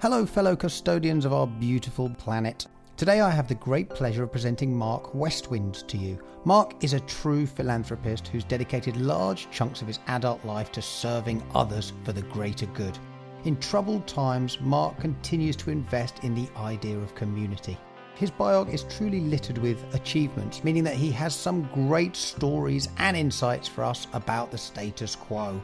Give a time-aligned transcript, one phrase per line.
[0.00, 2.66] Hello, fellow custodians of our beautiful planet.
[2.96, 6.18] Today I have the great pleasure of presenting Mark Westwind to you.
[6.46, 11.46] Mark is a true philanthropist who's dedicated large chunks of his adult life to serving
[11.54, 12.98] others for the greater good.
[13.44, 17.76] In troubled times, Mark continues to invest in the idea of community.
[18.14, 23.18] His biog is truly littered with achievements, meaning that he has some great stories and
[23.18, 25.60] insights for us about the status quo.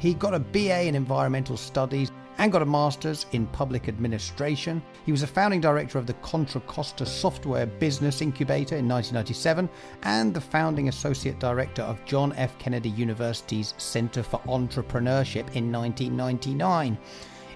[0.00, 4.82] He got a BA in environmental studies and got a master's in public administration.
[5.04, 9.68] He was a founding director of the Contra Costa Software Business Incubator in 1997
[10.02, 12.58] and the founding associate director of John F.
[12.58, 16.98] Kennedy University's Center for Entrepreneurship in 1999.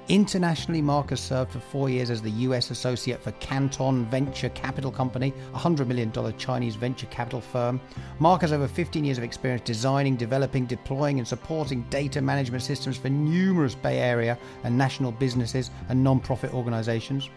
[0.09, 4.93] Internationally, Mark has served for four years as the US associate for Canton Venture Capital
[4.93, 7.81] Company, a $100 million Chinese venture capital firm.
[8.21, 12.97] Mark has over 15 years of experience designing, developing, deploying, and supporting data management systems
[12.97, 17.29] for numerous Bay Area and national businesses and non-profit organizations.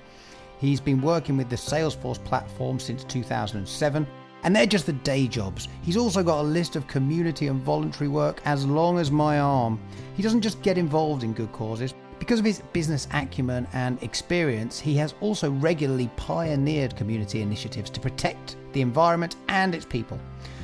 [0.59, 4.05] He's been working with the Salesforce platform since 2007
[4.43, 5.67] and they're just the day jobs.
[5.81, 9.79] He's also got a list of community and voluntary work as long as my arm.
[10.15, 14.79] He doesn't just get involved in good causes, because of his business acumen and experience,
[14.79, 20.19] he has also regularly pioneered community initiatives to protect the environment and its people.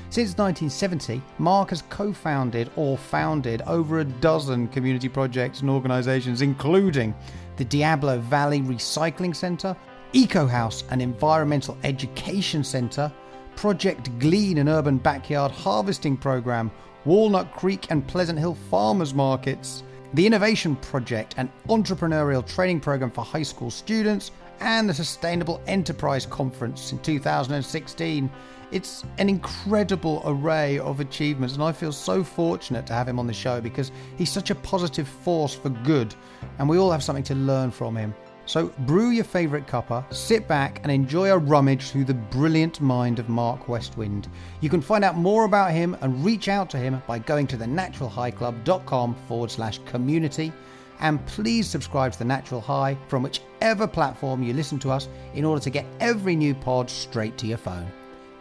[0.10, 6.42] Since 1970, Mark has co founded or founded over a dozen community projects and organisations,
[6.42, 7.16] including
[7.58, 9.76] the Diablo Valley Recycling Centre,
[10.14, 13.12] Eco House, an environmental education centre,
[13.56, 16.72] Project Glean, an urban backyard harvesting programme,
[17.06, 19.84] Walnut Creek and Pleasant Hill farmers markets,
[20.16, 26.26] the Innovation Project, an entrepreneurial training program for high school students, and the Sustainable Enterprise
[26.26, 28.32] Conference in 2016.
[28.72, 33.28] It's an incredible array of achievements, and I feel so fortunate to have him on
[33.28, 36.16] the show because he's such a positive force for good,
[36.60, 38.16] and we all have something to learn from him.
[38.46, 43.20] So brew your favourite cuppa, sit back and enjoy a rummage through the brilliant mind
[43.20, 44.28] of Mark Westwind.
[44.62, 47.58] You can find out more about him and reach out to him by going to
[47.58, 50.54] thenaturalhighclub.com forward slash community.
[51.00, 55.44] And please subscribe to The Natural High from whichever platform you listen to us in
[55.44, 57.92] order to get every new pod straight to your phone.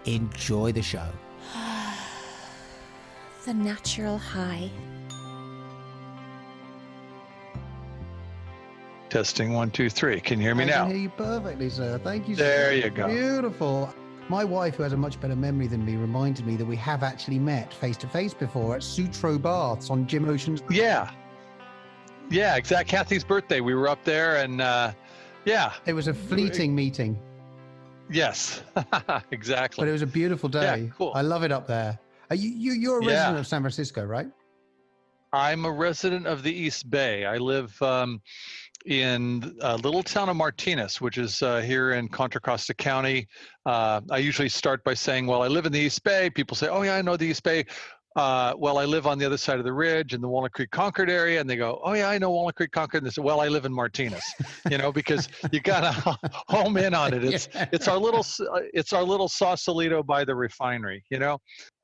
[0.04, 1.08] Enjoy the show.
[3.44, 4.70] the Natural High.
[9.14, 10.20] Testing one, two, three.
[10.20, 10.82] Can you hear me I now?
[10.82, 12.00] can hear you perfectly, sir.
[12.02, 12.34] Thank you.
[12.34, 12.86] There sir.
[12.86, 13.06] you go.
[13.06, 13.94] Beautiful.
[14.28, 17.04] My wife, who has a much better memory than me, reminded me that we have
[17.04, 20.64] actually met face to face before at Sutro Baths on Jim Ocean's.
[20.68, 21.12] Yeah.
[22.28, 22.88] Yeah, exact.
[22.88, 23.60] Kathy's birthday.
[23.60, 24.90] We were up there and uh,
[25.44, 25.74] yeah.
[25.86, 27.16] It was a fleeting meeting,
[28.10, 28.64] Yes.
[29.30, 29.80] exactly.
[29.82, 30.86] but it was a beautiful day.
[30.86, 31.12] Yeah, cool.
[31.14, 31.96] I love it up there.
[32.30, 33.10] Are you, you you're a Yeah.
[33.12, 34.26] resident of San Francisco, right?
[35.32, 37.24] I'm a resident of the East Bay.
[37.26, 38.22] I live um,
[38.84, 43.26] in a little town of Martinez, which is uh, here in Contra Costa County.
[43.66, 46.68] Uh, I usually start by saying, "Well, I live in the East Bay." People say,
[46.68, 47.64] "Oh yeah, I know the East Bay."
[48.16, 50.70] Uh, well, I live on the other side of the ridge in the Walnut Creek
[50.70, 53.22] Concord area, and they go, "Oh yeah, I know Walnut Creek Concord." And they say,
[53.22, 54.22] "Well, I live in Martinez,"
[54.70, 55.90] you know, because you gotta
[56.48, 57.24] home in on it.
[57.24, 57.68] It's Yeah.
[57.72, 61.38] it's our little uh, it's our little Sausalito by the refinery, you know.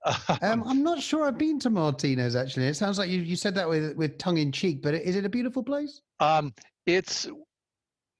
[0.40, 2.66] Um, I'm not sure I've been to Martinez actually.
[2.68, 5.26] It sounds like you, you said that with with tongue in cheek, but is it
[5.26, 6.00] a beautiful place?
[6.20, 6.54] Um,
[6.86, 7.28] it's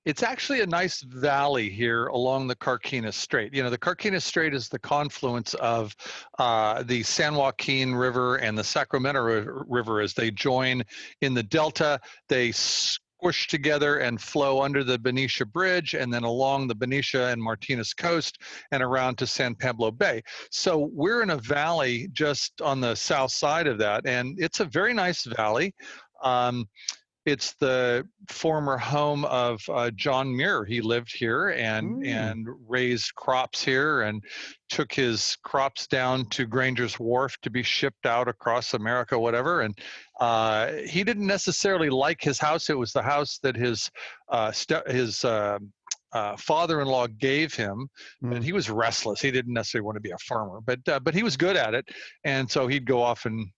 [0.07, 3.53] it's actually a nice valley here along the Carquinez Strait.
[3.53, 5.95] You know, the Carquinez Strait is the confluence of
[6.39, 9.21] uh, the San Joaquin River and the Sacramento
[9.69, 10.83] River as they join
[11.21, 12.01] in the delta.
[12.31, 17.43] They squish together and flow under the Benicia Bridge and then along the Benicia and
[17.43, 18.39] Martinez coast
[18.73, 20.23] and around to San Pablo Bay.
[20.51, 24.65] So we're in a valley just on the south side of that, and it's a
[24.65, 25.75] very nice valley.
[26.23, 26.67] Um,
[27.31, 30.65] it's the former home of uh, John Muir.
[30.65, 32.07] He lived here and Mm.
[32.07, 34.23] and raised crops here and
[34.69, 39.63] took his crops down to Granger's Wharf to be shipped out across America, whatever.
[39.63, 39.77] And
[40.21, 42.71] uh, he didn't necessarily like his house.
[42.71, 43.91] It was the house that his
[44.29, 45.25] uh, ste- his
[46.13, 47.89] uh, father-in-law gave him,
[48.23, 48.43] and Mm.
[48.43, 49.21] he was restless.
[49.21, 51.75] He didn't necessarily want to be a farmer, but uh, but he was good at
[51.75, 51.89] it,
[52.25, 53.49] and so he'd go off and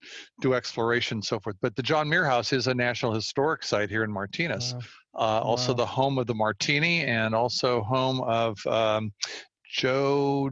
[0.41, 1.57] do exploration and so forth.
[1.63, 4.75] But the John Muir House is a National Historic Site here in Martinez.
[4.75, 4.81] Wow.
[5.15, 5.77] Uh, also Wow.
[5.77, 9.13] the home of the Martini, and also home of um,
[9.71, 10.51] Joe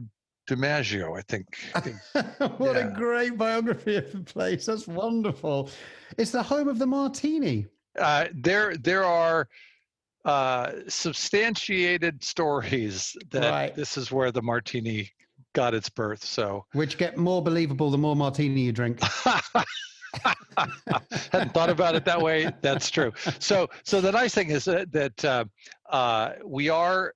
[0.49, 1.47] DiMaggio, I think.
[2.57, 4.65] what a great biography of the place.
[4.65, 5.69] That's wonderful.
[6.17, 7.67] It's the home of the martini.
[7.97, 9.47] Uh, there there are
[10.25, 13.75] uh, substantiated stories that Right.
[13.75, 15.11] this is where the Martini
[15.53, 16.23] got its birth.
[16.23, 19.01] So which get more believable the more martini you drink.
[21.31, 22.49] Hadn't thought about it that way.
[22.61, 23.13] That's true.
[23.39, 25.45] So, so the nice thing is that, that uh,
[25.89, 27.13] uh, we are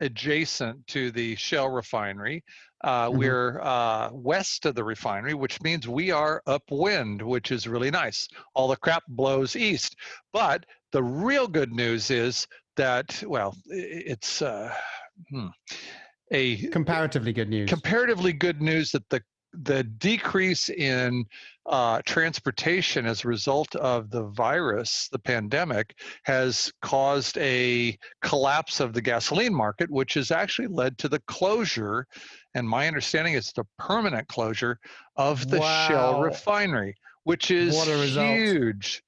[0.00, 2.44] adjacent to the Shell refinery.
[2.82, 3.18] Uh, mm-hmm.
[3.18, 8.28] We're uh, west of the refinery, which means we are upwind, which is really nice.
[8.54, 9.96] All the crap blows east.
[10.32, 12.46] But the real good news is
[12.76, 14.72] that, well, it's uh,
[15.28, 15.48] hmm,
[16.30, 17.68] a comparatively good news.
[17.68, 19.20] Comparatively good news that the
[19.62, 21.24] the decrease in
[21.66, 28.92] uh, transportation as a result of the virus, the pandemic, has caused a collapse of
[28.92, 32.06] the gasoline market, which has actually led to the closure,
[32.54, 34.78] and my understanding is the permanent closure
[35.16, 35.88] of the wow.
[35.88, 36.94] Shell refinery,
[37.24, 39.02] which is huge,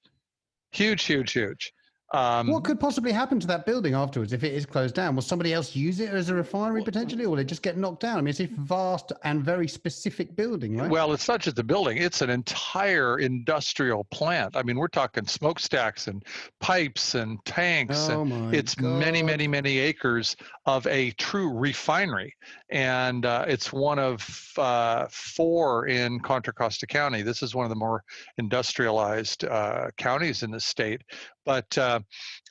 [0.72, 1.72] huge, huge, huge.
[2.16, 5.14] Um, what could possibly happen to that building afterwards if it is closed down?
[5.14, 8.00] Will somebody else use it as a refinery potentially, or will it just get knocked
[8.00, 8.16] down?
[8.16, 10.90] I mean, it's a vast and very specific building, right?
[10.90, 14.56] Well, it's not just a building; it's an entire industrial plant.
[14.56, 16.24] I mean, we're talking smokestacks and
[16.60, 18.98] pipes and tanks, oh and it's God.
[18.98, 22.34] many, many, many acres of a true refinery,
[22.70, 27.20] and uh, it's one of uh, four in Contra Costa County.
[27.20, 28.02] This is one of the more
[28.38, 31.02] industrialized uh, counties in the state
[31.46, 32.00] but uh,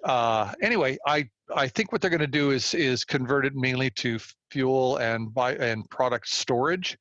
[0.04, 3.92] uh, anyway, I I think what they're going to do is is convert it mainly
[3.92, 4.18] to
[4.50, 6.98] fuel and buy and product storage.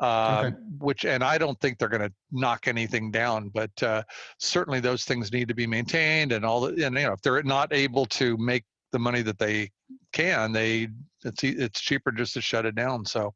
[0.00, 0.56] Uh, okay.
[0.78, 4.02] which and I don't think they're going to knock anything down, but uh,
[4.38, 6.62] certainly those things need to be maintained and all.
[6.62, 9.70] The, and you know, if they're not able to make the money that they
[10.12, 10.88] can, they
[11.24, 13.04] it's it's cheaper just to shut it down.
[13.04, 13.34] So,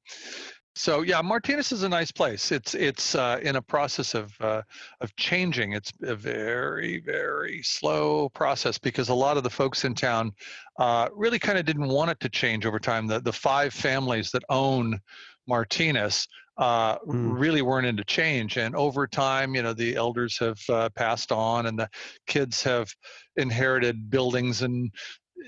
[0.77, 2.53] so yeah, Martinez is a nice place.
[2.53, 4.61] It's it's uh, in a process of uh,
[5.01, 5.73] of changing.
[5.73, 10.33] It's a very very slow process because a lot of the folks in town
[10.79, 13.07] uh, really kind of didn't want it to change over time.
[13.07, 15.01] The the five families that own
[15.49, 16.29] Martinez
[16.59, 17.39] uh, mm.
[17.39, 21.67] really weren't into change, and over time, you know, the elders have uh, passed on,
[21.67, 21.89] and the
[22.27, 22.93] kids have
[23.37, 24.93] inherited buildings and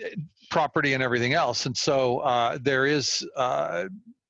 [0.03, 0.15] eh,
[0.51, 3.27] property and everything else, and so uh, there is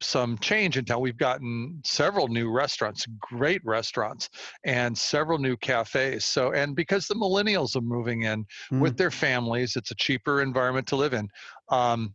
[0.01, 1.01] some change town.
[1.01, 4.29] We've gotten several new restaurants, great restaurants,
[4.65, 6.25] and several new cafes.
[6.25, 8.81] So, and because the millennials are moving in mm.
[8.81, 11.29] with their families, it's a cheaper environment to live in.
[11.69, 12.15] Um,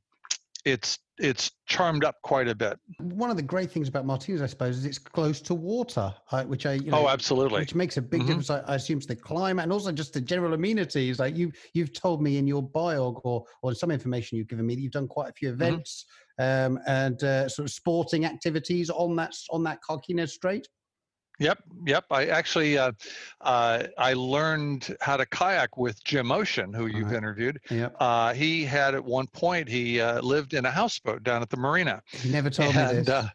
[0.66, 2.80] it's it's charmed up quite a bit.
[3.00, 6.44] One of the great things about Martinez, I suppose, is it's close to water, uh,
[6.46, 8.28] which I you know, oh absolutely, which makes a big mm-hmm.
[8.28, 8.50] difference.
[8.50, 11.20] I, I, assume to the climate and also just the general amenities.
[11.20, 14.76] Like you you've told me in your biog or or some information you've given me
[14.76, 15.62] that you've done quite a few mm-hmm.
[15.62, 16.23] events mm-hmm.
[16.40, 20.68] Um, and uh, sort of sporting activities on that on that Carquinez Strait.
[21.40, 22.06] Yep, yep.
[22.12, 22.92] I actually uh,
[23.42, 27.18] uh, I learned how to kayak with Jim Ocean, who you've right.
[27.18, 27.60] interviewed.
[27.72, 27.96] Yep.
[28.00, 31.58] Uh, he had at one point he uh, lived in a houseboat down at the
[31.58, 32.02] marina.
[32.12, 33.10] He never told and, me this.
[33.10, 33.30] Uh,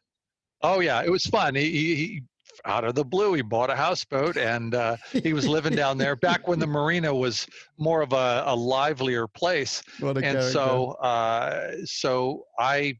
[0.62, 1.56] oh yeah, it was fun.
[1.56, 2.22] He, he,
[2.64, 6.16] out of the blue he bought a houseboat and uh, he was living down there
[6.16, 7.46] back when the marina was
[7.78, 9.82] more of a, a livelier place.
[10.00, 10.50] and character.
[10.50, 12.94] so so I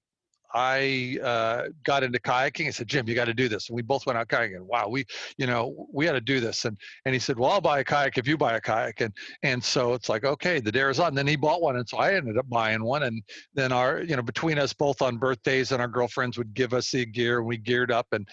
[0.54, 2.68] I uh, got into kayaking.
[2.68, 3.68] I said, Jim, you got to do this.
[3.68, 4.62] And we both went out kayaking.
[4.62, 5.04] Wow, we,
[5.36, 6.64] you know, we had to do this.
[6.64, 9.00] And and he said, Well, I'll buy a kayak if you buy a kayak.
[9.00, 9.12] And
[9.42, 11.08] and so it's like, okay, the dare is on.
[11.08, 13.02] And then he bought one, and so I ended up buying one.
[13.02, 13.22] And
[13.54, 16.90] then our, you know, between us both on birthdays, and our girlfriends would give us
[16.90, 18.26] the gear, and we geared up, and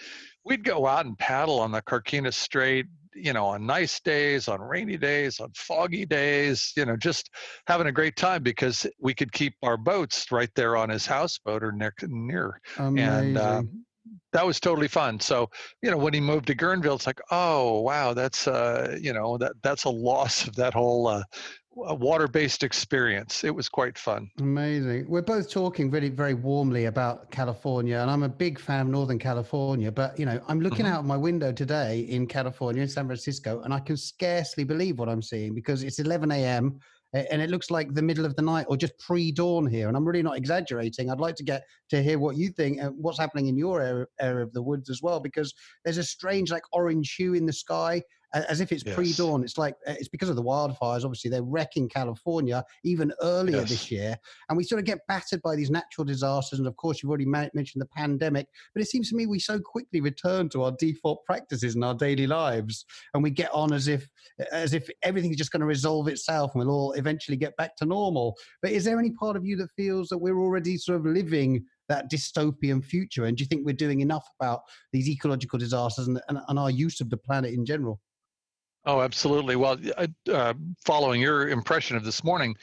[0.46, 4.60] we'd go out and paddle on the Carquinez Strait you know, on nice days, on
[4.60, 7.30] rainy days, on foggy days, you know, just
[7.66, 11.62] having a great time because we could keep our boats right there on his houseboat
[11.62, 11.94] or near.
[12.06, 12.60] near.
[12.78, 13.62] And uh,
[14.32, 15.18] that was totally fun.
[15.18, 15.48] So,
[15.82, 19.38] you know, when he moved to Guerneville, it's like, oh wow, that's uh, you know,
[19.38, 21.22] that that's a loss of that whole uh,
[21.84, 23.44] a water-based experience.
[23.44, 24.30] It was quite fun.
[24.38, 25.06] Amazing.
[25.08, 29.18] We're both talking very, very warmly about California, and I'm a big fan of Northern
[29.18, 29.92] California.
[29.92, 30.94] But you know, I'm looking mm-hmm.
[30.94, 34.98] out of my window today in California, in San Francisco, and I can scarcely believe
[34.98, 36.80] what I'm seeing because it's 11 a.m.
[37.12, 39.88] and it looks like the middle of the night or just pre-dawn here.
[39.88, 41.10] And I'm really not exaggerating.
[41.10, 44.06] I'd like to get to hear what you think and what's happening in your area,
[44.20, 45.52] area of the woods as well, because
[45.84, 48.02] there's a strange like orange hue in the sky
[48.44, 48.94] as if it's yes.
[48.94, 49.42] pre-dawn.
[49.42, 51.04] It's like uh, it's because of the wildfires.
[51.04, 53.68] Obviously, they're wrecking California even earlier yes.
[53.68, 54.16] this year,
[54.48, 56.58] and we sort of get battered by these natural disasters.
[56.58, 58.46] And of course, you've already mentioned the pandemic.
[58.74, 61.94] But it seems to me we so quickly return to our default practices in our
[61.94, 64.08] daily lives, and we get on as if
[64.52, 67.86] as if everything's just going to resolve itself, and we'll all eventually get back to
[67.86, 68.36] normal.
[68.62, 71.64] But is there any part of you that feels that we're already sort of living
[71.88, 73.24] that dystopian future?
[73.24, 74.62] And do you think we're doing enough about
[74.92, 78.00] these ecological disasters and, and, and, our use of the planet in general?
[78.86, 79.56] Oh, absolutely.
[79.56, 79.76] Well,
[80.32, 82.54] uh, following your impression of this morning,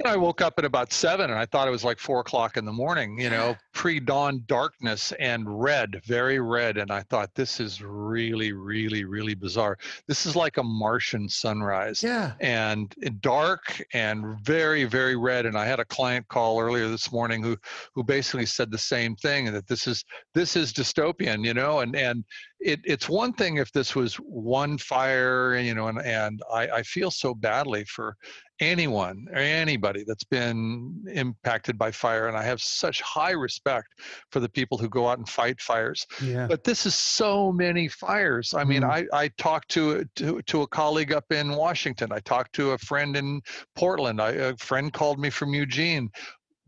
[0.00, 2.20] you know, I woke up at about seven and I thought it was like four
[2.20, 6.78] o'clock in the morning, you know, pre-dawn darkness and red, very red.
[6.78, 9.76] And I thought, this is really, really, really bizarre.
[10.06, 12.02] This is like a Martian sunrise.
[12.02, 12.32] Yeah.
[12.40, 15.44] And dark and very, very red.
[15.44, 17.56] And I had a client call earlier this morning who
[17.94, 21.80] who basically said the same thing, and that this is this is dystopian, you know,
[21.80, 22.24] and and
[22.60, 26.82] it, it's one thing if this was one fire, you know, and, and I, I
[26.82, 28.16] feel so badly for
[28.60, 33.88] anyone or anybody that's been impacted by fire and i have such high respect
[34.30, 36.46] for the people who go out and fight fires yeah.
[36.46, 38.90] but this is so many fires i mean mm.
[38.90, 42.78] I, I talked to, to to a colleague up in washington i talked to a
[42.78, 43.40] friend in
[43.74, 46.10] portland I, a friend called me from eugene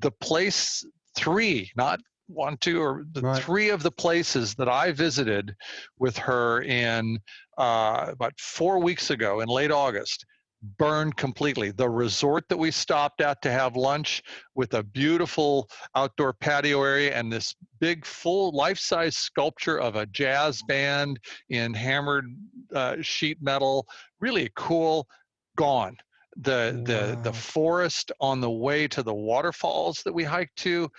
[0.00, 0.84] the place
[1.14, 2.00] three not
[2.32, 3.42] one, two, or the right.
[3.42, 5.54] three of the places that I visited
[5.98, 7.18] with her in
[7.58, 10.26] uh, about four weeks ago in late August
[10.78, 11.70] burned completely.
[11.72, 14.22] The resort that we stopped at to have lunch
[14.54, 20.62] with a beautiful outdoor patio area and this big full life-size sculpture of a jazz
[20.68, 22.26] band in hammered
[22.74, 23.86] uh, sheet metal,
[24.20, 25.08] really cool,
[25.56, 25.96] gone.
[26.36, 26.84] The wow.
[26.84, 30.90] the the forest on the way to the waterfalls that we hiked to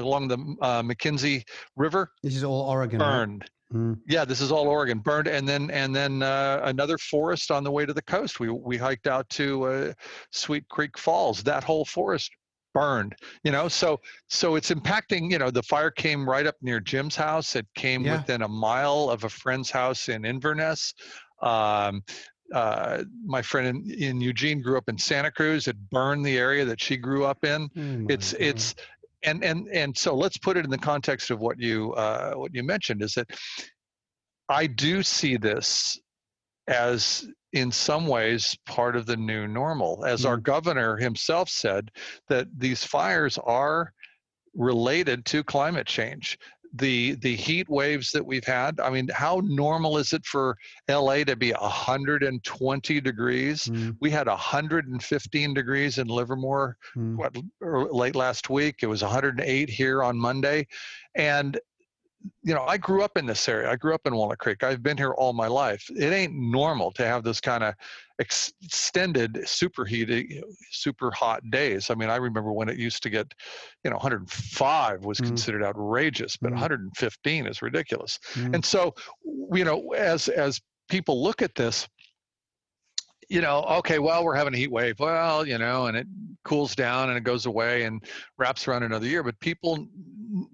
[0.00, 1.42] along the uh, McKenzie
[1.76, 2.10] River.
[2.22, 2.98] This is all Oregon.
[2.98, 3.42] Burned.
[3.42, 3.50] Right?
[3.80, 3.98] Mm.
[4.06, 4.98] Yeah, this is all Oregon.
[4.98, 8.40] Burned, and then and then uh, another forest on the way to the coast.
[8.40, 9.92] We we hiked out to uh,
[10.30, 11.42] Sweet Creek Falls.
[11.42, 12.30] That whole forest
[12.72, 13.14] burned.
[13.42, 15.30] You know, so so it's impacting.
[15.30, 17.56] You know, the fire came right up near Jim's house.
[17.56, 18.18] It came yeah.
[18.18, 20.92] within a mile of a friend's house in Inverness.
[21.40, 22.02] Um,
[22.52, 25.66] uh, my friend in, in, Eugene grew up in Santa Cruz.
[25.66, 27.70] It burned the area that she grew up in.
[27.76, 28.42] Oh it's God.
[28.42, 28.74] it's
[29.24, 32.54] and and and so let's put it in the context of what you uh, what
[32.54, 33.28] you mentioned is that
[34.48, 35.98] I do see this
[36.68, 40.28] as in some ways part of the new normal as mm.
[40.28, 41.90] our governor himself said
[42.28, 43.92] that these fires are
[44.54, 46.38] related to climate change
[46.74, 50.56] the the heat waves that we've had i mean how normal is it for
[50.88, 53.96] la to be 120 degrees mm.
[54.00, 57.16] we had 115 degrees in livermore mm.
[57.16, 57.36] what,
[57.94, 60.66] late last week it was 108 here on monday
[61.14, 61.60] and
[62.42, 63.70] you know, I grew up in this area.
[63.70, 64.62] I grew up in Walnut Creek.
[64.62, 65.86] I've been here all my life.
[65.90, 67.74] It ain't normal to have this kind of
[68.18, 71.90] extended superheated, super hot days.
[71.90, 73.32] I mean, I remember when it used to get,
[73.82, 75.26] you know, 105 was mm.
[75.26, 76.54] considered outrageous, but mm.
[76.54, 78.18] 115 is ridiculous.
[78.34, 78.54] Mm.
[78.54, 78.94] And so,
[79.52, 81.88] you know, as as people look at this,
[83.28, 84.98] you know, okay, well, we're having a heat wave.
[84.98, 86.06] Well, you know, and it
[86.44, 88.02] cools down and it goes away and
[88.38, 89.22] wraps around another year.
[89.22, 89.88] But people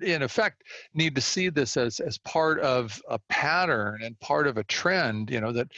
[0.03, 0.63] in effect
[0.95, 5.31] need to see this as as part of a pattern and part of a trend
[5.31, 5.69] you know that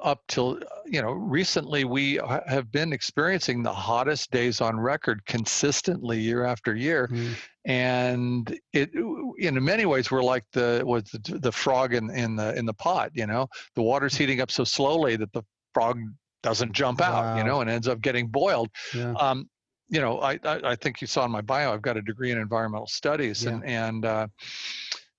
[0.00, 6.20] up till you know recently we have been experiencing the hottest days on record consistently
[6.20, 7.32] year after year mm.
[7.64, 8.90] and it
[9.38, 12.74] in many ways we're like the was the, the frog in in the in the
[12.74, 14.18] pot you know the water's mm.
[14.18, 15.42] heating up so slowly that the
[15.76, 15.98] frog
[16.42, 17.36] doesn't jump out wow.
[17.36, 19.12] you know and ends up getting boiled yeah.
[19.14, 19.48] um,
[19.88, 22.32] you know, I, I, I, think you saw in my bio, I've got a degree
[22.32, 23.50] in environmental studies, yeah.
[23.50, 24.26] and and uh,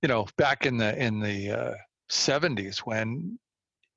[0.02, 1.74] you know, back in the in the uh,
[2.12, 3.40] 70s when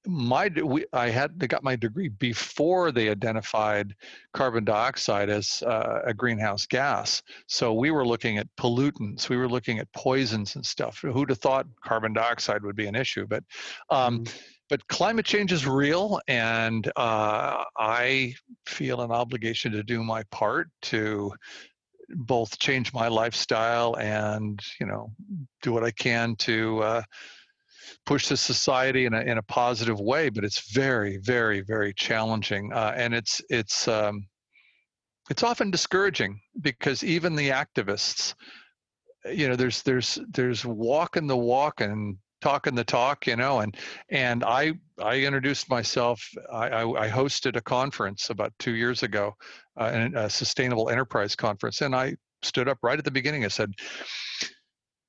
[0.07, 3.95] my we, I had got my degree before they identified
[4.33, 7.23] carbon dioxide as uh, a greenhouse gas.
[7.49, 10.99] So we were looking at pollutants, we were looking at poisons and stuff.
[10.99, 13.27] Who'd have thought carbon dioxide would be an issue?
[13.27, 13.45] But
[13.91, 14.33] um, mm
[14.71, 18.35] but climate change is real, and uh, I
[18.67, 21.33] feel an obligation to do my part to
[22.09, 25.13] both change my lifestyle and you know
[25.63, 27.03] do what I can to uh,
[28.07, 30.29] push the society in a in a positive way.
[30.29, 34.25] But it's very, very, very challenging, uh, and it's it's um,
[35.31, 38.35] it's often discouraging because even the activists,
[39.33, 43.77] you know, there's there's there's walking the walk and talking the talk, you know, and
[44.09, 46.27] and I I introduced myself.
[46.53, 49.35] I, I, I hosted a conference about two years ago,
[49.77, 53.45] uh, a sustainable enterprise conference, and I stood up right at the beginning.
[53.45, 53.73] I said.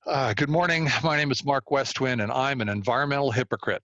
[0.08, 0.90] Uh, good morning.
[1.04, 3.84] My name is Mark Westwind, and I'm an environmental hypocrite.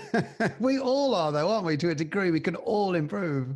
[0.60, 1.78] we all are, though, aren't we?
[1.78, 3.48] To a degree, we can all improve.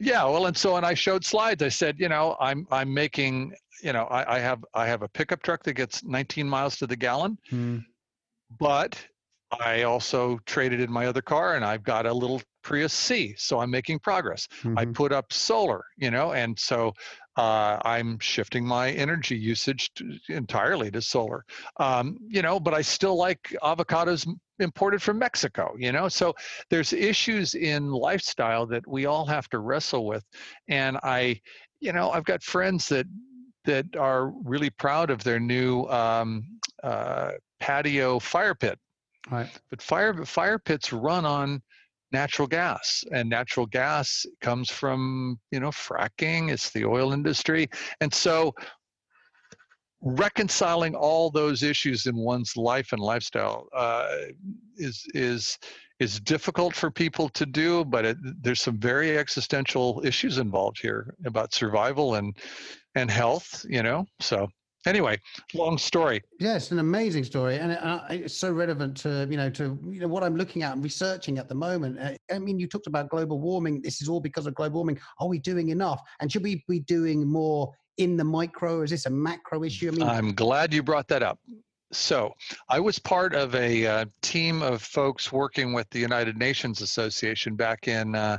[0.00, 1.62] Yeah, well, and so and I showed slides.
[1.62, 5.08] I said, you know, I'm I'm making, you know, I, I have I have a
[5.08, 7.36] pickup truck that gets 19 miles to the gallon.
[7.50, 7.80] Hmm
[8.58, 8.98] but
[9.60, 13.60] I also traded in my other car and I've got a little Prius C, so
[13.60, 14.48] I'm making progress.
[14.62, 14.78] Mm-hmm.
[14.78, 16.92] I put up solar, you know, and so
[17.36, 21.44] uh, I'm shifting my energy usage to, entirely to solar.
[21.78, 26.08] Um, you know, but I still like avocados imported from Mexico, you know.
[26.08, 26.34] So
[26.70, 30.24] there's issues in lifestyle that we all have to wrestle with,
[30.66, 31.40] and I,
[31.78, 33.06] you know, I've got friends that
[33.66, 36.44] that are really proud of their new um,
[36.82, 38.78] uh, patio fire pit.
[39.30, 39.48] Right.
[39.70, 41.62] But fire fire pits run on
[42.12, 46.50] natural gas, and natural gas comes from you know fracking.
[46.50, 47.68] It's the oil industry,
[48.00, 48.54] and so
[50.00, 54.08] reconciling all those issues in one's life and lifestyle uh,
[54.76, 55.58] is is
[55.98, 61.14] is difficult for people to do but it, there's some very existential issues involved here
[61.24, 62.36] about survival and
[62.94, 64.46] and health you know so
[64.86, 65.18] anyway
[65.54, 69.36] long story yeah it's an amazing story and it, uh, it's so relevant to you
[69.36, 72.38] know to you know what i'm looking at and researching at the moment uh, i
[72.38, 75.38] mean you talked about global warming this is all because of global warming are we
[75.38, 78.82] doing enough and should we be doing more in the micro?
[78.82, 79.88] Is this a macro issue?
[79.88, 81.38] I mean, I'm glad you brought that up.
[81.92, 82.34] So,
[82.68, 87.54] I was part of a uh, team of folks working with the United Nations Association
[87.54, 88.38] back in uh,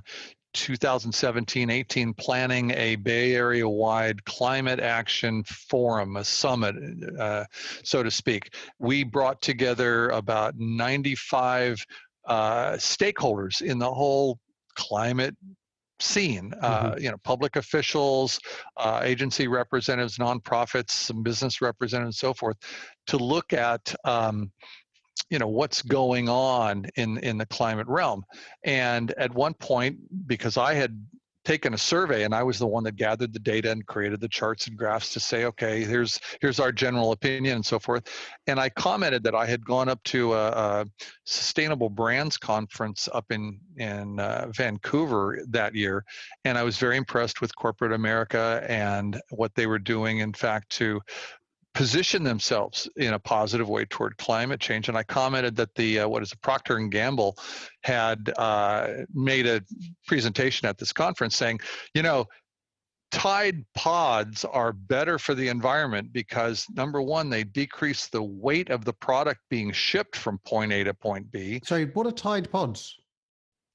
[0.53, 6.75] 2017 18, planning a Bay Area wide climate action forum, a summit,
[7.19, 7.45] uh,
[7.83, 8.53] so to speak.
[8.79, 11.85] We brought together about 95
[12.25, 14.39] uh, stakeholders in the whole
[14.75, 15.35] climate
[15.99, 17.03] scene uh, mm-hmm.
[17.03, 18.39] you know public officials
[18.77, 22.57] uh, agency representatives nonprofits some business representatives and so forth
[23.07, 24.51] to look at um,
[25.29, 28.23] you know what's going on in in the climate realm
[28.63, 31.03] and at one point because i had
[31.47, 34.27] taken a survey and I was the one that gathered the data and created the
[34.27, 38.03] charts and graphs to say, okay, here's here's our general opinion and so forth.
[38.47, 40.85] And I commented that I had gone up to a, a
[41.25, 46.03] sustainable brands conference up in in uh, Vancouver that year,
[46.43, 50.17] and I was very impressed with corporate America and what they were doing.
[50.17, 50.99] In fact, to
[51.77, 54.89] position themselves in a positive way toward climate change.
[54.89, 57.37] And I commented that the uh, what is it, Procter and Gamble
[57.83, 59.61] had uh, made a
[60.07, 61.59] presentation at this conference saying,
[61.93, 62.25] you know,
[63.11, 68.83] Tide pods are better for the environment because number one, they decrease the weight of
[68.83, 71.61] the product being shipped from point A to point B.
[71.63, 72.97] So, what are Tide pods?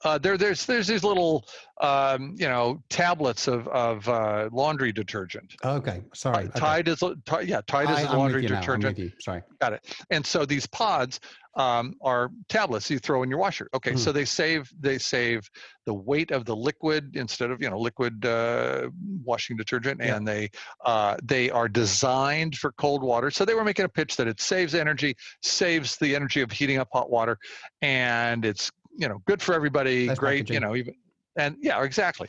[0.04, 1.44] Uh, there, there's there's these little
[1.80, 5.54] um, you know tablets of of uh, laundry detergent.
[5.64, 6.46] Okay, sorry.
[6.54, 7.06] Uh, Tide okay.
[7.10, 9.12] is Tide, yeah, Tide is I, a laundry detergent.
[9.20, 9.96] Sorry, got it.
[10.10, 11.20] And so these pods
[11.54, 13.68] um, are tablets you throw in your washer.
[13.74, 13.98] Okay, mm.
[13.98, 15.48] so they save they save
[15.84, 18.88] the weight of the liquid instead of you know liquid uh,
[19.24, 20.16] washing detergent, yeah.
[20.16, 20.50] and they
[20.84, 23.30] uh, they are designed for cold water.
[23.30, 26.78] So they were making a pitch that it saves energy, saves the energy of heating
[26.78, 27.38] up hot water,
[27.82, 30.94] and it's you know good for everybody That's great you know even
[31.36, 32.28] and yeah exactly.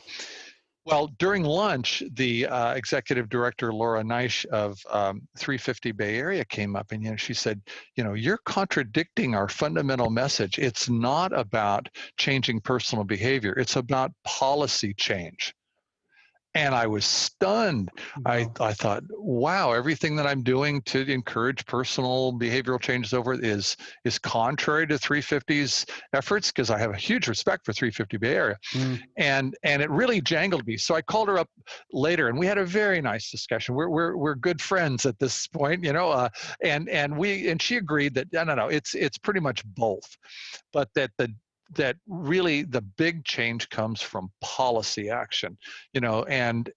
[0.86, 6.76] Well during lunch the uh, executive director laura neish of um, 350 bay area came
[6.76, 7.60] up and you know she said
[7.96, 10.58] you know you're contradicting our fundamental message.
[10.58, 13.52] It's not about changing personal behavior.
[13.52, 15.54] It's about policy change
[16.54, 17.90] and I was stunned.
[18.24, 18.32] Wow.
[18.32, 23.76] I, I thought, wow, everything that I'm doing to encourage personal behavioral changes over is
[24.04, 28.58] is contrary to 350's efforts because I have a huge respect for 350 Bay Area,
[28.72, 29.00] mm.
[29.16, 30.76] and and it really jangled me.
[30.76, 31.48] So I called her up
[31.92, 33.74] later, and we had a very nice discussion.
[33.74, 36.28] We're we're we're good friends at this point, you know, uh,
[36.62, 40.16] and and we and she agreed that no no no, it's it's pretty much both,
[40.72, 41.34] but that the
[41.74, 45.56] that really the big change comes from policy action
[45.92, 46.70] you know and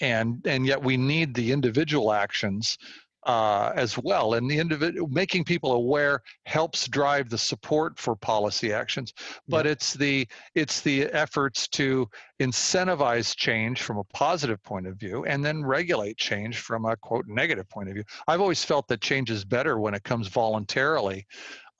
[0.00, 2.78] and and yet we need the individual actions
[3.26, 8.72] uh, as well and the individual making people aware helps drive the support for policy
[8.72, 9.12] actions
[9.48, 9.72] but yeah.
[9.72, 12.08] it's the it's the efforts to
[12.40, 17.26] incentivize change from a positive point of view and then regulate change from a quote
[17.26, 21.26] negative point of view i've always felt that change is better when it comes voluntarily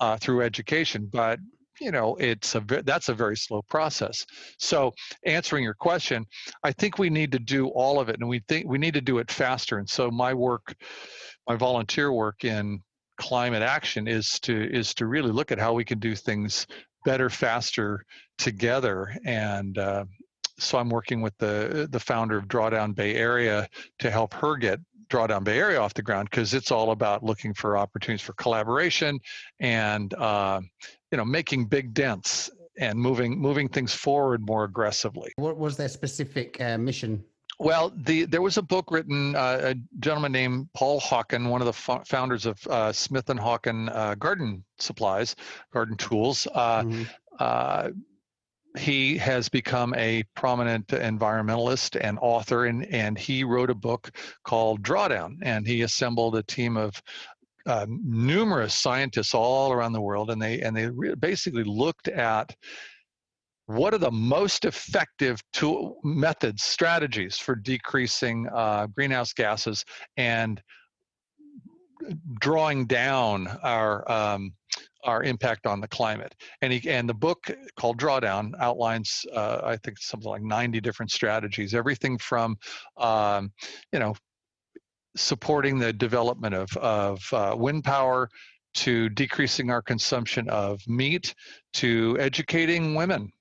[0.01, 1.39] uh, through education but
[1.81, 4.25] you know it's a that's a very slow process.
[4.59, 4.93] So
[5.25, 6.27] answering your question
[6.65, 9.01] i think we need to do all of it and we think we need to
[9.01, 10.75] do it faster and so my work
[11.47, 12.81] my volunteer work in
[13.19, 16.67] climate action is to is to really look at how we can do things
[17.05, 18.05] better faster
[18.39, 20.05] together and uh,
[20.59, 24.81] so i'm working with the the founder of drawdown bay area to help her get
[25.09, 29.19] drawdown bay area off the ground because it's all about looking for opportunities for collaboration
[29.61, 30.61] and uh,
[31.11, 35.33] you know making big dents and moving moving things forward more aggressively.
[35.37, 37.25] What was their specific uh, mission?
[37.61, 41.67] Well, the there was a book written uh, a gentleman named Paul Hawken, one of
[41.67, 45.35] the founders of uh, Smith and Hawken uh, Garden Supplies,
[45.73, 46.47] Garden Tools.
[46.55, 47.93] Uh, mm-hmm.
[48.77, 54.11] He has become a prominent environmentalist and author, and, and he wrote a book
[54.45, 55.39] called Drawdown.
[55.43, 57.01] And he assembled a team of
[57.67, 62.55] uh, numerous scientists all around the world, and they and they re- basically looked at
[63.67, 69.85] what are the most effective tool methods strategies for decreasing uh, greenhouse gases
[70.17, 70.63] and
[72.41, 74.55] drawing down our um,
[75.05, 76.35] our impact on the climate.
[76.63, 81.11] And he, and the book called Drawdown outlines uh, I think something like 90 different
[81.11, 82.57] strategies, everything from
[82.97, 83.53] um,
[83.93, 84.15] you know
[85.17, 88.29] supporting the development of of uh, wind power
[88.75, 91.35] to decreasing our consumption of meat
[91.73, 93.33] to educating women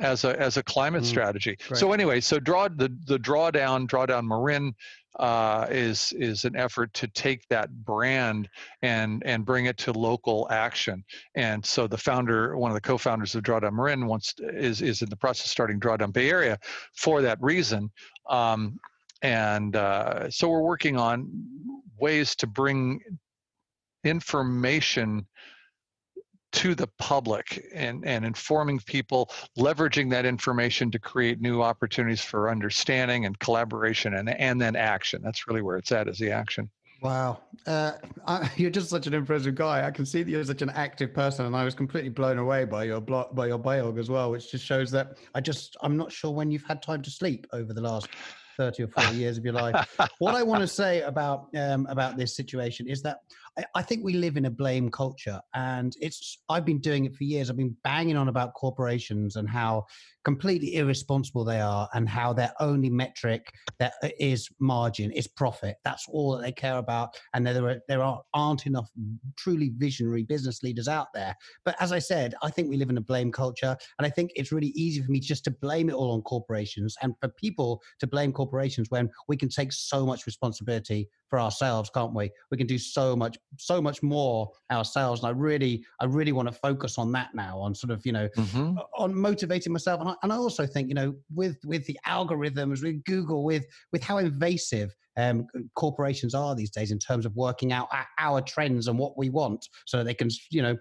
[0.00, 1.56] as a as a climate mm, strategy.
[1.68, 1.78] Right.
[1.78, 4.74] So anyway, so draw the the drawdown drawdown Marin
[5.18, 8.48] uh, is is an effort to take that brand
[8.82, 11.04] and and bring it to local action.
[11.34, 15.10] And so the founder, one of the co-founders of Drawdown Marin, wants is is in
[15.10, 16.58] the process of starting Drawdown Bay Area
[16.94, 17.90] for that reason.
[18.28, 18.78] Um,
[19.22, 21.28] and uh, so we're working on
[21.98, 23.00] ways to bring
[24.04, 25.26] information
[26.52, 32.50] to the public and, and informing people, leveraging that information to create new opportunities for
[32.50, 35.22] understanding and collaboration and, and then action.
[35.22, 36.70] That's really where it's at is the action.
[37.02, 37.40] Wow.
[37.66, 37.92] Uh,
[38.26, 39.86] I, you're just such an impressive guy.
[39.86, 42.64] I can see that you're such an active person and I was completely blown away
[42.64, 45.96] by your blog, by your biog as well, which just shows that I just, I'm
[45.96, 48.08] not sure when you've had time to sleep over the last
[48.60, 49.96] 30 or 40 years of your life.
[50.18, 53.18] what I want to say about um, about this situation is that
[53.58, 57.14] I, I, think we live in a blame culture, and it's I've been doing it
[57.14, 57.50] for years.
[57.50, 59.86] I've been banging on about corporations and how
[60.24, 64.08] completely irresponsible they are, and how their only metric that uh,
[64.58, 65.76] margin is profit.
[65.84, 68.88] That's all that they care about, and there are, there are, aren't enough
[69.36, 71.34] truly visionary business leaders out there.
[71.64, 74.32] But as I said, I think we live in a blame culture, and I think
[74.34, 77.82] it's really easy for me just to blame it all on corporations, and for people
[78.00, 82.28] to blame corporations when we can take so much responsibility for ourselves, can't we?
[82.50, 85.20] We can do so much, so much more ourselves.
[85.20, 88.10] And I really, I really want to focus on that now, on sort of, you
[88.10, 88.78] know, mm-hmm.
[88.98, 90.00] on motivating myself.
[90.00, 93.64] And I, and I also think, you know, with with the algorithms, with Google, with
[93.92, 98.88] with how invasive um, corporations are these days in terms of working out our trends
[98.88, 100.76] and what we want, so they can, you know,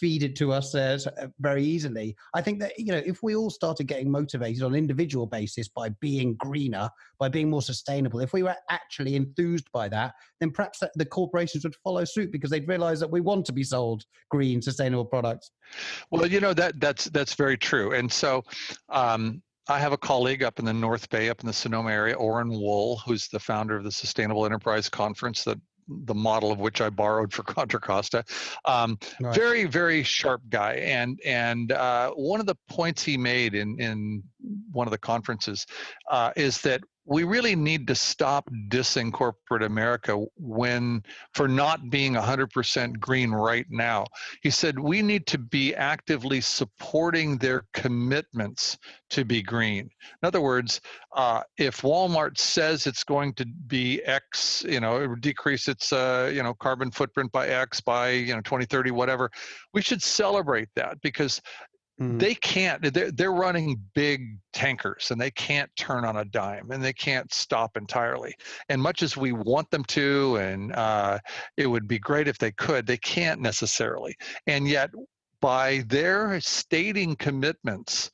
[0.00, 0.98] feed it to us uh,
[1.40, 2.16] very easily.
[2.34, 5.68] I think that you know if we all started getting motivated on an individual basis
[5.68, 10.50] by being greener, by being more sustainable, if we were actually enthused by that, then
[10.50, 14.04] perhaps the corporations would follow suit because they'd realize that we want to be sold
[14.30, 15.50] green, sustainable products.
[16.10, 18.44] Well, you know that that's that's very true, and so.
[18.88, 22.16] Um, I have a colleague up in the North Bay, up in the Sonoma area,
[22.16, 25.56] Oren Wool, who's the founder of the Sustainable Enterprise Conference that
[25.88, 28.24] the model of which I borrowed for Contra Costa.
[28.64, 29.34] Um, right.
[29.34, 34.22] Very, very sharp guy, and and uh, one of the points he made in in
[34.72, 35.66] one of the conferences
[36.10, 41.02] uh, is that we really need to stop dissing corporate America when
[41.34, 44.04] for not being 100% green right now.
[44.42, 48.78] He said we need to be actively supporting their commitments
[49.10, 49.90] to be green.
[50.22, 50.80] In other words,
[51.14, 56.42] uh, if Walmart says it's going to be X, you know, decrease its uh, you
[56.42, 59.30] know carbon footprint by X by you know 2030, whatever,
[59.74, 61.40] we should celebrate that because
[62.02, 62.18] Mm.
[62.18, 62.92] They can't.
[62.92, 67.32] They're, they're running big tankers, and they can't turn on a dime, and they can't
[67.32, 68.34] stop entirely.
[68.68, 71.18] And much as we want them to, and uh,
[71.56, 74.16] it would be great if they could, they can't necessarily.
[74.46, 74.90] And yet,
[75.40, 78.10] by their stating commitments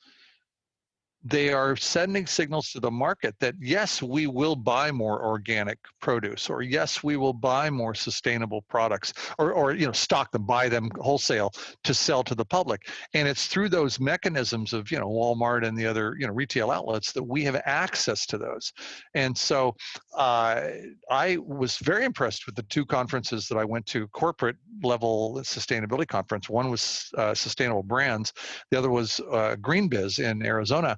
[1.25, 6.49] they are sending signals to the market that yes, we will buy more organic produce,
[6.49, 10.69] or yes, we will buy more sustainable products, or, or you know, stock them, buy
[10.69, 11.53] them wholesale
[11.83, 12.89] to sell to the public.
[13.15, 16.71] And it's through those mechanisms of you know Walmart and the other you know retail
[16.71, 18.73] outlets that we have access to those.
[19.15, 19.75] And so
[20.17, 20.69] uh,
[21.11, 26.07] I was very impressed with the two conferences that I went to, corporate level sustainability
[26.07, 26.49] conference.
[26.49, 28.33] One was uh, Sustainable Brands,
[28.71, 30.97] the other was uh, Green Biz in Arizona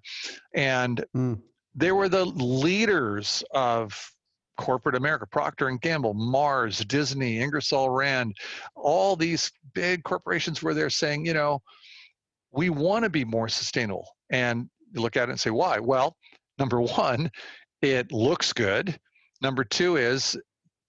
[0.54, 1.40] and mm.
[1.74, 3.98] they were the leaders of
[4.56, 8.36] corporate America, Procter and Gamble, Mars, Disney, Ingersoll Rand,
[8.74, 11.62] all these big corporations where they're saying, you know,
[12.52, 14.06] we want to be more sustainable.
[14.30, 15.78] And you look at it and say, why?
[15.78, 16.16] Well,
[16.58, 17.30] number one,
[17.80, 18.98] it looks good.
[19.40, 20.36] Number two is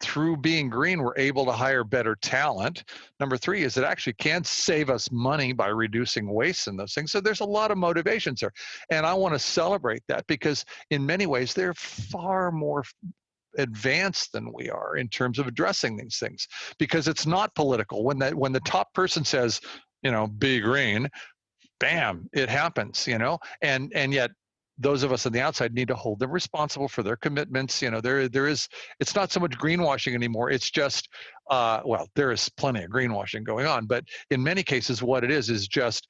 [0.02, 2.84] through being green, we're able to hire better talent.
[3.20, 7.12] Number three is it actually can save us money by reducing waste and those things.
[7.12, 8.52] So there's a lot of motivations there.
[8.90, 12.84] And I want to celebrate that because in many ways they're far more
[13.58, 16.48] advanced than we are in terms of addressing these things
[16.80, 18.04] because it's not political.
[18.04, 19.62] When that when the top person says,
[20.04, 21.10] you know, be green,
[21.80, 24.32] bam, it happens, you know, and and yet
[24.82, 27.82] those of us on the outside need to hold them responsible for their commitments.
[27.82, 28.68] You know, there there is
[29.00, 30.50] it's not so much greenwashing anymore.
[30.50, 31.10] It's just
[31.50, 35.32] uh, well, there is plenty of greenwashing going on, but in many cases, what it
[35.32, 36.08] is is just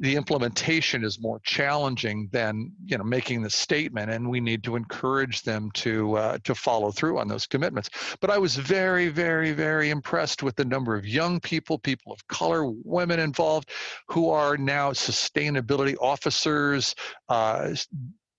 [0.00, 4.76] the implementation is more challenging than you know making the statement and we need to
[4.76, 7.90] encourage them to uh, to follow through on those commitments.
[8.20, 12.26] But i was very very very impressed with the number of young people people of
[12.28, 13.70] color women involved
[14.08, 16.94] who are now sustainability officers
[17.28, 17.74] uh,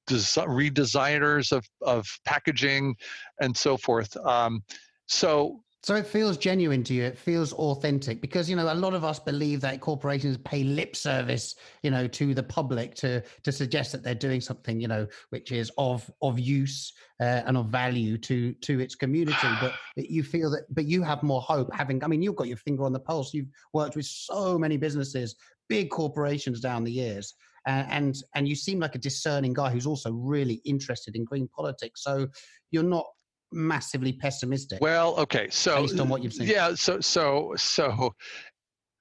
[0.10, 2.96] redesigners of, of packaging
[3.42, 4.16] and so forth.
[4.18, 4.64] Um,
[5.08, 7.04] so so it feels genuine to you.
[7.04, 10.96] It feels authentic because you know a lot of us believe that corporations pay lip
[10.96, 15.08] service, you know, to the public to to suggest that they're doing something, you know,
[15.30, 19.38] which is of of use uh, and of value to to its community.
[19.62, 21.74] But you feel that, but you have more hope.
[21.74, 23.34] Having, I mean, you've got your finger on the pulse.
[23.34, 25.36] You've worked with so many businesses,
[25.68, 27.36] big corporations down the years.
[27.68, 31.48] Uh, and and you seem like a discerning guy who's also really interested in green
[31.48, 32.04] politics.
[32.04, 32.28] So
[32.72, 33.06] you're not
[33.52, 34.80] massively pessimistic.
[34.82, 36.74] Well, okay, so based on what you've seen, yeah.
[36.76, 38.14] So so so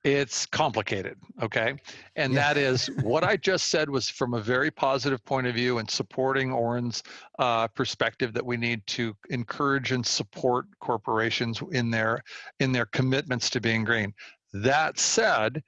[0.04, 1.74] it's complicated okay
[2.16, 2.54] and yeah.
[2.54, 5.90] that is what i just said was from a very positive point of view and
[5.90, 7.02] supporting oren's
[7.38, 12.22] uh, perspective that we need to encourage and support corporations in their
[12.60, 14.14] in their commitments to being green
[14.52, 15.60] that said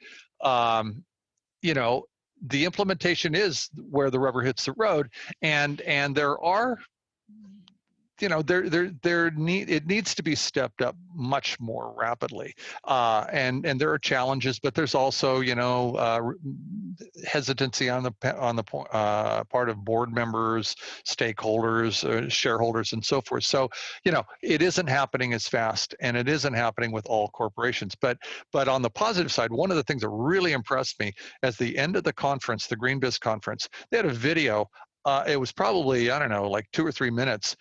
[0.42, 1.04] um,
[1.60, 2.04] you know
[2.46, 5.08] the implementation is where the rubber hits the road
[5.42, 6.78] and and there are
[8.20, 12.54] you know there there there need it needs to be stepped up much more rapidly.
[12.84, 16.20] Uh, and and there are challenges but there's also you know uh,
[17.26, 20.74] hesitancy on the on the uh, part of board members
[21.06, 23.44] stakeholders uh, shareholders and so forth.
[23.44, 23.68] So
[24.04, 27.94] you know it isn't happening as fast and it isn't happening with all corporations.
[27.94, 28.18] But
[28.52, 31.76] but on the positive side one of the things that really impressed me as the
[31.76, 34.68] end of the conference the green biz conference they had a video
[35.04, 37.56] uh, it was probably i don't know like two or three minutes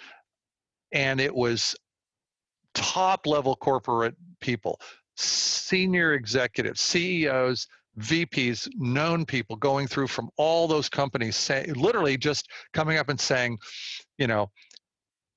[0.92, 1.76] and it was
[2.74, 4.80] top level corporate people,
[5.16, 7.68] senior executives, CEOs,
[8.00, 13.20] VPs, known people going through from all those companies, say, literally just coming up and
[13.20, 13.58] saying,
[14.18, 14.50] you know,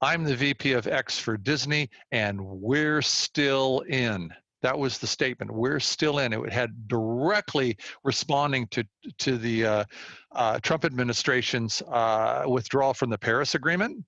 [0.01, 4.31] I'm the VP of X for Disney, and we're still in.
[4.63, 5.51] That was the statement.
[5.51, 6.33] We're still in.
[6.33, 8.85] It had directly responding to
[9.19, 9.85] to the uh,
[10.33, 14.05] uh, Trump administration's uh, withdrawal from the Paris Agreement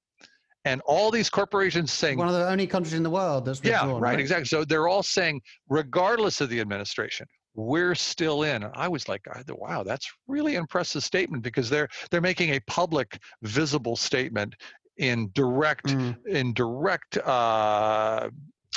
[0.64, 3.86] and all these corporations saying one of the only countries in the world that's yeah
[3.90, 8.72] right, right exactly so they're all saying regardless of the administration we're still in And
[8.74, 13.96] i was like wow that's really impressive statement because they're they're making a public visible
[13.96, 14.54] statement
[14.96, 16.16] in direct mm.
[16.26, 18.28] in direct uh,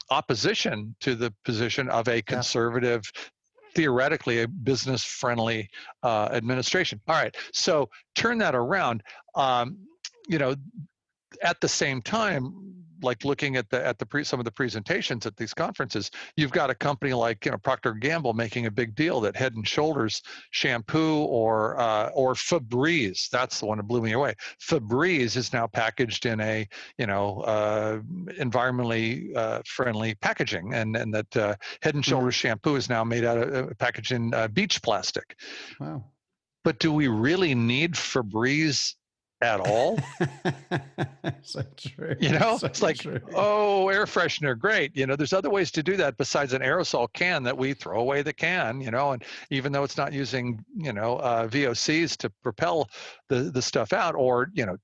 [0.10, 3.22] opposition to the position of a conservative yeah
[3.78, 5.70] theoretically a business friendly
[6.02, 7.00] uh, administration.
[7.08, 9.04] All right, so turn that around.
[9.36, 9.78] Um,
[10.28, 10.56] you know,
[11.42, 15.26] at the same time like looking at the at the pre, some of the presentations
[15.26, 18.96] at these conferences you've got a company like you know procter gamble making a big
[18.96, 24.02] deal that head and shoulders shampoo or uh, or febreze that's the one that blew
[24.02, 28.00] me away febreze is now packaged in a you know uh,
[28.40, 32.12] environmentally uh, friendly packaging and and that uh, head and mm-hmm.
[32.12, 32.50] shoulders mm-hmm.
[32.50, 35.38] shampoo is now made out of uh, packaged in uh, beach plastic
[35.80, 36.04] wow
[36.64, 38.96] but do we really need febreze
[39.42, 40.00] at all.
[41.44, 42.16] so true.
[42.20, 43.20] You know, so it's like, true.
[43.36, 44.96] oh, air freshener, great.
[44.96, 48.00] You know, there's other ways to do that besides an aerosol can that we throw
[48.00, 48.82] away the can.
[48.82, 52.90] You know, and even though it's not using, you know, uh, VOCs to propel
[53.30, 54.78] the the stuff out, or you know.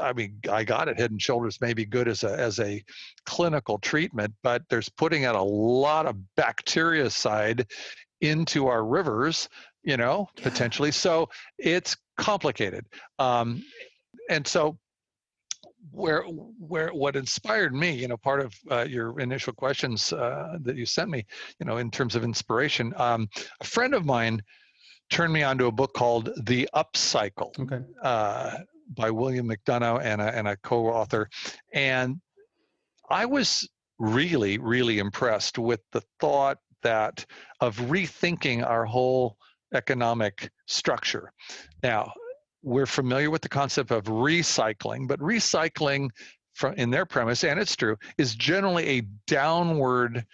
[0.00, 0.98] I mean, I got it.
[0.98, 2.82] Head and Shoulders may be good as a as a
[3.26, 7.70] clinical treatment, but there's putting out a lot of bactericide
[8.22, 9.50] into our rivers
[9.84, 12.86] you know potentially so it's complicated
[13.18, 13.62] um,
[14.30, 14.78] and so
[15.90, 20.76] where where what inspired me you know part of uh, your initial questions uh, that
[20.76, 21.24] you sent me
[21.58, 23.28] you know in terms of inspiration um,
[23.60, 24.42] a friend of mine
[25.10, 27.84] turned me onto a book called the upcycle okay.
[28.02, 28.58] uh,
[28.96, 31.28] by william mcdonough and a, and a co-author
[31.72, 32.20] and
[33.10, 37.24] i was really really impressed with the thought that
[37.60, 39.36] of rethinking our whole
[39.72, 41.32] economic structure
[41.82, 42.12] now
[42.66, 46.10] we're familiar with the concept of recycling, but recycling
[46.52, 50.26] from in their premise, and it's true, is generally a downward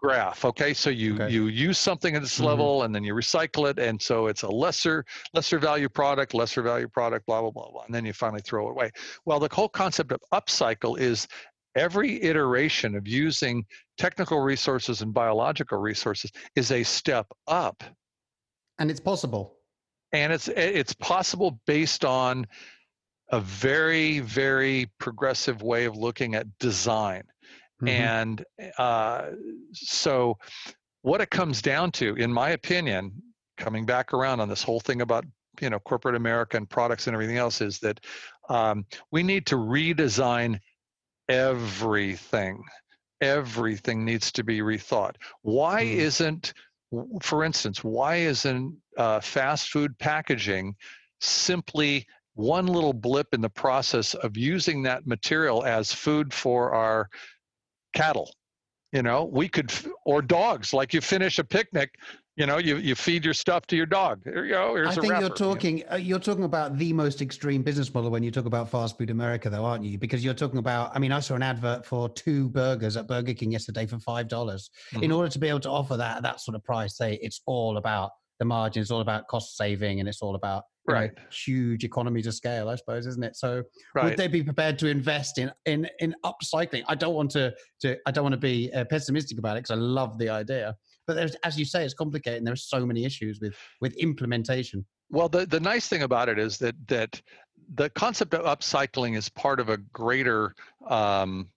[0.00, 1.28] graph okay so you okay.
[1.28, 2.44] you use something at this mm-hmm.
[2.44, 6.62] level and then you recycle it and so it's a lesser lesser value product lesser
[6.62, 8.92] value product blah blah blah blah and then you finally throw it away
[9.24, 11.26] well the whole concept of upcycle is
[11.74, 13.64] every iteration of using
[13.96, 17.82] technical resources and biological resources is a step up
[18.78, 19.57] and it's possible
[20.12, 22.46] and it's it's possible based on
[23.30, 27.22] a very very progressive way of looking at design
[27.82, 27.88] mm-hmm.
[27.88, 28.44] and
[28.78, 29.26] uh,
[29.72, 30.36] so
[31.02, 33.12] what it comes down to in my opinion
[33.56, 35.24] coming back around on this whole thing about
[35.60, 38.00] you know corporate America and products and everything else is that
[38.48, 40.58] um, we need to redesign
[41.28, 42.62] everything.
[43.20, 45.16] Everything needs to be rethought.
[45.42, 45.94] Why mm.
[45.96, 46.54] isn't,
[47.20, 50.74] for instance, why isn't uh, fast food packaging
[51.20, 57.08] simply one little blip in the process of using that material as food for our
[57.94, 58.30] cattle?
[58.92, 59.72] You know, we could,
[60.04, 61.90] or dogs, like you finish a picnic,
[62.38, 65.12] you know you, you feed your stuff to your dog there you go i think
[65.20, 68.70] you're talking uh, you're talking about the most extreme business model when you talk about
[68.70, 71.42] fast food america though aren't you because you're talking about i mean i saw an
[71.42, 75.02] advert for two burgers at burger king yesterday for five dollars mm-hmm.
[75.02, 77.76] in order to be able to offer that that sort of price say it's all
[77.76, 81.84] about the margin is all about cost saving and it's all about right know, huge
[81.84, 83.62] economies of scale i suppose isn't it so
[83.94, 84.04] right.
[84.04, 87.96] would they be prepared to invest in in in upcycling i don't want to to
[88.06, 90.74] i don't want to be uh, pessimistic about it because i love the idea
[91.08, 92.36] but there's, as you say, it's complicated.
[92.36, 94.84] And there's so many issues with with implementation.
[95.10, 97.20] Well, the the nice thing about it is that that
[97.74, 100.54] the concept of upcycling is part of a greater
[100.86, 101.48] um,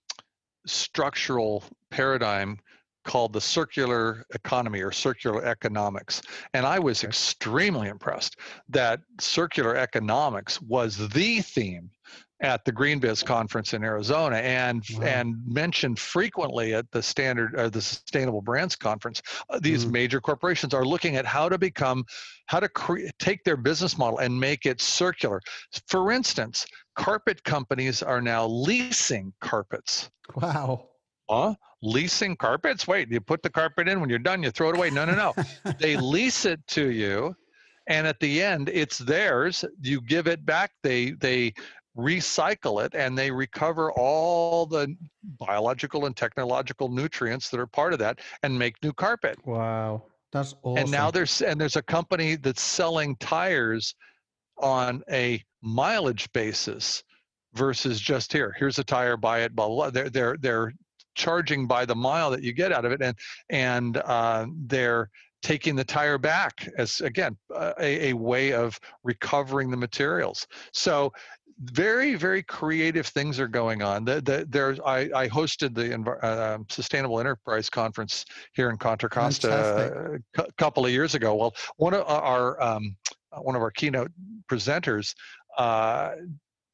[0.66, 2.58] structural paradigm
[3.04, 6.22] called the circular economy or circular economics.
[6.54, 8.36] And I was extremely impressed
[8.68, 11.90] that circular economics was the theme
[12.42, 15.04] at the GreenBiz conference in Arizona and wow.
[15.04, 19.22] and mentioned frequently at the standard or the Sustainable Brands conference.
[19.48, 19.92] Uh, these mm.
[19.92, 22.04] major corporations are looking at how to become,
[22.46, 25.40] how to cre- take their business model and make it circular.
[25.86, 30.10] For instance, carpet companies are now leasing carpets.
[30.34, 30.88] Wow.
[31.28, 31.54] Huh?
[31.82, 32.86] Leasing carpets?
[32.86, 34.90] Wait, you put the carpet in when you're done, you throw it away.
[34.90, 35.72] No, no, no.
[35.78, 37.34] they lease it to you
[37.88, 41.52] and at the end it's theirs you give it back they they
[41.96, 44.94] recycle it and they recover all the
[45.38, 49.36] biological and technological nutrients that are part of that and make new carpet.
[49.44, 50.04] Wow.
[50.32, 50.82] That's awesome.
[50.82, 53.94] And now there's and there's a company that's selling tires
[54.58, 57.02] on a mileage basis
[57.54, 58.54] versus just here.
[58.58, 59.76] Here's a tire, buy it, blah blah.
[59.76, 59.90] blah.
[59.90, 60.72] They're they're they're
[61.14, 63.16] charging by the mile that you get out of it, and
[63.50, 65.10] and uh, they're
[65.42, 70.46] taking the tire back as again a, a way of recovering the materials.
[70.72, 71.12] So
[71.60, 74.04] very very creative things are going on.
[74.04, 75.94] The, the, there's I, I hosted the
[76.24, 81.34] uh, sustainable enterprise conference here in contra costa a couple of years ago.
[81.34, 82.96] Well one of our um,
[83.40, 84.10] one of our keynote
[84.50, 85.14] presenters
[85.58, 86.12] uh,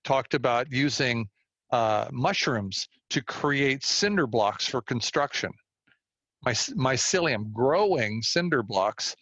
[0.05, 1.29] talked about using
[1.71, 5.51] uh, mushrooms to create cinder blocks for construction
[6.45, 9.15] My, mycelium growing cinder blocks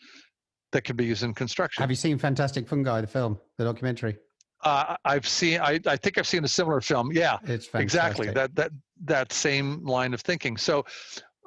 [0.72, 4.16] that can be used in construction have you seen fantastic fungi the film the documentary
[4.62, 5.60] uh, I've seen.
[5.60, 7.12] I, I think I've seen a similar film.
[7.12, 7.80] Yeah, it's fantastic.
[7.82, 8.72] exactly that that
[9.04, 10.56] that same line of thinking.
[10.56, 10.84] So,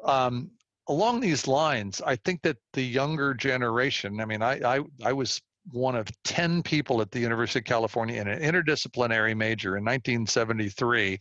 [0.05, 0.51] um,
[0.87, 4.21] along these lines, I think that the younger generation.
[4.21, 8.19] I mean, I I, I was one of 10 people at the University of California
[8.19, 11.19] in an interdisciplinary major in 1973,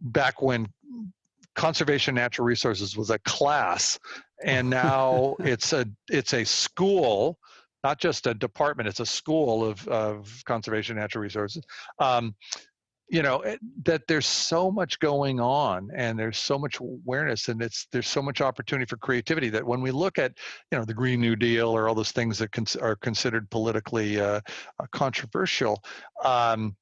[0.00, 0.66] back when
[1.54, 3.98] conservation natural resources was a class
[4.44, 7.38] and now it's a it's a school
[7.84, 11.62] not just a department, it's a school of, of conservation natural resources.
[11.98, 12.34] Um,
[13.08, 17.60] you know eh, that there's so much going on and there's so much awareness and
[17.62, 20.32] it's there's so much opportunity for creativity that when we look at
[20.70, 24.20] you know the green new deal or all those things that cons- are considered politically
[24.20, 24.40] uh,
[24.80, 25.82] uh controversial
[26.24, 26.74] um,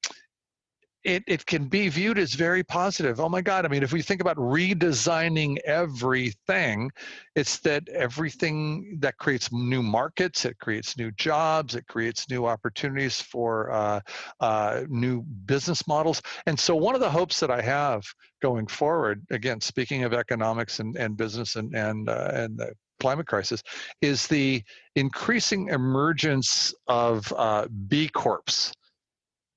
[1.03, 3.19] it, it can be viewed as very positive.
[3.19, 3.65] Oh my God.
[3.65, 6.91] I mean, if we think about redesigning everything,
[7.35, 13.21] it's that everything that creates new markets, it creates new jobs, it creates new opportunities
[13.21, 13.99] for uh,
[14.39, 16.21] uh, new business models.
[16.45, 18.03] And so, one of the hopes that I have
[18.41, 23.27] going forward, again, speaking of economics and, and business and, and, uh, and the climate
[23.27, 23.61] crisis,
[24.01, 24.63] is the
[24.95, 28.73] increasing emergence of uh, B Corps.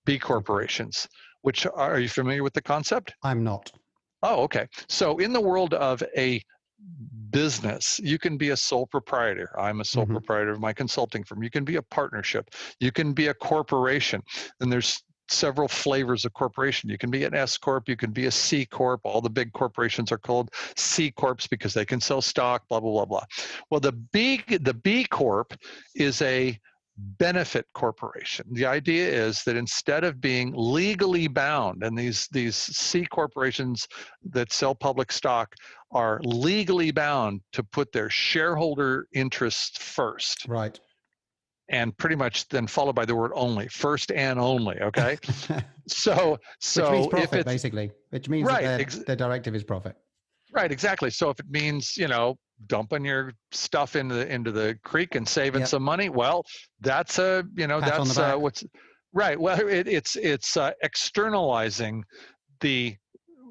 [0.06, 1.08] B corporations,
[1.46, 3.14] which are you familiar with the concept?
[3.22, 3.70] I'm not.
[4.24, 4.66] Oh, okay.
[4.88, 6.42] So in the world of a
[7.30, 9.54] business, you can be a sole proprietor.
[9.56, 10.14] I'm a sole mm-hmm.
[10.14, 11.44] proprietor of my consulting firm.
[11.44, 12.50] You can be a partnership.
[12.80, 14.24] You can be a corporation.
[14.58, 16.90] And there's several flavors of corporation.
[16.90, 19.00] You can be an S corp, you can be a C corp.
[19.04, 22.66] All the big corporations are called C corps because they can sell stock.
[22.68, 23.24] Blah blah blah blah.
[23.70, 25.54] Well, the B the B corp
[25.94, 26.58] is a
[26.96, 28.46] benefit corporation.
[28.52, 33.86] The idea is that instead of being legally bound, and these these C corporations
[34.30, 35.54] that sell public stock
[35.92, 40.46] are legally bound to put their shareholder interests first.
[40.48, 40.78] Right.
[41.68, 44.80] And pretty much then followed by the word only, first and only.
[44.80, 45.18] Okay.
[45.88, 49.96] so so which means profit, basically, which means right, ex- their directive is profit.
[50.56, 51.10] Right, exactly.
[51.10, 52.36] So if it means, you know,
[52.66, 55.68] dumping your stuff into the into the creek and saving Yep.
[55.68, 56.44] some money, well,
[56.80, 58.64] that's a, you know, that's uh, what's
[59.12, 59.38] right.
[59.38, 62.04] Well, it, it's it's uh, externalizing
[62.60, 62.96] the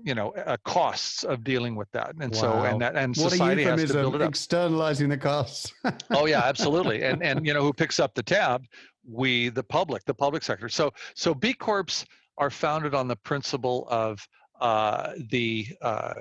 [0.03, 3.29] you know uh, costs of dealing with that, and so and that and What a
[3.31, 4.29] society has to build it up.
[4.29, 5.71] externalizing the costs.
[6.11, 8.63] oh yeah absolutely and and you know who picks up the tab
[9.07, 12.05] we the public the public sector so so b corps
[12.37, 14.19] are founded on the principle of
[14.61, 16.13] uh, the uh,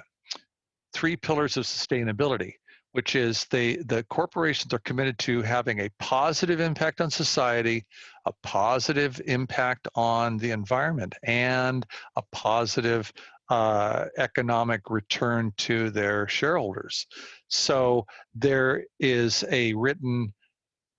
[0.95, 2.55] three pillars of sustainability
[2.93, 7.85] which is they the corporations are committed to having a positive impact on society
[8.27, 11.85] a positive impact on the environment and
[12.17, 13.13] a positive
[13.51, 17.07] uh, economic return to their shareholders.
[17.49, 20.33] So there is a written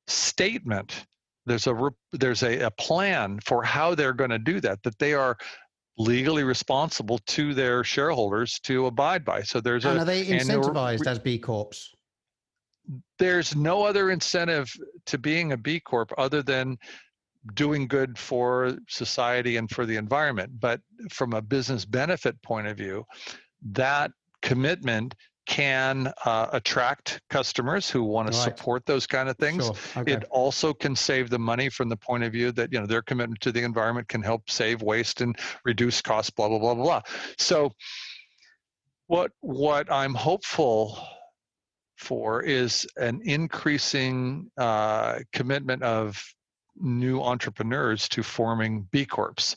[0.07, 1.05] statement
[1.47, 5.13] there's a there's a, a plan for how they're going to do that that they
[5.13, 5.37] are
[5.97, 11.07] legally responsible to their shareholders to abide by so there's and a are they incentivized
[11.07, 11.95] as B Corps?
[13.17, 14.71] there's no other incentive
[15.05, 16.77] to being a b corp other than
[17.53, 22.77] doing good for society and for the environment but from a business benefit point of
[22.77, 23.03] view
[23.61, 25.15] that commitment
[25.45, 28.43] can uh, attract customers who want to Right.
[28.57, 29.75] support those kind of things Sure.
[29.97, 30.13] Okay.
[30.13, 33.01] it also can save the money from the point of view that you know their
[33.01, 36.83] commitment to the environment can help save waste and reduce costs blah blah blah blah
[36.83, 37.01] blah
[37.37, 37.71] so
[39.07, 40.97] what what i'm hopeful
[41.97, 46.21] for is an increasing uh, commitment of
[46.77, 49.55] new entrepreneurs to forming b corps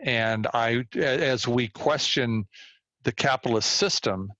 [0.00, 2.46] and I as we question
[3.04, 4.30] the capitalist system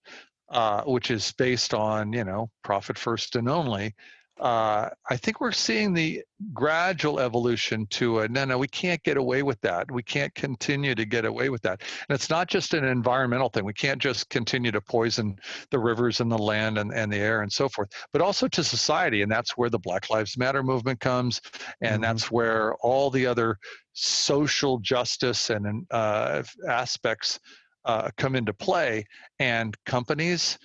[0.50, 3.94] uh, which is based on you know profit first and only
[4.40, 6.22] uh, I think we're seeing the
[6.52, 9.90] gradual evolution to a no, no, we can't get away with that.
[9.90, 11.80] We can't continue to get away with that.
[12.08, 13.64] And it's not just an environmental thing.
[13.64, 15.36] We can't just continue to poison
[15.70, 18.62] the rivers and the land and, and the air and so forth, but also to
[18.62, 19.22] society.
[19.22, 21.40] And that's where the Black Lives Matter movement comes.
[21.80, 22.06] And Mhm.
[22.06, 23.58] that's where all the other
[23.92, 27.40] social justice and uh, aspects
[27.88, 29.04] uh, come into play.
[29.40, 30.58] And companies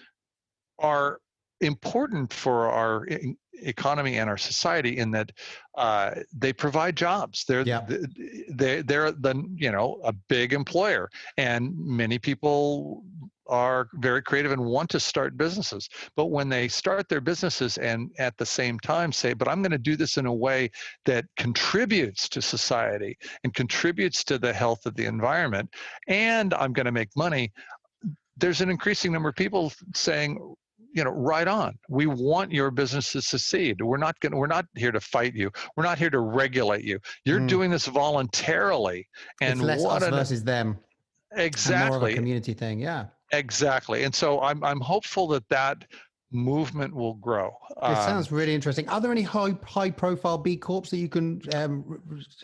[0.78, 1.19] are
[1.61, 3.07] important for our
[3.53, 5.32] economy and our society in that
[5.78, 7.45] uh, they provide jobs.
[7.47, 7.82] They're Yeah.
[7.82, 8.01] th-
[8.49, 13.03] they they're the you know a big employer, and many people
[13.53, 15.87] are very creative and want to start businesses.
[16.15, 19.71] But when they start their businesses and at the same time say, "But I'm going
[19.71, 20.71] to do this in a way
[21.05, 25.69] that contributes to society and contributes to the health of the environment,
[26.07, 27.51] and I'm going to make money,"
[28.37, 30.31] there's an increasing number of people saying
[30.95, 34.65] you know right on we want your business to succeed we're not going we're not
[34.75, 37.47] here to fight you we're not here to regulate you you're Mm.
[37.55, 39.07] doing this voluntarily
[39.41, 40.67] and it's less what us an, versus them.
[41.35, 42.79] And more of a exactly community thing.
[42.79, 43.05] Yeah.
[43.34, 45.86] Exactly and so i'm i'm hopeful that that
[46.31, 48.89] movement will grow It Um, sounds really interesting.
[48.89, 52.01] Are there any high high profile B Corps that you can um,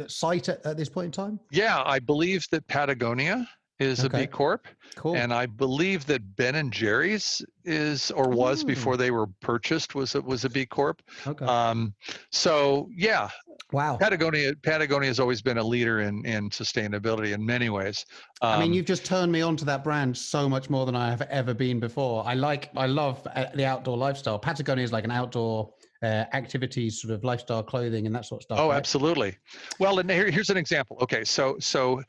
[0.08, 1.40] cite at, at this point in time?
[1.52, 3.48] yeah i believe that patagonia
[3.80, 4.22] is a Okay.
[4.22, 5.16] b corp Cool.
[5.16, 8.68] and i believe that ben and jerry's is or was Ooh.
[8.68, 11.46] before they were purchased was a, was a b corp okay.
[11.46, 11.94] um,
[12.32, 13.30] so yeah
[13.72, 13.98] wow.
[13.98, 18.06] Patagonia Patagonia has always been a leader in in sustainability in many ways.
[18.42, 20.96] Um, I mean, you've just turned me on to that brand so much more than
[20.96, 22.26] I have ever been before.
[22.26, 24.40] I like, I love uh, the outdoor lifestyle.
[24.40, 25.72] Patagonia is like an outdoor
[26.02, 28.60] uh, activities, sort of lifestyle clothing and that sort of stuff.
[28.60, 28.78] oh, right?
[28.78, 29.38] absolutely.
[29.80, 30.98] Well, and here, here's an example.
[31.02, 32.02] Okay, so so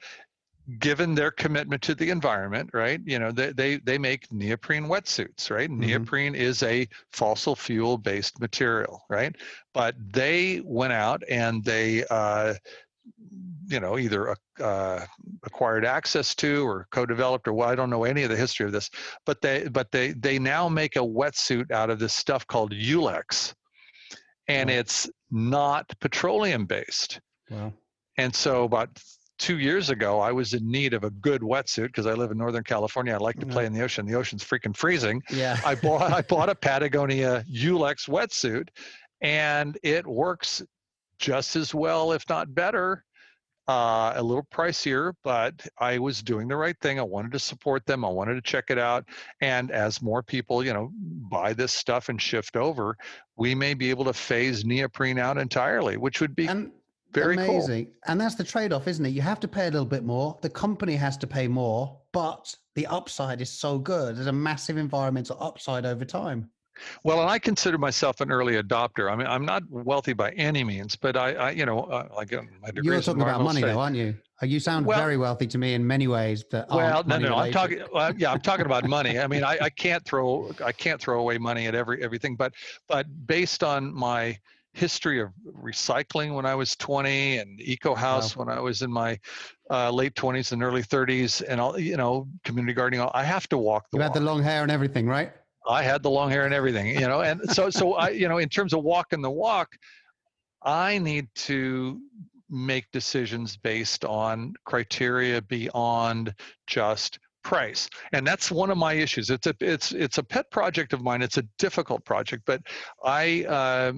[0.78, 3.00] given their commitment to the environment, right?
[3.04, 5.68] You know, they they they make neoprene wetsuits, right?
[5.70, 5.78] Mhm.
[5.78, 9.34] Neoprene is a fossil fuel based material, right?
[9.74, 12.54] But they went out and they uh,
[13.66, 15.04] you know either uh,
[15.44, 18.72] acquired access to or co-developed or well i don't know any of the history of
[18.72, 18.90] this
[19.24, 23.54] but they but they they now make a wetsuit out of this stuff called Yulex
[24.48, 27.72] and it's not petroleum based Wow.
[28.18, 28.90] and so about
[29.40, 32.38] two years ago i was in need of a good wetsuit because i live in
[32.38, 35.58] northern california i like to play in the ocean the ocean's freaking freezing Yeah.
[35.64, 38.68] I bought I bought a Patagonia Yulex wetsuit,
[39.22, 40.62] and it works
[41.18, 43.04] just as well, if not better.
[43.68, 46.98] Uh, a little pricier, but I was doing the right thing.
[46.98, 48.04] I wanted to support them.
[48.04, 49.04] I wanted to check it out.
[49.40, 50.90] And as more people, you know,
[51.30, 52.96] buy this stuff and shift over,
[53.36, 56.48] we may be able to phase neoprene out entirely, which would be
[57.12, 57.56] very cool.
[57.56, 57.88] amazing.
[58.06, 59.10] And that's the trade-off, isn't it?
[59.10, 60.38] You have to pay a little bit more.
[60.42, 64.16] The company has to pay more, but the upside is so good.
[64.16, 66.50] There's a massive environmental upside over time.
[67.04, 69.12] Well, and I consider myself an early adopter.
[69.12, 72.32] I mean, I'm not wealthy by any means, but I, I you know, uh, like
[72.32, 72.82] my degree.
[72.84, 74.14] You're talking about money, though, aren't you?
[74.42, 76.44] Uh, you sound well, very wealthy to me in many ways.
[76.50, 77.34] That well, no, no.
[77.34, 77.82] I'm talking.
[77.92, 79.18] Well, yeah, I'm talking about money.
[79.18, 82.54] I mean, I, I can't throw, I can't throw away money at every everything, but,
[82.88, 84.38] but based on my
[84.72, 85.30] history of
[85.62, 88.44] recycling when I was 20 and Eco House wow.
[88.44, 89.18] when I was in my
[89.70, 93.08] uh, late 20s and early 30s, and all you know, community gardening.
[93.12, 93.98] I have to walk the.
[93.98, 94.14] You walk.
[94.14, 95.32] had the long hair and everything, right?
[95.68, 98.38] I had the long hair and everything, you know, and so so I, you know,
[98.38, 99.76] in terms of walking the walk,
[100.62, 102.00] I need to
[102.48, 106.34] make decisions based on criteria beyond
[106.66, 110.92] just price and that's one of my issues it's a it's it's a pet project
[110.92, 112.60] of mine it's a difficult project but
[113.04, 113.92] i uh,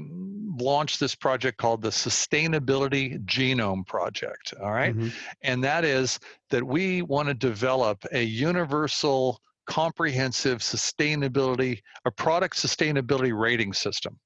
[0.59, 4.97] launched this project called the sustainability genome project all right?
[4.97, 5.09] mm-hmm.
[5.43, 6.19] and that is
[6.51, 14.19] that we want to develop a universal comprehensive sustainability a product sustainability rating system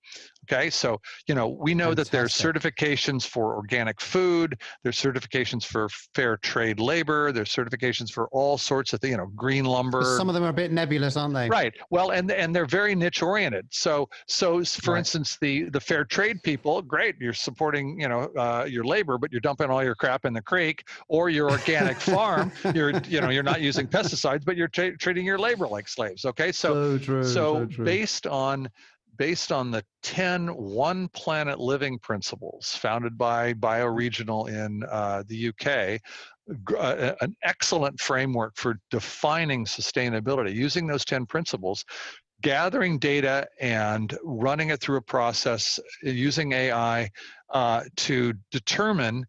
[0.51, 2.13] Okay, so you know we know Fantastic.
[2.13, 8.29] that there's certifications for organic food, there's certifications for fair trade labor, there's certifications for
[8.29, 10.03] all sorts of things, you know, green lumber.
[10.17, 11.49] Some of them are a bit nebulous, aren't they?
[11.49, 11.73] Right.
[11.91, 13.67] Well, and and they're very niche oriented.
[13.71, 14.99] So so for right.
[14.99, 19.33] instance, the the fair trade people, great, you're supporting you know uh, your labor, but
[19.33, 23.31] you're dumping all your crap in the creek, or your organic farm, you're you know
[23.31, 26.25] you're not using pesticides, but you're tra- treating your labor like slaves.
[26.25, 28.69] Okay, so so, true, so, so based on
[29.17, 36.01] based on the 10 one planet living principles founded by bioregional in uh, the uk
[36.79, 40.55] uh, an excellent framework for defining sustainability.
[40.55, 41.85] Using those 10 principles
[42.43, 47.11] gathering data and running it through a process using ai
[47.51, 49.25] uh, to determine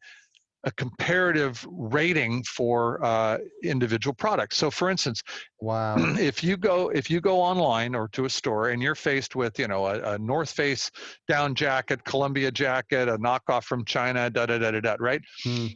[0.63, 4.57] a comparative rating for uh, individual products.
[4.57, 5.21] So, for instance,
[5.61, 9.35] wow, if you go if you go online or to a store and you're faced
[9.35, 10.91] with you know a, a North Face
[11.27, 15.21] down jacket, Columbia jacket, a knockoff from China, da da da da da, right?
[15.43, 15.67] Hmm.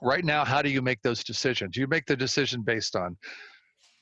[0.00, 1.76] Right now, how do you make those decisions?
[1.76, 3.16] You make the decision based on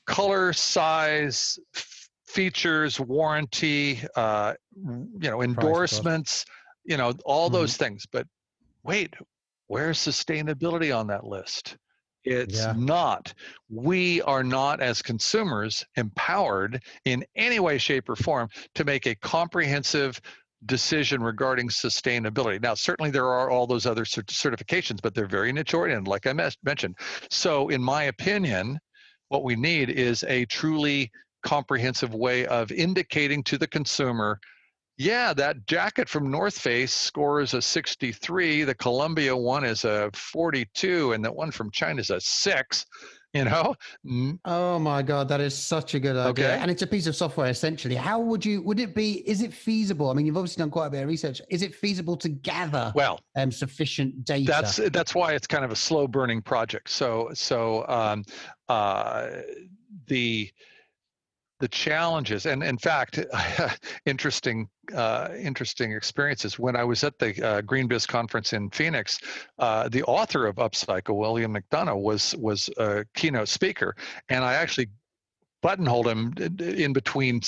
[0.05, 6.45] color, size, f- features, warranty, uh, you know, endorsements,
[6.85, 7.55] you know, all mm-hmm.
[7.55, 8.05] those things.
[8.11, 8.27] But
[8.83, 9.15] wait,
[9.67, 11.77] Where's sustainability on that list?
[12.23, 12.73] It's yeah.
[12.75, 13.33] not.
[13.69, 19.15] We are not, as consumers, empowered in any way, shape, or form to make a
[19.15, 20.19] comprehensive
[20.65, 22.61] decision regarding sustainability.
[22.61, 26.33] Now, certainly there are all those other certifications, but they're very niche oriented, like I
[26.63, 26.97] mentioned.
[27.29, 28.79] So, in my opinion,
[29.29, 31.11] what we need is a truly
[31.43, 34.39] comprehensive way of indicating to the consumer
[34.97, 38.63] yeah, that jacket from North Face scores a 63.
[38.63, 42.85] The Columbia one is a 42, and the one from China is a six.
[43.33, 43.75] You know?
[44.45, 46.47] Oh my God, that is such a good idea.
[46.47, 46.57] Okay.
[46.59, 47.93] And it's a piece of software essentially.
[47.93, 48.63] How would you?
[48.63, 49.29] Would it be?
[49.29, 50.09] Is it feasible?
[50.09, 51.41] I mean, you've obviously done quite a bit of research.
[51.49, 54.47] Is it feasible to gather well um, sufficient data?
[54.47, 56.89] That's that's why it's kind of a slow burning project.
[56.89, 58.23] So so um,
[58.69, 59.41] uh,
[60.07, 60.49] the
[61.59, 63.19] the challenges and in fact
[64.05, 66.57] interesting uh, interesting experiences.
[66.57, 69.19] When i was at the uh, GreenBiz conference in phoenix
[69.59, 73.95] uh, the author of upcycle william mcdonough was was a keynote speaker
[74.29, 74.87] and i actually
[75.61, 77.41] buttonholed him in between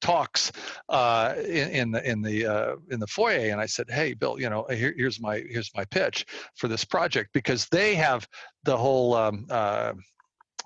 [0.00, 0.52] talks
[0.88, 4.38] uh, in, in, the in the uh, in the foyer, and I said, "Hey, Bill,
[4.38, 8.28] you know, here, here's my here's my pitch for this project because they have
[8.64, 9.92] the whole um, uh,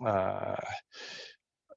[0.05, 0.57] uh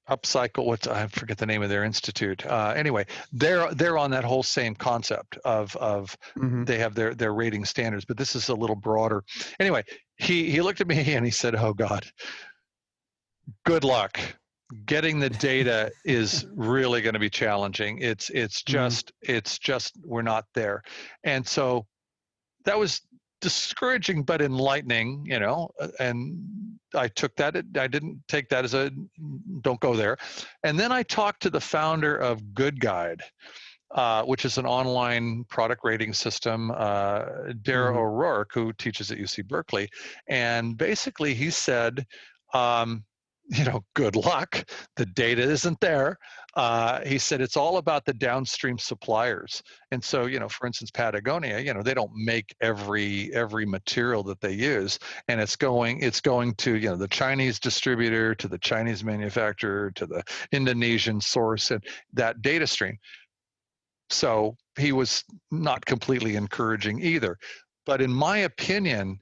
[0.09, 4.23] upcycle what i forget the name of their institute uh, anyway they're they're on that
[4.23, 6.65] whole same concept of of mm-hmm.
[6.65, 9.23] they have their their rating standards but this is a little broader
[9.59, 9.83] anyway
[10.17, 12.05] he he looked at me and he said oh god
[13.65, 14.19] good luck
[14.85, 18.73] getting the data is really going to be challenging it's it's mm-hmm.
[18.73, 19.37] just mm-hmm.
[19.37, 20.81] it's just we're not there
[21.23, 21.85] and so
[22.65, 23.01] that was
[23.43, 26.39] discouraging but enlightening you know uh, and
[26.95, 28.89] i took that i didn't take that as a
[29.59, 30.15] don't go there
[30.63, 33.19] and then i talked to the founder of GoodGuide
[33.91, 37.25] uh, which is an online product rating system uh,
[37.63, 37.99] dara mm-hmm.
[37.99, 39.89] o'rourke who teaches at uc berkeley
[40.29, 42.05] and basically he said
[42.53, 43.03] um,
[43.49, 44.63] you know, good luck.
[44.95, 46.17] The data isn't there.
[46.55, 49.61] Uh, he said it's all about the downstream suppliers.
[49.91, 54.23] And so, you know, for instance, Patagonia, you know, they don't make every every material
[54.23, 58.47] that they use, and it's going it's going to you know the Chinese distributor, to
[58.47, 61.83] the Chinese manufacturer, to the Indonesian source, and
[62.13, 62.97] that data stream.
[64.09, 67.37] So he was not completely encouraging either.
[67.85, 69.19] But in my opinion,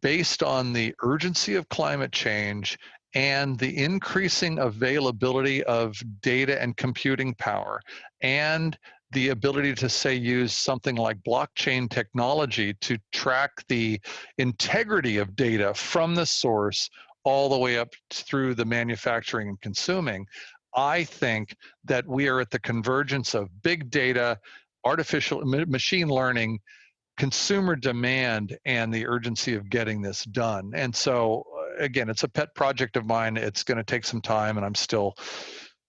[0.00, 2.78] based on the urgency of climate change
[3.14, 7.80] and the increasing availability of data and computing power
[8.22, 8.78] and
[9.12, 14.00] the ability to say use something like blockchain technology to track the
[14.38, 16.88] integrity of data from the source
[17.24, 20.26] all the way up through the manufacturing and consuming
[20.74, 21.54] i think
[21.84, 24.38] that we are at the convergence of big data
[24.84, 26.58] artificial machine learning
[27.16, 30.72] consumer demand and the urgency of getting this done.
[30.74, 31.44] And so
[31.78, 34.74] again it's a pet project of mine it's going to take some time and i'm
[34.74, 35.14] still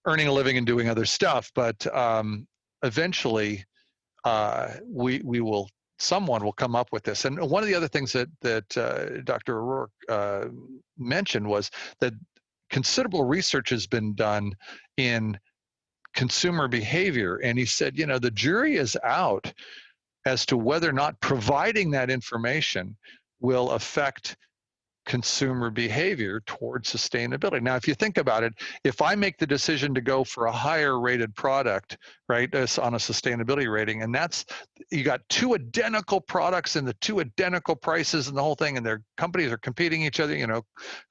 [0.06, 2.46] earning a living and doing other stuff but um,
[2.82, 3.64] eventually
[4.24, 5.68] uh, we we will
[5.98, 7.24] someone will come up with this.
[7.24, 9.58] And one of the other things that that uh, Dr.
[9.58, 10.46] O'Rourke uh,
[10.98, 11.70] mentioned was
[12.00, 12.14] that
[12.70, 14.52] considerable research has been done
[14.96, 15.38] in
[16.14, 19.52] consumer behavior, and he said, you know, the jury is out
[20.26, 22.96] as to whether or not providing that information
[23.40, 24.36] will affect
[25.06, 27.62] consumer behavior towards sustainability.
[27.62, 30.52] Now, if you think about it, if I make the decision to go for a
[30.52, 31.98] higher rated product,
[32.28, 34.44] right, on a sustainability rating, and that's
[34.90, 38.84] you got two identical products and the two identical prices and the whole thing, and
[38.86, 40.62] their companies are competing each other, you know,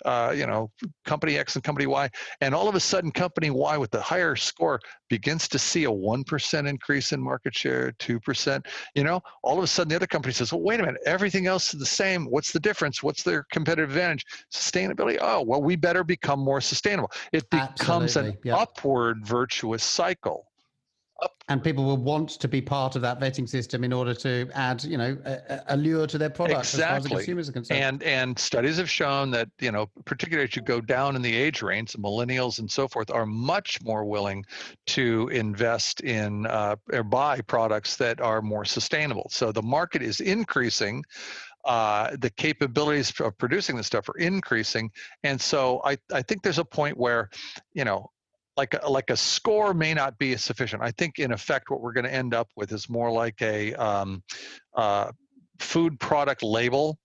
[0.05, 0.71] uh, you know,
[1.05, 2.09] company X and company Y,
[2.41, 4.79] and all of a sudden, company Y with the higher score
[5.09, 8.65] begins to see a one percent increase in market share, two percent,
[8.95, 11.45] you know, all of a sudden the other company says, well, wait a minute, everything
[11.47, 12.25] else is the same.
[12.25, 13.03] What's the difference?
[13.03, 14.25] What's their competitive competitive advantage.
[14.51, 17.11] Sustainability, oh, well, we better become more sustainable.
[17.31, 18.31] It becomes Absolutely.
[18.31, 18.57] an yep.
[18.57, 20.47] upward virtuous cycle.
[21.47, 24.83] And people will want to be part of that vetting system in order to add,
[24.83, 26.83] you know, a, a lure to their product exactly.
[26.83, 27.79] as far as the consumers are concerned.
[27.79, 31.33] And and studies have shown that, you know, particularly as you go down in the
[31.33, 34.43] age range, millennials and so forth are much more willing
[34.87, 39.27] to invest in uh, or buy products that are more sustainable.
[39.29, 41.05] So the market is increasing
[41.65, 44.91] uh, the capabilities of producing this stuff are increasing.
[45.23, 47.29] And so I, I think there's a point where,
[47.73, 48.09] you know,
[48.55, 50.83] like a, like a score may not be sufficient.
[50.83, 53.73] I think in effect what we're going to end up with is more like a
[53.73, 54.23] um,
[54.75, 55.11] uh,
[55.59, 56.99] food product label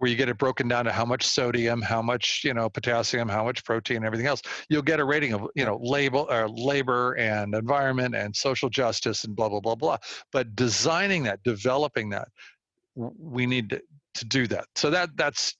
[0.00, 3.28] where you get it broken down to how much sodium, how much you know potassium,
[3.28, 4.40] how much protein, everything else.
[4.70, 9.24] You'll get a rating of you know label or labor and environment and social justice
[9.24, 9.98] and blah blah blah blah.
[10.32, 12.28] But designing that, developing that,
[12.94, 13.82] we need to,
[14.14, 14.66] to do that.
[14.74, 15.56] So that that's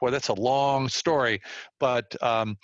[0.00, 1.40] well, that's a long story,
[1.78, 2.56] but um,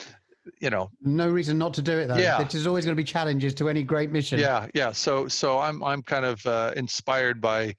[0.61, 2.09] you know, no reason not to do it.
[2.09, 2.17] Though.
[2.17, 4.39] Yeah, there's always going to be challenges to any great mission.
[4.39, 4.93] Yeah, yeah.
[4.93, 7.75] So so I'm I'm kind of uh, inspired by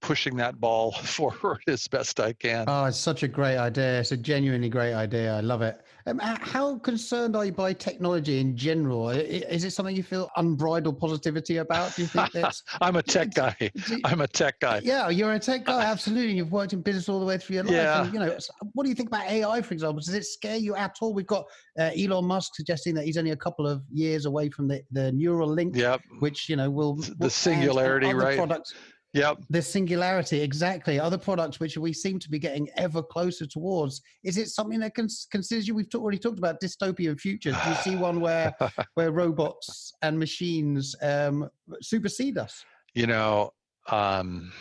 [0.00, 2.66] pushing that ball forward as best I can.
[2.68, 4.00] Oh, it's such a great idea.
[4.00, 5.36] It's a genuinely great idea.
[5.36, 5.80] I love it.
[6.06, 9.08] Um, how concerned are you by technology in general?
[9.08, 11.96] Is it something you feel unbridled positivity about?
[11.96, 12.62] Do you think that's?
[12.82, 13.56] I'm a tech guy.
[14.04, 14.82] I'm a tech guy.
[14.84, 15.82] Yeah, you're a tech guy.
[15.84, 16.34] Absolutely.
[16.34, 17.74] You've worked in business all the way through your life.
[17.74, 18.04] Yeah.
[18.04, 18.36] And, you know,
[18.72, 20.00] what do you think about AI, for example?
[20.00, 21.14] Does it scare you at all?
[21.14, 21.46] We've got
[21.78, 25.10] uh, Elon Musk suggesting that he's only a couple of years away from the, the
[25.12, 26.02] Neuralink, yep.
[26.18, 28.36] which you know will the singularity, right?
[28.36, 28.74] Products
[29.14, 29.44] Yep.
[29.48, 30.98] The singularity, exactly.
[30.98, 34.02] Other products which we seem to be getting ever closer towards.
[34.24, 35.74] Is it something that cons- considers you?
[35.76, 37.54] We've talk, already talked about dystopian futures.
[37.62, 38.52] Do you see one where
[38.94, 41.48] where robots and machines um,
[41.80, 42.64] supersede us?
[42.94, 43.52] You know,
[43.88, 44.52] um,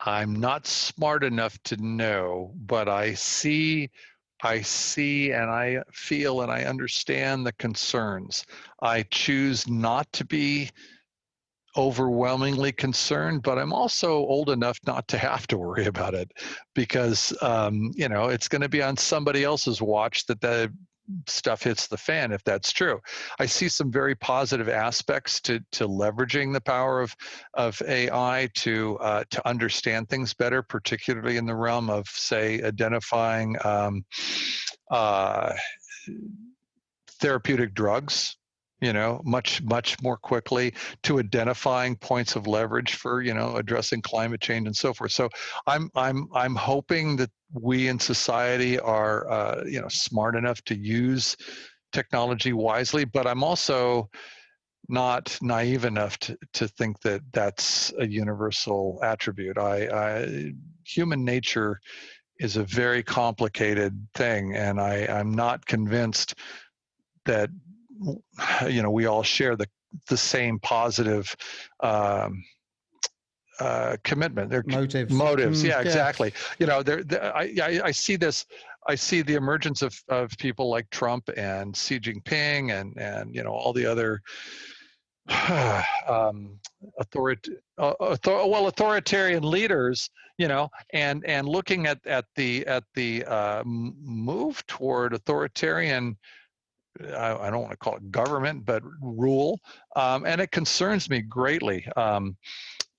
[0.00, 3.88] I'm not smart enough to know, but I see
[4.42, 8.44] I see and I feel and I understand the concerns.
[8.82, 10.70] I choose not to be
[11.76, 16.32] overwhelmingly concerned, but I'm also old enough not to have to worry about it
[16.74, 20.72] because, um, you know, it's going to be on somebody else's watch that the
[21.26, 23.00] stuff hits the fan if that's true.
[23.38, 27.14] I see some very positive aspects to to leveraging the power of
[27.54, 33.56] of AI to uh, to understand things better, particularly in the realm of say identifying
[33.64, 34.04] um,
[34.90, 35.52] uh,
[37.20, 38.36] therapeutic drugs
[38.80, 44.02] you know much much more quickly to identifying points of leverage for you know addressing
[44.02, 45.12] climate change and so forth.
[45.12, 45.28] So
[45.66, 50.76] i'm i'm i'm hoping that we in society are uh, you know smart enough to
[50.76, 51.36] use
[51.92, 54.08] technology wisely but i'm also
[54.88, 59.56] not naive enough to, to think that that's a universal attribute.
[59.56, 60.52] I, I
[60.84, 61.80] human nature
[62.38, 66.34] is a very complicated thing and i i'm not convinced
[67.24, 67.48] that
[68.68, 69.66] you know we all share the
[70.08, 71.34] the same positive
[71.80, 72.42] um,
[73.60, 74.50] uh, commitment.
[74.50, 75.12] Their motives.
[75.12, 75.62] Motives.
[75.62, 76.32] Mm, yeah, exactly.
[76.58, 77.02] You know, there.
[77.36, 78.44] I, I, I see this.
[78.86, 83.42] I see the emergence of of people like Trump and Xi Jinping and and you
[83.42, 84.20] know all the other
[86.08, 86.58] um,
[86.98, 92.84] authority, uh, author, well, authoritarian leaders, you know, and and looking at at the at
[92.94, 96.16] the uh, move toward authoritarian.
[97.00, 99.60] I, I, don't want to call it government, but rule,
[99.96, 101.86] um, and it concerns me greatly.
[101.96, 102.36] Um,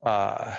[0.06, 0.56] uh,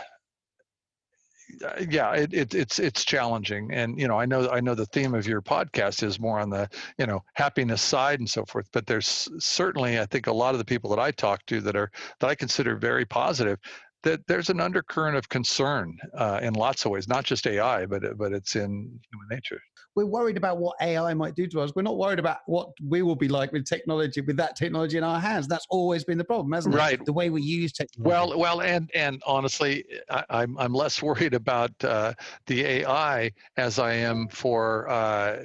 [1.65, 4.87] uh, yeah, it, it, it's it's challenging, and you know, I know I know the
[4.87, 6.69] theme of your podcast is more on the
[6.99, 8.69] you know happiness side and so forth.
[8.73, 11.77] But there's certainly, I think, a lot of the people that I talk to that
[11.77, 13.59] are that I consider very positive.
[14.07, 18.03] That there's an undercurrent of concern uh, in lots of ways, not just AI, but
[18.17, 19.61] but it's in human nature
[19.97, 21.73] we're worried about what AI might do to us.
[21.75, 25.05] We're not worried about what we will be like with technology, with that technology in
[25.05, 25.49] our hands.
[25.49, 26.79] That's always been the problem, hasn't it?
[26.79, 27.05] Right.
[27.05, 28.09] The way we use technology.
[28.09, 32.13] Well, well, and and honestly, I, am I'm, I'm less worried about uh,
[32.47, 34.89] the AI as I am for.
[34.89, 35.43] Uh,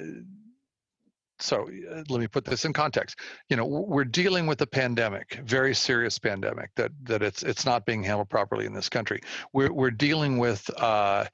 [1.42, 3.18] so uh, let me put this in context
[3.48, 7.84] you know we're dealing with a pandemic very serious pandemic that that it's it's not
[7.84, 9.20] being handled properly in this country
[9.52, 11.24] we're we're dealing with uh,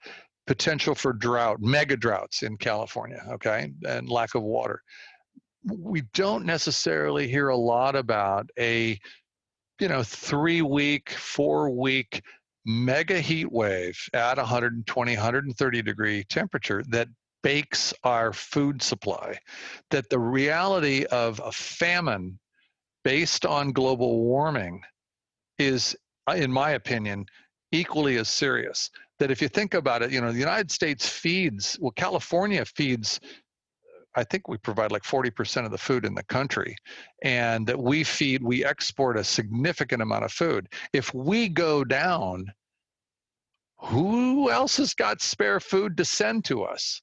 [0.49, 4.83] potential for drought, mega droughts in California, okay, and lack of water.
[5.63, 8.99] We don't necessarily hear a lot about a,
[9.79, 12.23] you know, three week, four week
[12.65, 17.09] mega heat wave at 120, 130 degree temperature that
[17.43, 19.39] bakes our food supply.
[19.91, 22.39] That the reality of a famine
[23.05, 24.83] based on global warming
[25.59, 25.97] is,
[26.29, 27.27] uh, in my opinion,
[27.73, 31.77] equally as serious that if you think about it, you know, the United States feeds,
[31.81, 33.21] well, California feeds,
[34.15, 36.77] I think we provide like 40% of the food in the country,
[37.23, 40.69] and that we feed, we export a significant amount of food.
[40.93, 42.47] If we go down,
[43.79, 47.01] who else has got spare food to send to us?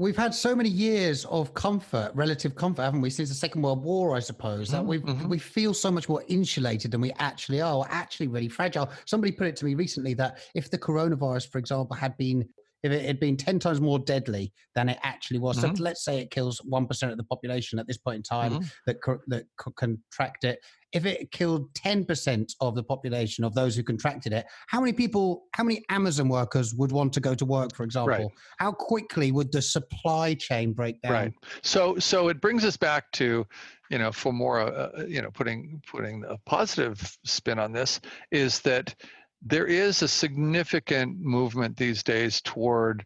[0.00, 3.84] We've had so many years of comfort, relative comfort, haven't we, since the Second World
[3.84, 5.28] War, I suppose, that we mm-hmm.
[5.28, 7.78] we feel so much more insulated than we actually are.
[7.80, 8.90] We're actually really fragile.
[9.04, 12.48] Somebody put it to me recently that if the coronavirus, for example, had been
[12.82, 15.58] if it had been 10 times more deadly than it actually was.
[15.58, 15.76] Mm-hmm.
[15.76, 18.64] So let's say it kills 1% of the population at this point in time mm-hmm.
[18.86, 20.60] that, that contract it
[20.92, 25.44] if it killed 10% of the population of those who contracted it, how many people,
[25.54, 28.10] how many Amazon workers would want to go to work, for example?
[28.10, 28.28] Right.
[28.58, 31.12] How quickly would the supply chain break down?
[31.12, 31.32] Right.
[31.62, 33.46] So, so it brings us back to,
[33.90, 38.00] you know, for more, uh, uh you know, putting putting a positive spin on this
[38.30, 38.94] is that
[39.42, 43.04] there is a significant movement these days toward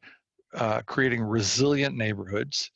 [0.55, 2.71] uh, creating resilient neighborhoods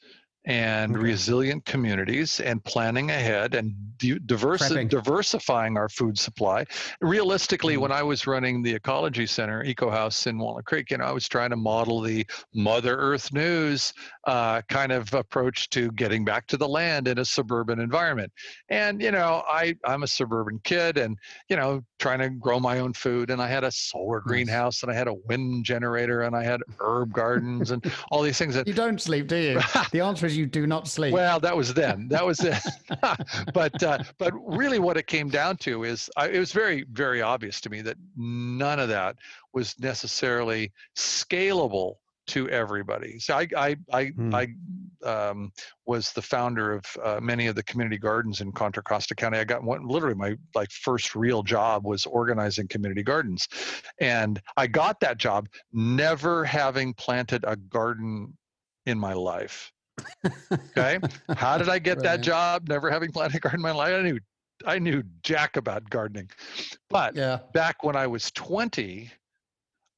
[0.49, 1.03] and okay.
[1.05, 6.65] resilient communities and planning ahead and diversi- diversifying our food supply.
[7.03, 7.83] Realistically, mm-hmm.
[7.83, 11.13] when I was running the Ecology Center, Eco House in Walnut Creek, you know, I
[11.13, 13.93] was trying to model the Mother Earth News
[14.27, 18.33] uh, kind of approach to getting back to the land in a suburban environment.
[18.71, 21.19] And, you know, I, I'm a suburban kid and,
[21.51, 23.29] you know, trying to grow my own food.
[23.29, 26.63] And I had a solar greenhouse and I had a wind generator and I had
[26.81, 28.55] herb gardens and all these things.
[28.55, 29.61] That, you don't sleep, do you?
[29.93, 31.13] the answer is you do not sleep.
[31.13, 32.09] Well, that was then.
[32.09, 32.63] That was it.
[33.53, 37.21] but uh, but really, what it came down to is I, it was very very
[37.21, 39.17] obvious to me that none of that
[39.53, 41.97] was necessarily scalable
[42.29, 43.19] to everybody.
[43.19, 44.35] So I I I, hmm.
[44.35, 44.49] I
[45.05, 45.53] um,
[45.87, 49.39] was the founder of uh, many of the community gardens in Contra Costa County.
[49.39, 53.49] I got one literally my like first real job was organizing community gardens,
[54.01, 58.37] and I got that job never having planted a garden
[58.87, 59.73] in my life.
[60.53, 60.99] Okay,
[61.37, 62.69] how did I get that job?
[62.69, 63.95] Never having planted a garden in my life.
[63.95, 64.19] I knew
[64.67, 66.31] I knew jack about gardening,
[66.91, 67.41] but yeah.
[67.53, 69.11] back when I was twenty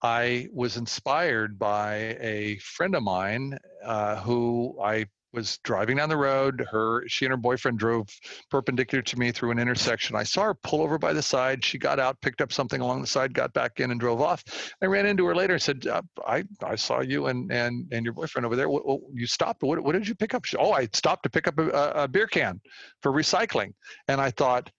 [0.02, 6.16] I was inspired by a friend of mine uh, who I was driving down the
[6.16, 6.66] road.
[6.70, 8.08] Her, she and her boyfriend drove
[8.50, 10.16] perpendicular to me through an intersection.
[10.16, 11.64] I saw her pull over by the side.
[11.64, 14.44] She got out, picked up something along the side, got back in, and drove off.
[14.82, 18.04] I ran into her later and said, uh, "I I saw you and and and
[18.04, 18.68] your boyfriend over there.
[18.68, 19.62] What, what, you stopped.
[19.62, 21.68] What what did you pick up?" She, oh, I stopped to pick up a,
[22.02, 22.60] a beer can
[23.02, 23.72] for recycling.
[24.08, 24.70] And I thought,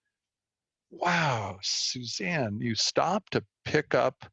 [0.90, 4.26] "Wow, Suzanne, you stopped to pick up."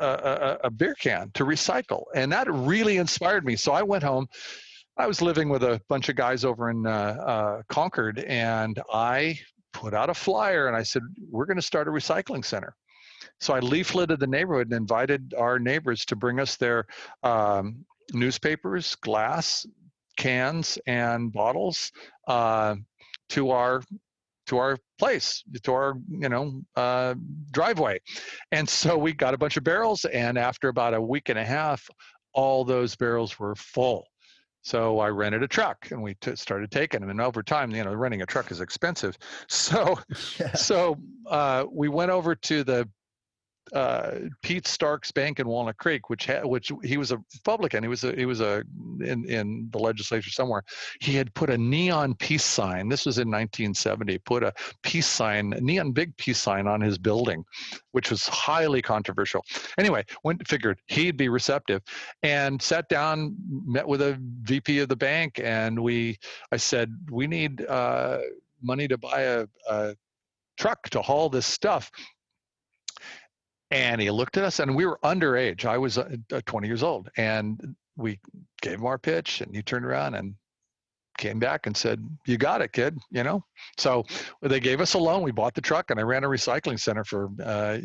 [0.00, 2.04] a, a, beer can to recycle.
[2.14, 3.56] And that really inspired me.
[3.56, 4.28] So I went home.
[5.00, 9.38] I was living with a bunch of guys over in uh, uh, Concord, and I
[9.72, 12.74] put out a flyer and I said, We're going to start a recycling center.
[13.40, 16.84] So I leafleted the neighborhood and invited our neighbors to bring us their
[17.22, 19.64] um, newspapers, glass,
[20.18, 21.90] cans, and bottles
[22.28, 22.74] uh,
[23.30, 23.82] to our
[24.48, 27.14] to our place, to our you know uh,
[27.52, 28.00] driveway,
[28.52, 30.04] and so we got a bunch of barrels.
[30.04, 31.88] And after about a week and a half,
[32.34, 34.09] all those barrels were full.
[34.62, 37.10] So I rented a truck and we t- started taking them.
[37.10, 39.16] And over time, you know, renting a truck is expensive.
[39.48, 39.98] So,
[40.38, 40.52] yeah.
[40.54, 40.96] so
[41.26, 42.88] uh, we went over to the
[43.72, 44.12] uh,
[44.42, 47.82] Pete Stark's bank in Walnut Creek, which had, which he was a Republican.
[47.82, 48.62] He was a he was a
[49.00, 50.62] in in the legislature somewhere.
[51.00, 52.88] He had put a neon peace sign.
[52.88, 54.18] This was in 1970.
[54.18, 54.52] Put a
[54.82, 57.44] peace sign, neon big peace sign on his building,
[57.92, 59.44] which was highly controversial.
[59.78, 61.82] Anyway, went figured he'd be receptive,
[62.22, 66.18] and sat down, met with a VP of the bank, and we
[66.52, 68.18] I said we need uh,
[68.62, 69.94] money to buy a, a
[70.58, 71.90] truck to haul this stuff
[73.70, 75.64] and he looked at us, and we were underage.
[75.64, 78.18] I was uh, 20 years old, and we
[78.62, 80.34] gave him our pitch, and he turned around and
[81.18, 83.44] came back and said, "You got it, kid." You know.
[83.78, 84.04] So
[84.42, 85.22] they gave us a loan.
[85.22, 87.78] We bought the truck, and I ran a recycling center for uh,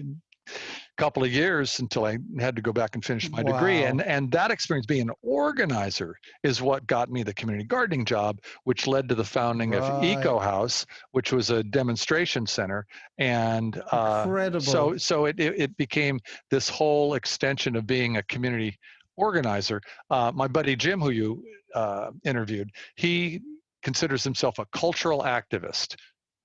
[0.98, 3.54] couple of years until I had to go back and finish my wow.
[3.54, 3.84] degree.
[3.84, 8.40] And and that experience being an organizer is what got me the community gardening job,
[8.64, 9.82] which led to the founding right.
[9.82, 12.86] of Eco House, which was a demonstration center.
[13.18, 14.62] And uh, Incredible.
[14.62, 16.20] so so it, it, it became
[16.50, 18.78] this whole extension of being a community
[19.18, 19.82] organizer.
[20.10, 21.44] Uh, my buddy Jim, who you
[21.74, 23.42] uh, interviewed, he
[23.84, 25.96] considers himself a cultural activist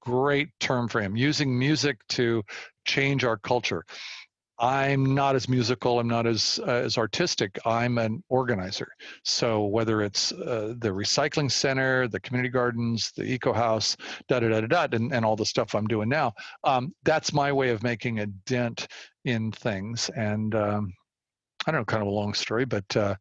[0.00, 2.42] great term for him using music to
[2.84, 3.84] change our culture
[4.60, 5.98] I'm not as musical.
[5.98, 7.58] I'm not as uh, as artistic.
[7.64, 8.88] I'm an organizer.
[9.24, 13.96] So whether it's uh, the recycling center, the community gardens, the eco house,
[14.28, 16.34] da da da da da, and, and all the stuff I'm doing now,
[16.64, 18.86] um, that's my way of making a dent
[19.24, 20.10] in things.
[20.10, 20.92] And um,
[21.66, 23.16] I don't know, kind of a long story, but uh,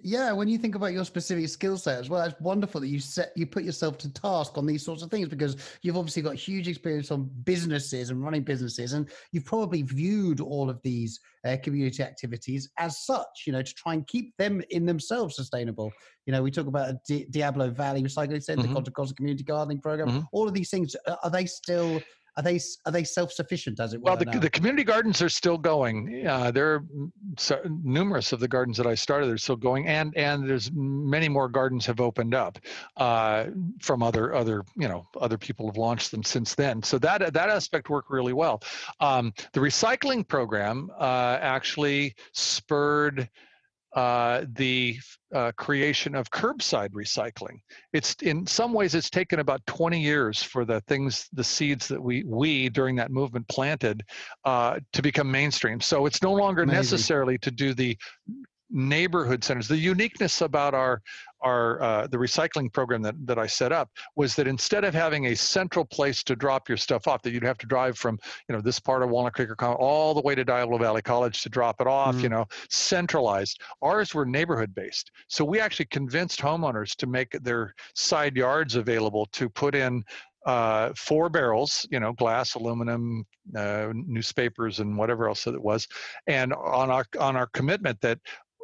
[0.00, 3.00] yeah, when you think about your specific skill set as well, it's wonderful that you
[3.00, 6.34] set you put yourself to task on these sorts of things because you've obviously got
[6.34, 11.56] huge experience on businesses and running businesses, and you've probably viewed all of these uh,
[11.62, 15.90] community activities as such, you know, to try and keep them in themselves sustainable.
[16.26, 18.74] You know, we talk about a Di- Diablo Valley Recycling Center, mm-hmm.
[18.74, 20.08] Contra Costa Community Gardening Program.
[20.08, 20.20] Mm-hmm.
[20.32, 22.02] All of these things are they still
[22.38, 24.04] are they are they self sufficient as it were?
[24.04, 26.24] Well, the, the community gardens are still going.
[26.24, 26.84] Uh, there are
[27.36, 31.28] so, numerous of the gardens that I started are still going, and and there's many
[31.28, 32.60] more gardens have opened up
[32.96, 33.46] uh,
[33.80, 36.80] from other other you know other people have launched them since then.
[36.80, 38.62] So that that aspect worked really well.
[39.00, 43.28] Um, the recycling program uh, actually spurred
[43.98, 44.96] uh, the
[45.34, 47.58] uh, creation of curbside recycling.
[47.92, 52.00] It's in some ways it's taken about 20 years for the things, the seeds that
[52.00, 54.04] we we during that movement planted
[54.44, 55.80] uh, to become mainstream.
[55.80, 56.78] So it's no longer Amazing.
[56.78, 57.98] necessarily to do the
[58.70, 59.66] neighborhood centers.
[59.66, 61.02] The uniqueness about our
[61.40, 65.26] our uh, the recycling program that, that I set up was that instead of having
[65.26, 68.18] a central place to drop your stuff off, that you'd have to drive from
[68.48, 71.42] you know this part of Walnut Creek or all the way to Diablo Valley College
[71.42, 72.24] to drop it off, mm-hmm.
[72.24, 73.60] you know, centralized.
[73.82, 79.26] Ours were neighborhood based, so we actually convinced homeowners to make their side yards available
[79.32, 80.02] to put in
[80.46, 83.24] uh, four barrels, you know, glass, aluminum,
[83.56, 85.86] uh, newspapers, and whatever else that it was,
[86.26, 88.18] and on our on our commitment that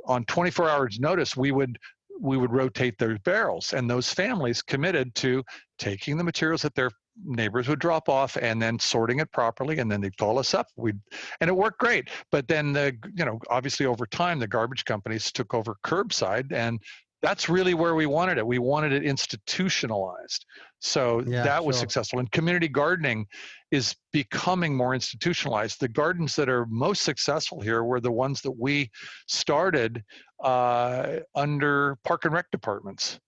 [0.07, 1.79] on 24 hours notice we would
[2.21, 5.43] we would rotate those barrels and those families committed to
[5.79, 6.91] taking the materials that their
[7.25, 10.67] neighbors would drop off and then sorting it properly and then they'd call us up.
[10.77, 10.93] We
[11.41, 12.09] and it worked great.
[12.31, 16.81] But then the you know obviously over time the garbage companies took over curbside and
[17.25, 20.45] that's really where we wanted it we wanted it institutionalized
[20.85, 21.81] so yeah, that was sure.
[21.81, 22.19] successful.
[22.19, 23.27] And community gardening
[23.71, 25.81] is becoming more institutionalized.
[25.81, 28.91] The gardens that are most successful here were the ones that we
[29.27, 30.05] started
[30.43, 33.19] uh, under park and rec departments.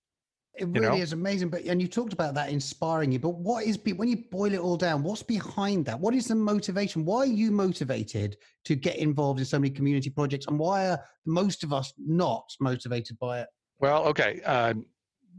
[0.58, 0.96] It really you know?
[0.96, 1.48] is amazing.
[1.48, 3.18] But and you talked about that inspiring you.
[3.18, 5.02] But what is when you boil it all down?
[5.02, 5.98] What's behind that?
[5.98, 7.06] What is the motivation?
[7.06, 8.36] Why are you motivated
[8.66, 10.46] to get involved in so many community projects?
[10.46, 13.48] And why are most of us not motivated by it?
[13.78, 14.40] Well, okay.
[14.44, 14.74] Uh,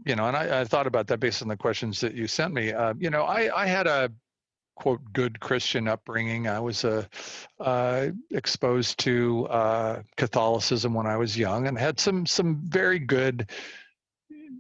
[0.06, 2.54] you know, and I, I, thought about that based on the questions that you sent
[2.54, 2.72] me.
[2.72, 4.12] Uh, you know, I, I had a
[4.78, 6.48] quote good Christian upbringing.
[6.48, 7.06] I was uh,
[7.60, 13.50] uh, exposed to uh, Catholicism when I was young, and had some some very good,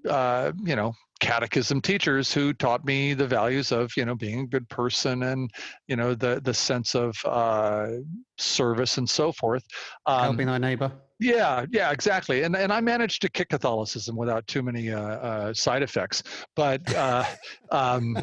[0.09, 4.47] uh, you know, catechism teachers who taught me the values of you know being a
[4.47, 5.51] good person and
[5.87, 7.89] you know the the sense of uh,
[8.37, 9.63] service and so forth.
[10.05, 10.91] Um, Helping our neighbor.
[11.19, 12.43] Yeah, yeah, exactly.
[12.43, 16.21] And and I managed to kick Catholicism without too many uh, uh, side effects.
[16.55, 17.23] But uh,
[17.71, 18.15] um,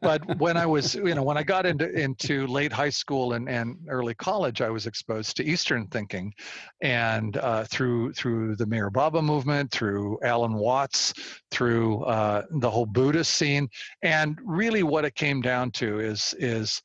[0.00, 3.48] but when I was you know when I got into into late high school and,
[3.48, 6.32] and early college, I was exposed to Eastern thinking,
[6.80, 11.12] and uh, through through the Meher Baba movement, through Alan Watts,
[11.50, 13.68] through uh, the whole Buddhist scene,
[14.02, 16.80] and really what it came down to is is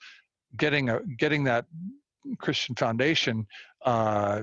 [0.55, 1.65] getting a getting that
[2.39, 3.45] Christian foundation
[3.85, 4.41] uh,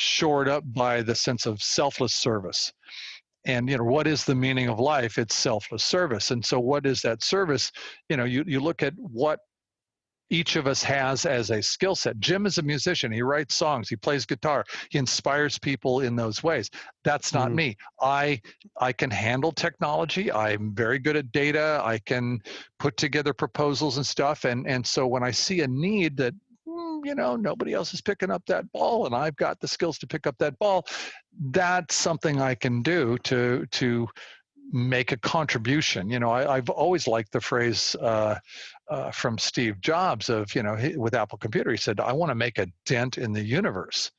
[0.00, 2.72] shored up by the sense of selfless service.
[3.44, 6.84] and you know what is the meaning of life it's selfless service and so what
[6.84, 7.70] is that service
[8.08, 9.38] you know you, you look at what
[10.30, 12.18] each of us has as a skill set.
[12.18, 13.10] Jim is a musician.
[13.10, 13.88] He writes songs.
[13.88, 14.64] He plays guitar.
[14.90, 16.70] He inspires people in those ways.
[17.04, 17.54] That's not mm.
[17.54, 17.76] me.
[18.00, 18.40] I
[18.80, 20.30] I can handle technology.
[20.30, 21.80] I'm very good at data.
[21.82, 22.40] I can
[22.78, 24.44] put together proposals and stuff.
[24.44, 26.34] And and so when I see a need that
[27.04, 30.06] you know nobody else is picking up that ball and I've got the skills to
[30.06, 30.86] pick up that ball,
[31.50, 34.08] that's something I can do to to
[34.72, 36.10] make a contribution.
[36.10, 38.38] You know, I, have always liked the phrase uh,
[38.88, 42.30] uh, from Steve Jobs of, you know, he, with Apple Computer, he said, "I want
[42.30, 44.10] to make a dent in the universe."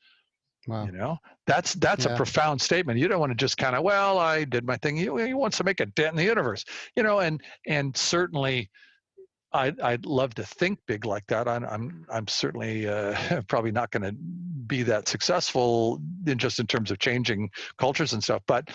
[0.66, 0.84] Wow.
[0.84, 2.12] You know, that's that's yeah.
[2.12, 2.98] a profound statement.
[2.98, 4.96] You don't want to just kind of, well, I did my thing.
[4.96, 6.64] He, he wants to make a dent in the universe.
[6.96, 8.70] You know, and and certainly.
[9.52, 11.48] I'd, I'd love to think big like that.
[11.48, 16.66] I'm I'm, I'm certainly uh, probably not going to be that successful in just in
[16.66, 18.42] terms of changing cultures and stuff.
[18.46, 18.70] But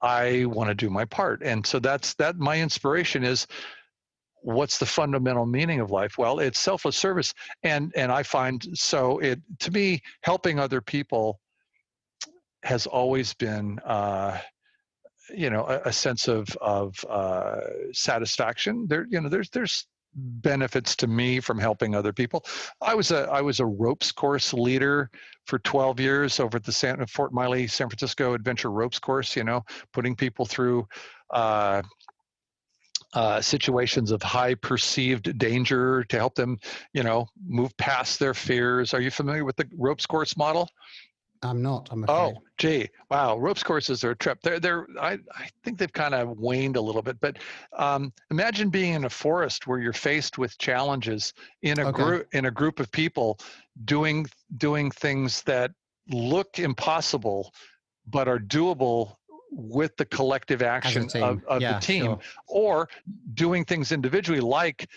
[0.00, 1.42] I want to do my part.
[1.42, 3.46] And so that's that my inspiration is
[4.42, 6.18] what's the fundamental meaning of life?
[6.18, 7.32] Well, it's selfless service.
[7.62, 11.38] And and I find so it to me, helping other people
[12.64, 14.38] has always been uh,
[15.34, 17.60] you know a, a, sense of of uh,
[17.92, 22.44] satisfaction there you know there's there's benefits to me from helping other people.
[22.80, 25.10] I was a I was a ropes course leader
[25.46, 29.36] for 12 years over at the San, Fort Miley San Francisco Adventure Ropes course.
[29.36, 30.86] You know, putting people through.
[31.30, 31.82] Uh,
[33.14, 36.58] uh, situations of high perceived danger to help them,
[36.94, 38.94] you know, move past their fears.
[38.94, 40.66] Are you familiar with the ropes course model?
[41.42, 41.88] I'm not.
[41.90, 42.14] I'm afraid.
[42.14, 43.36] Oh, gee, wow!
[43.36, 44.38] Ropes courses are a trip.
[44.42, 44.86] They're they're.
[45.00, 47.20] I I think they've kind of waned a little bit.
[47.20, 47.38] But
[47.76, 51.32] um, imagine being in a forest where you're faced with challenges
[51.62, 52.02] in a okay.
[52.02, 53.40] group in a group of people
[53.84, 54.26] doing
[54.56, 55.72] doing things that
[56.10, 57.52] look impossible,
[58.06, 59.16] but are doable
[59.50, 62.20] with the collective action of, of yeah, the team, sure.
[62.46, 62.88] or
[63.34, 64.88] doing things individually like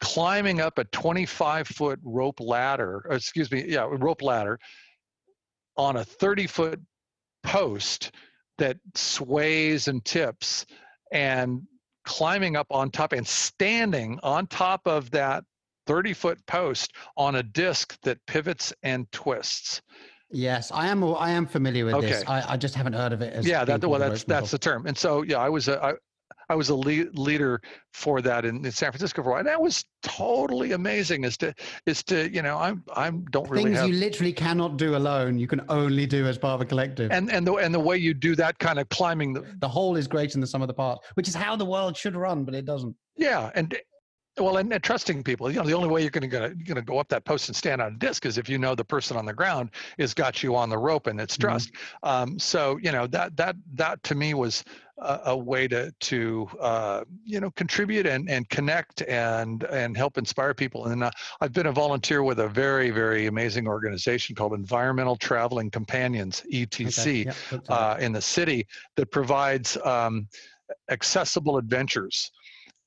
[0.00, 4.58] climbing up a 25 foot rope ladder excuse me yeah rope ladder
[5.76, 6.80] on a 30 foot
[7.42, 8.12] post
[8.58, 10.66] that sways and tips
[11.12, 11.62] and
[12.04, 15.44] climbing up on top and standing on top of that
[15.86, 19.82] 30 foot post on a disc that pivots and twists.
[20.30, 21.04] Yes, I am.
[21.04, 22.06] I am familiar with okay.
[22.06, 22.24] this.
[22.26, 23.34] I, I, just haven't heard of it.
[23.34, 24.86] As yeah, that well, that's that's the term.
[24.86, 25.92] And so, yeah, I was a, I,
[26.52, 29.38] I was a lead, leader for that in, in, San Francisco for a while.
[29.40, 31.24] And that was totally amazing.
[31.24, 31.54] Is to
[31.86, 35.38] is to you know I'm I'm don't really things have, you literally cannot do alone.
[35.38, 37.10] You can only do as part of a collective.
[37.10, 39.96] And and the and the way you do that kind of climbing the the whole
[39.96, 42.44] is greater than the sum of the parts, which is how the world should run,
[42.44, 42.94] but it doesn't.
[43.16, 43.74] Yeah, and
[44.38, 45.50] well, and, and, trusting people.
[45.50, 47.56] You know, the only way you're going to going to go up that post and
[47.56, 50.42] stand on a disc is if you know the person on the ground has got
[50.42, 51.48] you on the rope and it's mm-hmm.
[51.48, 51.72] trust.
[51.72, 52.08] Mm-hmm.
[52.08, 54.64] Um, so you know that that that to me was
[54.98, 60.16] a, a way to to uh, you know contribute and and connect and and help
[60.16, 60.86] inspire people.
[60.86, 61.10] And uh,
[61.42, 67.28] I've been a volunteer with a very very amazing organization called Environmental Traveling Companions (ETC)
[67.28, 67.36] okay.
[67.50, 67.62] yep.
[67.68, 68.66] uh, in the city
[68.96, 70.26] that provides um,
[70.88, 72.30] accessible adventures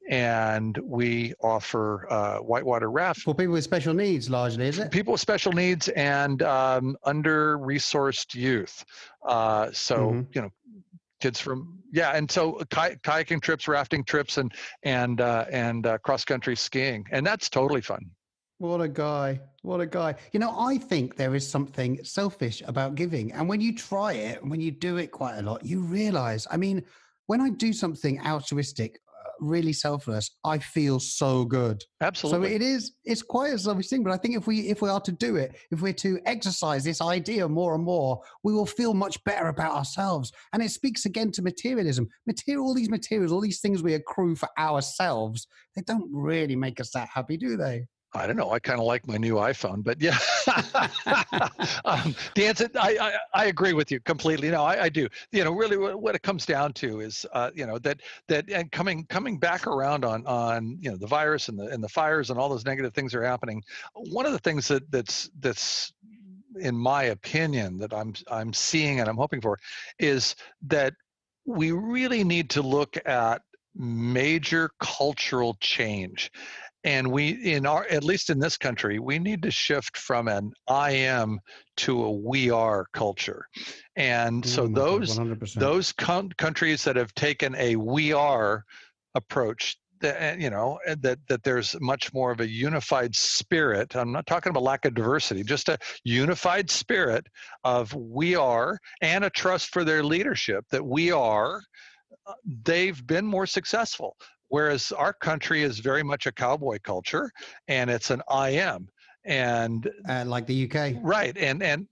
[0.09, 3.21] and we offer uh, whitewater raft.
[3.21, 4.91] For people with special needs largely is it?
[4.91, 8.83] People with special needs and um, under resourced youth.
[9.25, 10.21] Uh, so mm-hmm.
[10.33, 10.49] you know
[11.21, 14.53] kids from yeah and so kay- kayaking trips rafting trips and
[14.83, 17.99] and uh, and uh, cross country skiing and that's totally fun.
[18.57, 20.15] What a guy what a guy.
[20.31, 24.45] You know i think there is something selfish about giving and when you try it
[24.45, 26.83] when you do it quite a lot you realize i mean
[27.27, 28.99] when I do something altruistic,
[29.39, 31.83] really selfless, I feel so good.
[32.01, 32.49] Absolutely.
[32.49, 32.93] So it is.
[33.03, 35.35] It's quite a selfish thing, but I think if we if we are to do
[35.35, 39.47] it, if we're to exercise this idea more and more, we will feel much better
[39.47, 40.31] about ourselves.
[40.53, 42.07] And it speaks again to materialism.
[42.27, 46.79] Material, all these materials, all these things we accrue for ourselves, they don't really make
[46.79, 47.85] us that happy, do they?
[48.15, 48.51] I don't know.
[48.51, 50.17] I kind of like my new iPhone, but yeah.
[51.85, 54.49] um, the answer, I, I, I, agree with you completely.
[54.49, 55.07] No, I, I do.
[55.31, 58.49] You know, really, what, what, it comes down to is, uh, you know, that that
[58.49, 61.89] and coming coming back around on on you know the virus and the and the
[61.89, 63.61] fires and all those negative things are happening.
[63.93, 65.93] One of the things that that's that's
[66.59, 69.59] in my opinion that I'm I'm seeing and I'm hoping for
[69.99, 70.35] is
[70.67, 70.93] that
[71.45, 73.41] we really need to look at
[73.75, 76.31] major cultural change
[76.85, 80.51] and we in our at least in this country we need to shift from an
[80.69, 81.39] i am
[81.75, 83.45] to a we are culture
[83.97, 85.53] and so mm, those 100%.
[85.55, 88.63] those countries that have taken a we are
[89.15, 94.27] approach that you know that that there's much more of a unified spirit i'm not
[94.27, 97.25] talking about lack of diversity just a unified spirit
[97.63, 101.61] of we are and a trust for their leadership that we are
[102.27, 102.33] uh,
[102.63, 104.15] they've been more successful
[104.49, 107.31] whereas our country is very much a cowboy culture
[107.67, 108.87] and it's an i am
[109.25, 111.87] and uh, like the uk right and and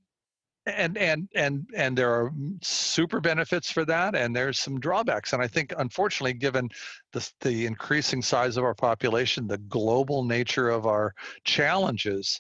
[0.65, 2.31] and and and and there are
[2.61, 6.69] super benefits for that and there's some drawbacks and i think unfortunately given
[7.11, 12.39] the, the increasing size of our population the global nature of our challenges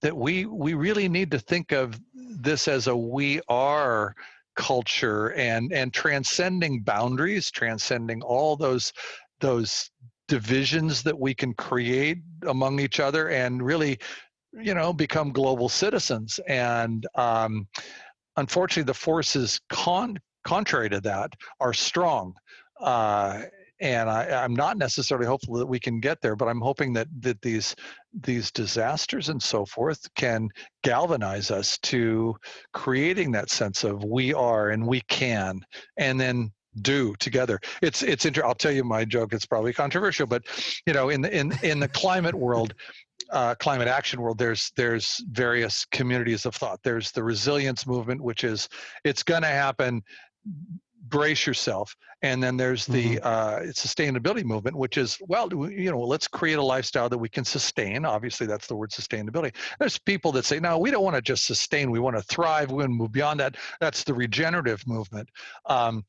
[0.00, 4.14] that we we really need to think of this as a we are
[4.56, 8.92] culture and and transcending boundaries transcending all those
[9.40, 9.90] those
[10.28, 13.98] divisions that we can create among each other and really
[14.52, 16.38] you know become global citizens.
[16.46, 17.66] And um,
[18.36, 22.34] unfortunately the forces con- contrary to that are strong.
[22.80, 23.42] Uh,
[23.84, 27.06] and I, am not necessarily hopeful that we can get there, but I'm hoping that
[27.20, 27.76] that these
[28.22, 30.48] these disasters and so forth can
[30.82, 32.34] galvanize us to
[32.72, 35.60] creating that sense of we are and we can,
[35.98, 37.60] and then do together.
[37.82, 39.34] It's it's inter- I'll tell you my joke.
[39.34, 40.44] It's probably controversial, but
[40.86, 42.74] you know, in the in in the climate world,
[43.30, 46.80] uh, climate action world, there's there's various communities of thought.
[46.82, 48.66] There's the resilience movement, which is
[49.04, 50.02] it's going to happen.
[51.06, 53.26] Brace yourself, and then there's the mm-hmm.
[53.26, 57.44] uh, sustainability movement, which is well, you know, let's create a lifestyle that we can
[57.44, 58.04] sustain.
[58.04, 59.54] Obviously, that's the word sustainability.
[59.78, 61.90] There's people that say, no, we don't want to just sustain.
[61.90, 62.70] We want to thrive.
[62.70, 63.56] We want to move beyond that.
[63.80, 65.28] That's the regenerative movement.
[65.66, 66.04] Um,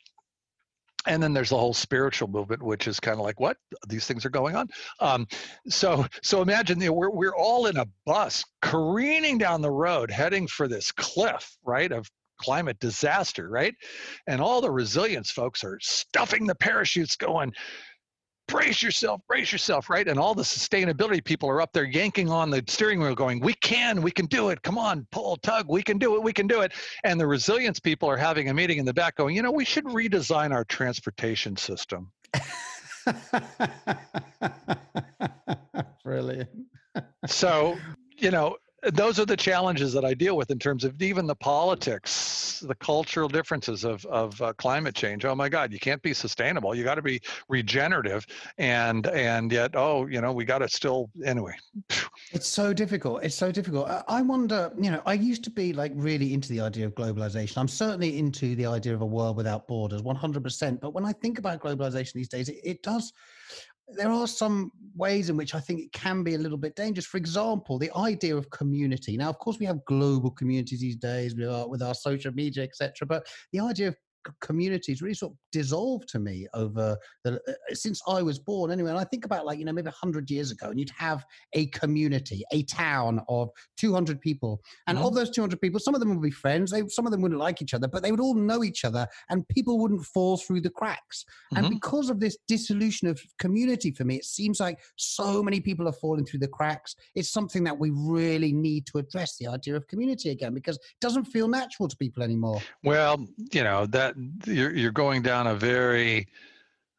[1.08, 4.26] and then there's the whole spiritual movement which is kind of like what these things
[4.26, 4.68] are going on
[5.00, 5.28] um,
[5.68, 10.10] so so imagine you know, we're, we're all in a bus careening down the road
[10.10, 13.76] heading for this cliff right of climate disaster right
[14.28, 17.52] and all the resilience folks are stuffing the parachutes going
[18.48, 20.08] brace yourself, brace yourself, right?
[20.08, 23.54] And all the sustainability people are up there yanking on the steering wheel going, we
[23.56, 24.62] can, we can do it.
[24.62, 26.74] Come on, pull, tug, we can do it, we can do it.
[27.04, 29.66] And the resilience people are having a meeting in the back going, you know, we
[29.66, 32.12] should redesign our transportation system.
[36.04, 36.50] Brilliant.
[37.28, 37.78] so,
[38.18, 38.58] you know,
[38.94, 42.76] those are the challenges that I deal with in terms of even the politics, the
[42.76, 45.26] cultural differences of of uh, climate change.
[45.26, 46.76] Oh my God, you can't be sustainable.
[46.76, 48.26] You got to be regenerative,
[48.58, 51.54] and and yet, oh, you know, we got to still anyway.
[52.32, 53.24] It's so difficult.
[53.24, 53.90] It's so difficult.
[54.08, 57.58] I wonder, you know, I used to be like really into the idea of globalization.
[57.58, 60.80] I'm certainly into the idea of a world without borders, 100%.
[60.80, 63.14] But when I think about globalization these days, it, it does
[63.88, 67.06] there are some ways in which I think it can be a little bit dangerous.
[67.06, 69.18] For example, the idea of community.
[69.18, 72.64] Now, of course, we have global communities these days with our, with our social media,
[72.64, 73.06] etc.
[73.08, 73.96] But the idea of
[74.42, 78.90] communities really sort of dissolved to me over the uh, since I was born anyway.
[78.90, 81.68] And I think about like you know maybe hundred years ago, and you'd have a
[81.68, 85.08] community, a town of two hundred people, and mm-hmm.
[85.08, 86.72] of those two hundred people, some of them would be friends.
[86.72, 89.08] They some of them wouldn't like each other, but they would all know each other,
[89.30, 91.26] and people wouldn't fall through the cracks.
[91.54, 91.66] Mm-hmm.
[91.66, 95.88] And because of this dissolution of community, for me, it seems like so many people
[95.88, 96.96] are falling through the cracks.
[97.16, 101.00] It's something that we really need to address the idea of community again because it
[101.02, 102.62] doesn't feel natural to people anymore.
[102.84, 104.15] Well, you know that
[104.46, 106.28] you're you're going down a very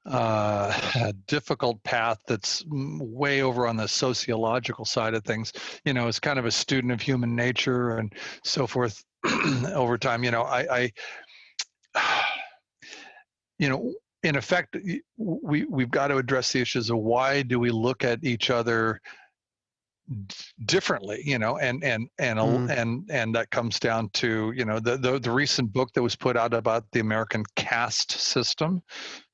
[0.07, 5.53] uh, difficult path that's way over on the sociological side of things.
[5.85, 8.13] You know, as kind of a student of human nature and
[8.45, 9.05] so forth
[9.75, 10.25] over time.
[10.25, 10.93] You know, I,
[11.95, 12.25] I
[13.59, 13.93] you know,
[14.23, 14.77] in effect,
[15.17, 19.01] we we've got to address the issues of why do we look at each other
[20.67, 22.71] differently you know and and and mm.
[22.71, 26.15] and and that comes down to you know the, the the recent book that was
[26.15, 28.83] put out about the american caste system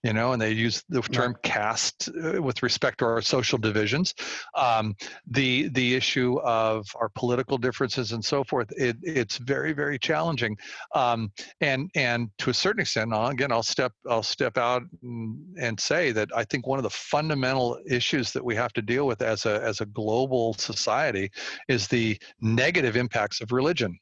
[0.03, 4.15] you know, and they use the term caste uh, with respect to our social divisions.
[4.55, 4.97] Um,
[5.29, 8.71] the the issue of our political differences and so forth.
[8.77, 10.57] It, it's very very challenging,
[10.95, 11.31] um,
[11.61, 15.79] and and to a certain extent, I'll, again, I'll step I'll step out and, and
[15.79, 19.23] say that I think one of the fundamental issues that we have to deal with
[19.23, 21.31] as a as a global society
[21.69, 23.99] is the negative impacts of religion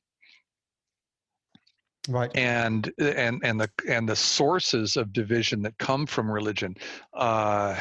[2.10, 2.30] right.
[2.34, 6.76] and and and the and the sources of division that come from religion
[7.14, 7.76] uh,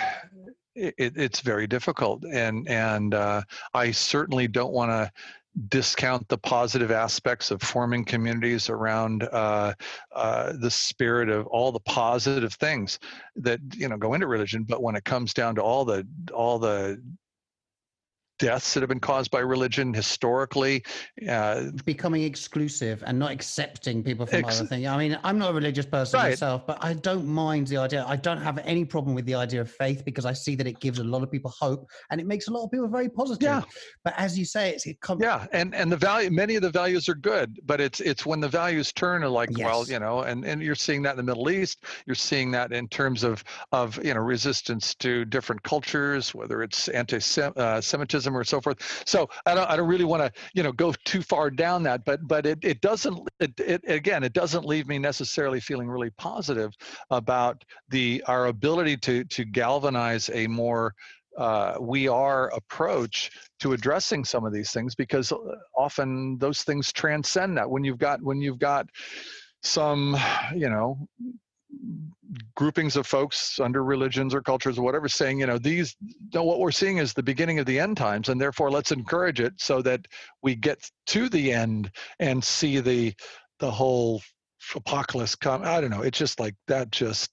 [0.76, 2.24] it, it's very difficult.
[2.24, 3.42] And and uh,
[3.74, 5.12] i certainly don't want to
[5.68, 9.74] discount the positive aspects of forming communities around uh,
[10.16, 13.00] uh, the spirit of all the positive things
[13.36, 14.64] that you know go into religion.
[14.64, 17.02] But when it comes down to all the all the
[18.40, 20.84] deaths that have been caused by religion historically.
[21.28, 24.88] Uh, Becoming exclusive and not accepting people from ex- other things.
[24.88, 26.30] I mean, I'm not a religious person right.
[26.30, 28.06] myself, but I don't mind the idea.
[28.08, 30.80] I don't have any problem with the idea of faith because I see that it
[30.80, 33.44] gives a lot of people hope and it makes a lot of people very positive.
[33.44, 33.62] Yeah.
[34.04, 35.22] But as you say, it's it comes.
[35.22, 38.40] Yeah, and and the value, many of the values are good, but it's it's when
[38.40, 39.66] the values turn are like, yes.
[39.66, 41.84] well, you know, and and you're seeing that in the Middle East.
[42.06, 46.88] You're seeing that in terms of of you know resistance to different cultures, whether it's
[46.88, 49.04] anti-Semitism uh, or so forth.
[49.06, 52.06] So I don't I don't really want to you know go too far down that,
[52.06, 56.12] but but it it doesn't it, it again it doesn't leave me necessarily feeling really
[56.12, 56.74] positive
[57.10, 60.94] about the our ability to to galvanize a more
[61.38, 65.38] uh, we are approach to addressing some of these things because uh,
[65.76, 68.88] often those things transcend that when you've got when you've got
[69.64, 70.18] some
[70.56, 70.98] you know
[72.56, 75.96] groupings of folks under religions or cultures or whatever saying you know these
[76.34, 79.40] no, what we're seeing is the beginning of the end times and therefore let's encourage
[79.40, 80.02] it so that
[80.44, 81.90] we get to the end
[82.20, 83.14] and see the
[83.60, 84.22] the whole
[84.76, 87.30] apocalypse come i don't know it's just like that just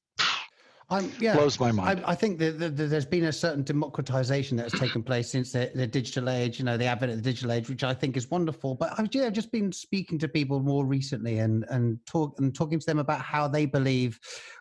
[0.88, 2.02] I'm, yeah, blows my mind.
[2.06, 5.28] I, I think that, that, that, there's been a certain democratization that has taken place
[5.28, 7.92] since the, the, digital age, you know, the advent of the digital age, which I
[7.92, 8.76] think is wonderful.
[8.76, 12.54] But I've, yeah, I've just been speaking to people more recently and and talk and
[12.54, 14.20] talking to them about how they believe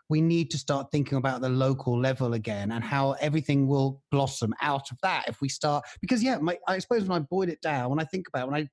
[0.09, 4.53] we need to start thinking about the local level again and how everything will blossom
[4.61, 7.59] out of that if we start because yeah my, i suppose when i boil it
[7.61, 8.67] down when i think about it, when i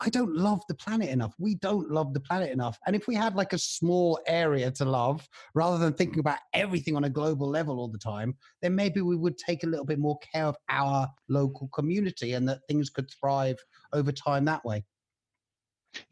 [0.00, 1.34] I don't love the planet enough.
[1.38, 2.78] We don't love the planet enough.
[2.86, 6.96] And if we had like a small area to love rather than thinking about everything
[6.96, 9.98] on a global level all the time, then maybe we would take a little bit
[9.98, 13.56] more care of our local community and that things could thrive
[13.92, 14.84] over time that way.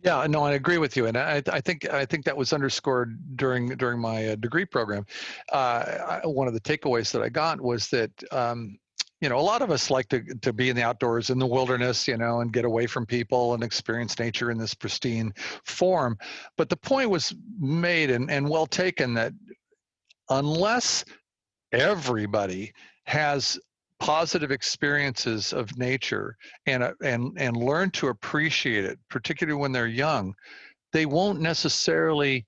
[0.01, 3.17] Yeah, no, I agree with you, and I, I think I think that was underscored
[3.37, 5.07] during during my uh, degree program.
[5.53, 8.77] Uh, I, one of the takeaways that I got was that um,
[9.21, 11.47] you know, a lot of us like to to be in the outdoors, in the
[11.47, 15.33] wilderness, you know, and get away from people and experience nature in this pristine
[15.65, 16.17] form.
[16.57, 19.33] But the point was made and, and well taken that
[20.31, 21.05] unless
[21.73, 22.73] everybody
[23.05, 23.59] has
[23.99, 26.37] positive experiences of nature
[26.67, 30.35] and uh, and and learn to appreciate it, particularly when they're young,
[30.93, 32.47] they won't necessarily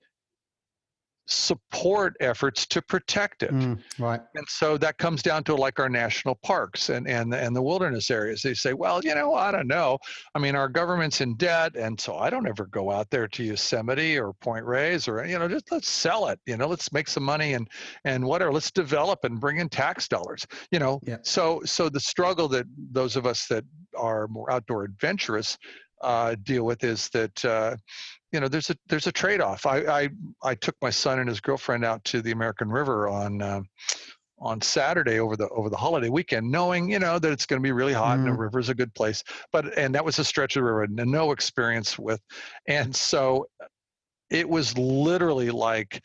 [1.30, 3.52] support efforts to protect it.
[3.52, 4.20] Mm, right.
[4.34, 8.10] And so that comes down to like our national parks and, and, and the wilderness
[8.10, 8.42] areas.
[8.42, 9.98] They say, well, you know, I don't know.
[10.34, 11.76] I mean, our government's in debt.
[11.76, 15.38] And so I don't ever go out there to Yosemite or Point Reyes or, you
[15.38, 17.68] know, just let's sell it, you know, let's make some money and,
[18.04, 21.00] and whatever, let's develop and bring in tax dollars, you know?
[21.04, 21.18] Yeah.
[21.22, 23.64] So, so the struggle that those of us that
[23.96, 25.58] are more outdoor adventurous
[26.02, 27.76] uh, deal with is that uh,
[28.32, 29.66] you know there's a there's a trade-off.
[29.66, 30.08] I, I
[30.42, 33.62] I took my son and his girlfriend out to the American River on uh,
[34.38, 37.66] on Saturday over the over the holiday weekend, knowing you know that it's going to
[37.66, 38.20] be really hot mm.
[38.20, 38.38] and the mm.
[38.38, 39.22] river's a good place.
[39.52, 42.20] But and that was a stretch of the river and no experience with,
[42.66, 43.46] and so
[44.30, 46.02] it was literally like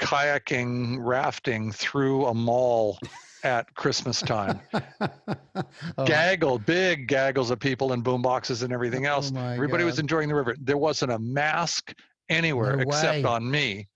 [0.00, 2.98] kayaking rafting through a mall
[3.44, 4.60] at Christmas time.
[5.00, 6.04] oh.
[6.04, 9.32] Gaggle, big gaggles of people and boom boxes and everything oh else.
[9.34, 9.90] Oh Everybody God.
[9.90, 10.56] was enjoying the river.
[10.60, 11.94] There wasn't a mask
[12.28, 13.86] anywhere no except on me.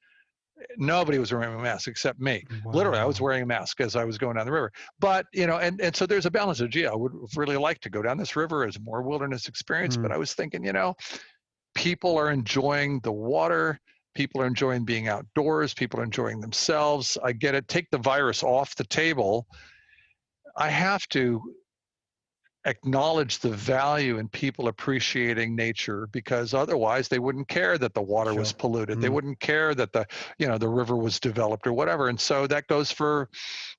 [0.76, 2.44] Nobody was wearing a mask except me.
[2.64, 2.72] Wow.
[2.72, 4.72] Literally, I was wearing a mask as I was going down the river.
[5.00, 7.80] But you know, and, and so there's a balance of gee, I would really like
[7.80, 9.96] to go down this river as more wilderness experience.
[9.96, 10.02] Mm.
[10.02, 10.94] But I was thinking, you know,
[11.74, 13.78] people are enjoying the water
[14.18, 15.74] People are enjoying being outdoors.
[15.74, 17.16] People are enjoying themselves.
[17.22, 17.68] I get it.
[17.68, 19.46] Take the virus off the table.
[20.56, 21.40] I have to
[22.68, 28.32] acknowledge the value in people appreciating nature because otherwise they wouldn't care that the water
[28.32, 28.40] sure.
[28.40, 28.98] was polluted.
[28.98, 29.02] Mm.
[29.02, 30.06] They wouldn't care that the
[30.38, 32.08] you know the river was developed or whatever.
[32.08, 33.30] And so that goes for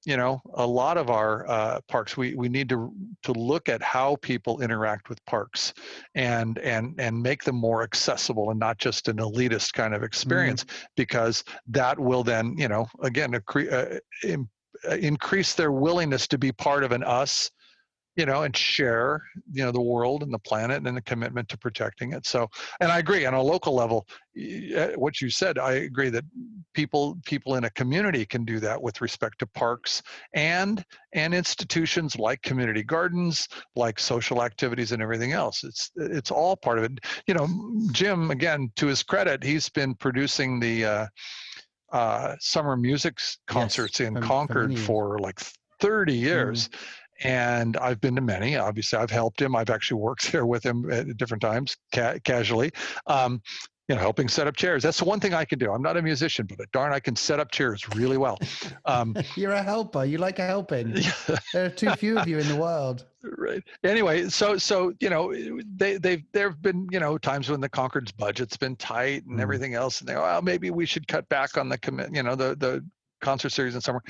[0.06, 2.18] you know a lot of our uh, parks.
[2.18, 2.92] We we need to
[3.24, 5.74] to look at how people interact with parks
[6.16, 10.64] and and and make them more accessible and not just an elitist kind of experience
[10.64, 10.86] mm.
[10.96, 14.38] because that will then you know again accre- uh,
[14.88, 17.52] uh, increase their willingness to be part of an us
[18.20, 21.58] you know, and share, you know, the world and the planet and the commitment to
[21.58, 22.28] protecting it.
[22.28, 22.50] So,
[22.82, 24.06] and I agree on a local level,
[24.76, 26.26] uh, what you said, I agree that
[26.74, 30.84] people people in a community can do that with respect to parks and
[31.14, 33.48] and institutions like community gardens,
[33.78, 35.64] like social activities and everything else.
[35.64, 37.00] It's it's all part of it.
[37.26, 37.48] You know,
[37.94, 41.08] Jim, again, to his credit, he's been producing the uh,
[41.94, 43.18] uh, summer music
[43.48, 45.40] concerts yes, in Concord for like
[45.80, 46.68] 30 years.
[46.68, 46.80] Mm
[47.22, 48.56] and I've been to many.
[48.58, 49.56] Obviously, I've helped him.
[49.56, 52.72] I've actually worked there with him at different times, ca- casually.
[53.08, 53.42] Um,
[53.88, 54.84] you know, helping set up chairs.
[54.84, 55.72] That's the one thing I can do.
[55.72, 58.38] I'm not a musician, but darn, I can set up chairs really well.
[58.86, 60.06] Um, You're a helper.
[60.06, 60.94] You like helping.
[61.54, 63.08] there are too few of you in the world.
[63.24, 63.64] Right.
[63.84, 65.34] Anyway, so so you know,
[65.76, 69.40] they they've there have been you know times when the Concord's budget's been tight and
[69.40, 69.42] mm.
[69.42, 72.22] everything else, and they go, well, maybe we should cut back on the commit, you
[72.22, 72.86] know, the the
[73.22, 74.04] concert series in summer.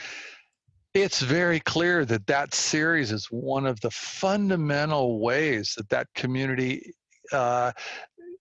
[0.94, 6.94] It's very clear that that series is one of the fundamental ways that that community
[7.32, 7.72] uh,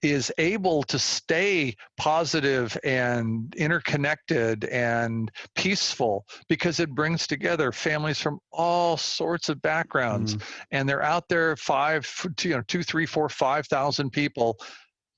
[0.03, 8.39] is able to stay positive and interconnected and peaceful because it brings together families from
[8.53, 10.43] all sorts of backgrounds mm.
[10.71, 12.09] and they're out there five
[12.43, 14.57] you know two three four five thousand people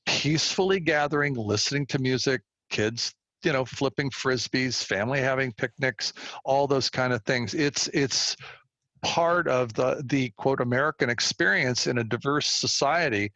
[0.06, 2.40] peacefully gathering listening to music
[2.70, 3.12] kids
[3.44, 6.12] you know flipping frisbees family having picnics
[6.44, 7.54] all those kind of things.
[7.54, 8.36] It's it's
[9.02, 13.32] part of the the quote american experience in a diverse society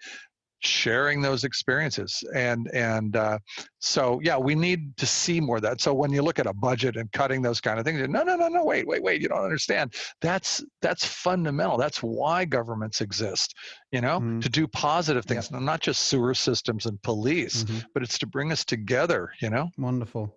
[0.67, 3.39] sharing those experiences and and uh,
[3.81, 6.53] so yeah we need to see more of that so when you look at a
[6.53, 9.29] budget and cutting those kind of things no no no no wait wait wait you
[9.29, 13.55] don't understand that's that's fundamental that's why governments exist
[13.91, 14.41] you know mm-hmm.
[14.41, 15.61] to do positive things yep.
[15.61, 17.79] not just sewer systems and police mm-hmm.
[17.93, 20.35] but it's to bring us together you know wonderful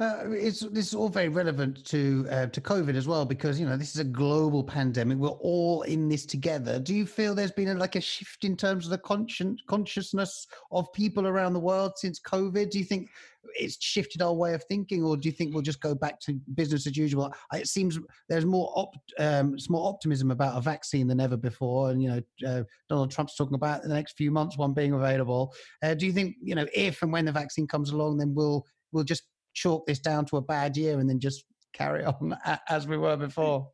[0.00, 3.66] uh, it's this is all very relevant to uh, to COVID as well because you
[3.66, 5.18] know this is a global pandemic.
[5.18, 6.80] We're all in this together.
[6.80, 10.46] Do you feel there's been a, like a shift in terms of the conscience consciousness
[10.72, 12.70] of people around the world since COVID?
[12.70, 13.08] Do you think
[13.54, 16.40] it's shifted our way of thinking, or do you think we'll just go back to
[16.54, 17.32] business as usual?
[17.52, 17.98] It seems
[18.28, 22.48] there's more op, um, more optimism about a vaccine than ever before, and you know
[22.48, 25.54] uh, Donald Trump's talking about the next few months one being available.
[25.82, 28.66] Uh, do you think you know if and when the vaccine comes along, then we'll
[28.92, 29.24] we'll just
[29.54, 32.36] chalk this down to a bad year and then just carry on
[32.68, 33.70] as we were before?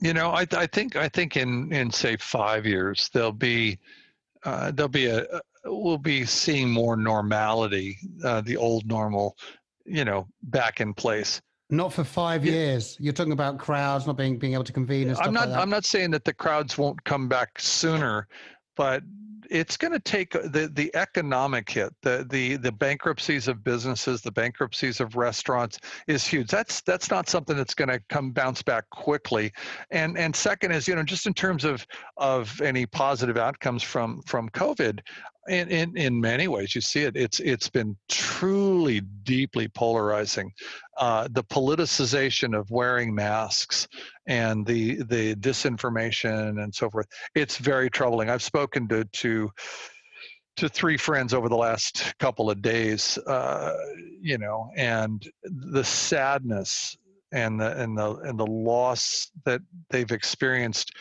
[0.00, 3.78] You know, I, I think I think in in say five years there'll be
[4.44, 5.24] uh, there'll be a
[5.64, 9.36] we'll be seeing more normality, uh, the old normal,
[9.86, 11.40] you know, back in place.
[11.70, 12.96] Not for five years.
[13.00, 15.14] You're talking about crowds not being being able to convene.
[15.18, 15.48] I'm not.
[15.48, 18.28] Like I'm not saying that the crowds won't come back sooner,
[18.76, 19.02] but
[19.50, 24.32] it's going to take the the economic hit, the the the bankruptcies of businesses, the
[24.32, 26.48] bankruptcies of restaurants is huge.
[26.48, 29.52] That's that's not something that's going to come bounce back quickly.
[29.90, 34.22] And and second is you know just in terms of of any positive outcomes from
[34.22, 35.00] from COVID,
[35.48, 37.16] in, in, in many ways you see it.
[37.16, 40.52] It's it's been truly deeply polarizing.
[40.96, 43.88] Uh, the politicization of wearing masks
[44.26, 48.30] and the the disinformation and so forth it's very troubling.
[48.30, 49.50] I've spoken to to
[50.56, 53.74] to three friends over the last couple of days uh,
[54.20, 56.96] you know and the sadness
[57.32, 59.60] and the and the and the loss that
[59.90, 60.92] they've experienced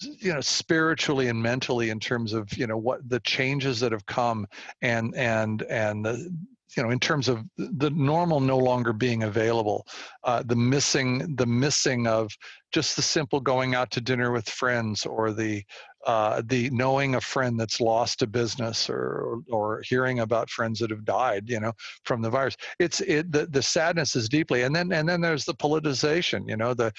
[0.00, 4.06] you know spiritually and mentally in terms of you know what the changes that have
[4.06, 4.46] come
[4.82, 6.32] and and and the
[6.76, 9.86] you know in terms of the normal no longer being available
[10.24, 12.30] uh, the missing the missing of
[12.72, 15.62] just the simple going out to dinner with friends or the
[16.06, 20.90] uh, the knowing a friend that's lost a business or or hearing about friends that
[20.90, 21.72] have died you know
[22.04, 22.56] from the virus.
[22.78, 26.56] It's it the, the sadness is deeply and then and then there's the politicization you
[26.56, 26.92] know the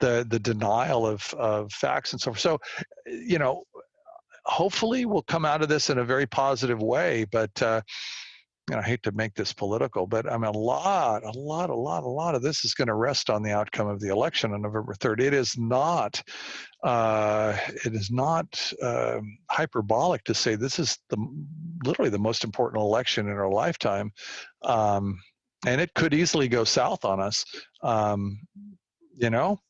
[0.00, 2.40] the the denial of of facts and so forth.
[2.40, 2.58] So,
[3.06, 3.64] you know,
[4.44, 7.24] hopefully we'll come out of this in a very positive way.
[7.30, 7.82] But uh,
[8.68, 11.68] you know, I hate to make this political, but I mean, a lot, a lot,
[11.68, 14.08] a lot, a lot of this is going to rest on the outcome of the
[14.08, 15.20] election on November 3rd.
[15.20, 16.22] It is not,
[16.82, 21.18] uh, it is not uh, hyperbolic to say this is the
[21.84, 24.10] literally the most important election in our lifetime,
[24.62, 25.18] um,
[25.66, 27.44] and it could easily go south on us.
[27.82, 28.38] Um,
[29.16, 29.60] you know,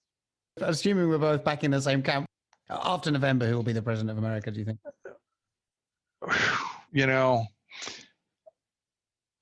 [0.61, 2.27] Assuming we're both back in the same camp
[2.71, 4.51] after November, who will be the president of America?
[4.51, 4.79] Do you think?
[6.97, 7.45] You know,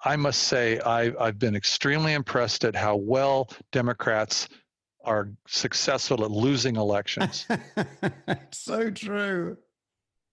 [0.02, 4.48] I must say I, I've been extremely impressed at how well Democrats
[5.05, 7.47] are successful at losing elections.
[8.52, 9.59] so true.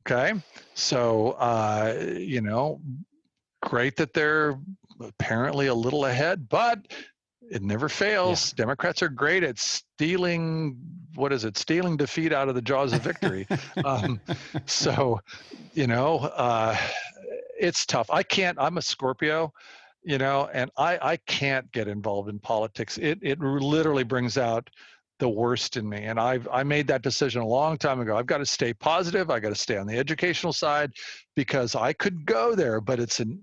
[0.08, 0.34] Okay,
[0.76, 2.82] so uh, you know,
[3.62, 4.58] great that they're
[5.02, 6.80] apparently a little ahead, but
[7.50, 8.52] it never fails.
[8.52, 8.64] Yeah.
[8.64, 10.78] Democrats are great at stealing
[11.16, 11.58] what is it?
[11.58, 13.48] Stealing defeat out of the jaws of victory.
[13.86, 14.22] um,
[14.66, 15.20] so,
[15.74, 16.78] you know, uh,
[17.60, 18.10] it's tough.
[18.10, 18.58] I can't.
[18.60, 19.52] I'm a Scorpio,
[20.04, 22.98] you know, and I I can't get involved in politics.
[22.98, 24.70] It it literally brings out
[25.20, 28.26] the worst in me and i've i made that decision a long time ago i've
[28.26, 30.94] got to stay positive i got to stay on the educational side
[31.44, 33.40] because i could go there but it's an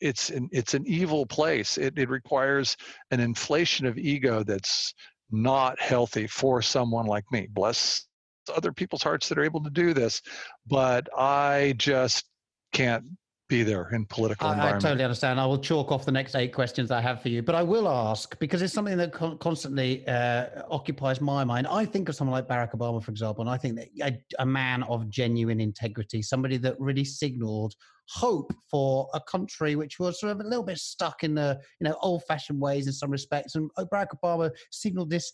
[0.00, 1.78] it's an it's an evil place.
[1.78, 2.76] It it requires
[3.10, 4.94] an inflation of ego that's
[5.30, 7.48] not healthy for someone like me.
[7.50, 8.06] Bless
[8.54, 10.22] other people's hearts that are able to do this,
[10.66, 12.24] but I just
[12.72, 13.04] can't
[13.48, 14.84] be there in political I, environment.
[14.84, 15.40] I totally understand.
[15.40, 17.88] I will chalk off the next eight questions I have for you, but I will
[17.88, 21.66] ask because it's something that con- constantly uh, occupies my mind.
[21.66, 24.46] I think of someone like Barack Obama, for example, and I think that a, a
[24.46, 27.74] man of genuine integrity, somebody that really signaled
[28.10, 31.86] hope for a country which was sort of a little bit stuck in the you
[31.86, 33.54] know old-fashioned ways in some respects.
[33.54, 35.30] And Barack Obama signaled this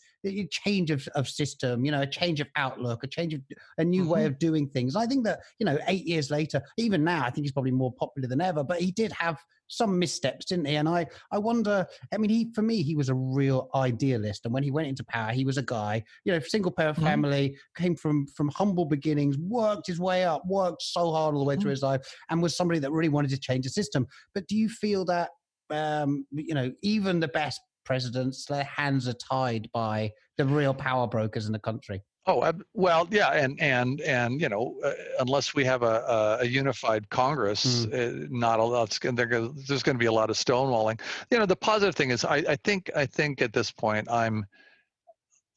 [0.49, 3.41] change of, of system, you know, a change of outlook, a change of
[3.77, 4.11] a new mm-hmm.
[4.11, 4.95] way of doing things.
[4.95, 7.93] I think that you know, eight years later, even now, I think he's probably more
[7.93, 8.63] popular than ever.
[8.63, 9.37] But he did have
[9.67, 10.75] some missteps, didn't he?
[10.75, 11.85] And I, I wonder.
[12.13, 14.45] I mean, he for me, he was a real idealist.
[14.45, 17.05] And when he went into power, he was a guy, you know, single parent mm-hmm.
[17.05, 21.45] family, came from from humble beginnings, worked his way up, worked so hard all the
[21.45, 21.61] way mm-hmm.
[21.61, 24.07] through his life, and was somebody that really wanted to change the system.
[24.33, 25.29] But do you feel that,
[25.69, 31.07] um, you know, even the best presidents, their hands are tied by the real power
[31.07, 32.01] brokers in the country?
[32.27, 37.07] Oh well, yeah, and and and you know, uh, unless we have a, a, unified
[37.11, 38.23] Congress, mm.
[38.23, 38.97] uh, not a lot.
[38.99, 40.99] There's going to be a lot of stonewalling.
[41.29, 44.43] You know, the positive thing is, I, I think I think at this point, I'm,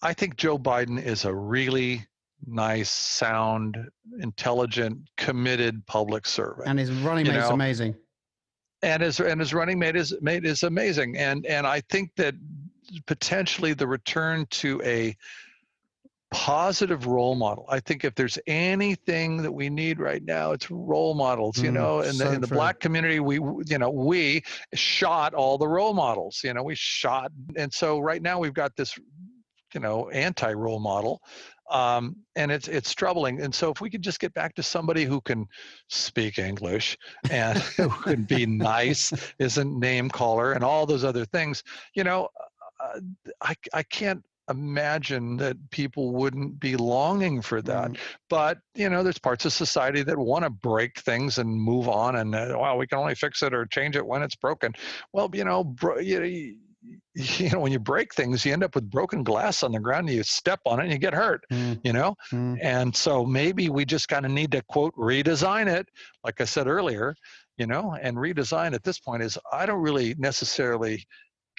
[0.02, 2.06] I think Joe Biden is a really
[2.46, 3.78] nice, sound,
[4.20, 6.68] intelligent, committed public servant.
[6.68, 7.54] And his running mate's know?
[7.54, 7.94] amazing.
[8.82, 11.16] And his and his running mate is mate is amazing.
[11.16, 12.34] And and I think that
[13.06, 15.16] potentially the return to a
[16.30, 17.64] positive role model.
[17.68, 21.58] I think if there's anything that we need right now, it's role models.
[21.58, 24.42] You mm, know, in the in the black community, we you know we
[24.74, 26.40] shot all the role models.
[26.44, 28.98] You know, we shot, and so right now we've got this
[29.74, 31.20] you know anti role model
[31.70, 33.40] um, and it's it's troubling.
[33.40, 35.46] And so if we could just get back to somebody who can
[35.88, 36.96] speak English
[37.30, 41.62] and who can be nice, isn't name caller, and all those other things,
[41.94, 42.28] you know,
[42.80, 43.00] uh,
[43.40, 47.90] I I can't imagine that people wouldn't be longing for that.
[47.90, 47.98] Mm.
[48.30, 52.16] But you know, there's parts of society that want to break things and move on,
[52.16, 54.72] and uh, well, we can only fix it or change it when it's broken.
[55.12, 56.56] Well, you know, bro, you,
[57.14, 60.08] you know when you break things you end up with broken glass on the ground
[60.08, 61.78] and you step on it and you get hurt mm.
[61.82, 62.56] you know mm.
[62.62, 65.86] and so maybe we just kind of need to quote redesign it
[66.24, 67.14] like i said earlier
[67.56, 71.04] you know and redesign at this point is i don't really necessarily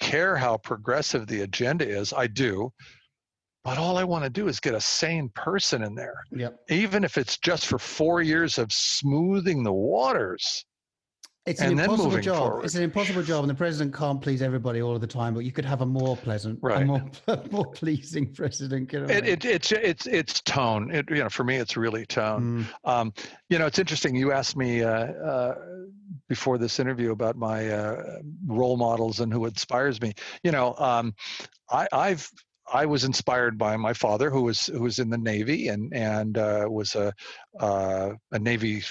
[0.00, 2.70] care how progressive the agenda is i do
[3.64, 6.24] but all I want to do is get a sane person in there.
[6.32, 6.56] Yep.
[6.70, 10.64] Even if it's just for four years of smoothing the waters.
[11.46, 12.36] It's an impossible job.
[12.36, 12.64] Forward.
[12.66, 15.32] It's an impossible job, and the president can't please everybody all of the time.
[15.32, 16.82] But you could have a more pleasant, right.
[16.82, 17.02] a more
[17.50, 18.92] more pleasing president.
[18.92, 20.90] You know it, it, it's it's it's tone.
[20.90, 22.66] It, you know, for me, it's really tone.
[22.84, 22.90] Mm.
[22.90, 23.12] Um,
[23.48, 24.14] you know, it's interesting.
[24.14, 25.54] You asked me uh, uh,
[26.28, 30.12] before this interview about my uh, role models and who inspires me.
[30.44, 31.14] You know, um,
[31.70, 32.30] I, I've
[32.72, 36.38] I was inspired by my father, who was who was in the Navy and and
[36.38, 37.12] uh, was a
[37.58, 38.82] uh, a Navy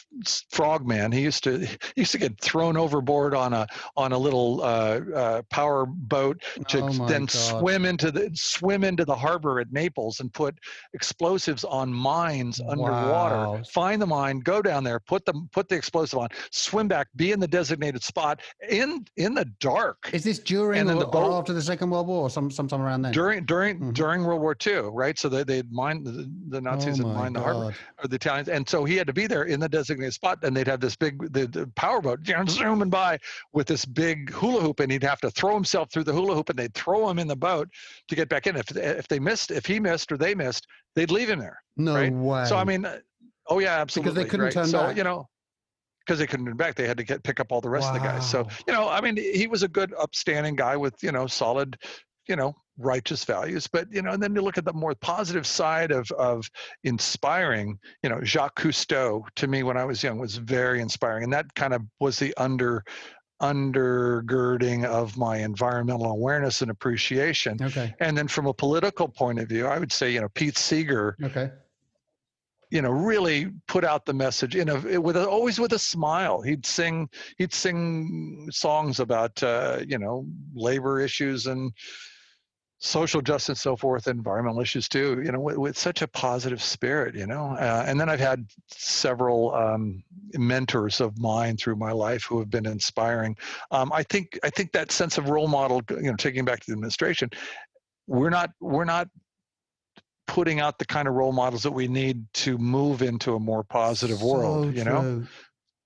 [0.51, 1.11] frogman.
[1.11, 1.59] He used to
[1.95, 6.43] he used to get thrown overboard on a on a little uh, uh power boat
[6.67, 7.29] to oh then God.
[7.29, 10.57] swim into the swim into the harbor at Naples and put
[10.93, 13.35] explosives on mines underwater.
[13.35, 13.61] Wow.
[13.69, 17.31] Find the mine, go down there, put them put the explosive on, swim back, be
[17.31, 20.09] in the designated spot in in the dark.
[20.13, 23.03] Is this during or, the boat, after the Second World War, or some sometime around
[23.03, 23.13] then?
[23.13, 23.91] During during mm-hmm.
[23.91, 25.17] during World War II, right?
[25.17, 28.48] So they they'd mine the, the Nazis oh had mined the harbor or the Italians
[28.49, 30.95] and so he had to be there in the designated spot and they'd have this
[30.95, 32.19] big the, the powerboat
[32.49, 33.17] zooming by
[33.53, 36.49] with this big hula hoop and he'd have to throw himself through the hula hoop
[36.49, 37.69] and they'd throw him in the boat
[38.07, 41.11] to get back in if if they missed if he missed or they missed they'd
[41.11, 42.13] leave him there no right?
[42.13, 42.85] way so i mean
[43.47, 44.53] oh yeah absolutely because they couldn't right?
[44.53, 44.97] turn so back.
[44.97, 45.27] you know
[46.05, 47.95] because they couldn't turn back they had to get pick up all the rest wow.
[47.95, 50.95] of the guys so you know i mean he was a good upstanding guy with
[51.01, 51.77] you know solid
[52.29, 55.45] you know righteous values but you know and then you look at the more positive
[55.45, 56.49] side of of
[56.85, 61.33] inspiring you know jacques cousteau to me when i was young was very inspiring and
[61.33, 62.85] that kind of was the under
[63.41, 67.57] undergirding of my environmental awareness and appreciation.
[67.61, 67.93] Okay.
[67.99, 71.15] And then from a political point of view i would say you know pete seeger
[71.23, 71.49] okay.
[72.69, 76.41] you know really put out the message in a with a, always with a smile.
[76.41, 81.71] He'd sing he'd sing songs about uh, you know labor issues and
[82.79, 87.13] social justice so forth environmental issues too you know with, with such a positive spirit
[87.13, 90.01] you know uh, and then i've had several um,
[90.35, 93.35] mentors of mine through my life who have been inspiring.
[93.71, 96.67] Um, i think i think that sense of role model you know taking back to
[96.67, 97.29] the administration
[98.07, 99.09] we're not we're not
[100.25, 103.63] putting out the kind of role models that we need to move into a more
[103.63, 105.01] positive so world you know?
[105.01, 105.27] true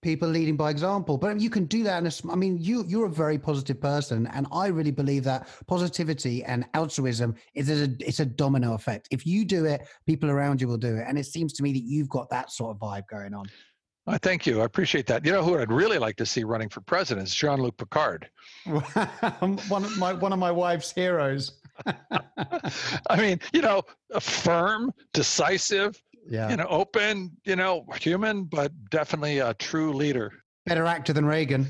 [0.03, 3.05] people leading by example but you can do that in a i mean you you're
[3.05, 8.19] a very positive person and i really believe that positivity and altruism is a it's
[8.19, 11.25] a domino effect if you do it people around you will do it and it
[11.25, 13.45] seems to me that you've got that sort of vibe going on
[14.05, 14.59] I thank you.
[14.59, 15.23] I appreciate that.
[15.25, 18.29] You know who I'd really like to see running for president is Jean-Luc Picard.
[18.65, 21.53] one of my one of my wife's heroes.
[21.85, 23.81] I mean, you know,
[24.11, 26.49] a firm, decisive, yeah.
[26.49, 30.31] you know, open, you know, human, but definitely a true leader.
[30.65, 31.67] Better actor than Reagan.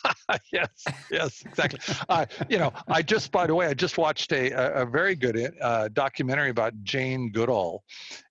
[0.52, 1.80] yes, yes, exactly.
[2.08, 4.52] uh, you know, I just, by the way, I just watched a
[4.82, 7.82] a, very good uh, documentary about Jane Goodall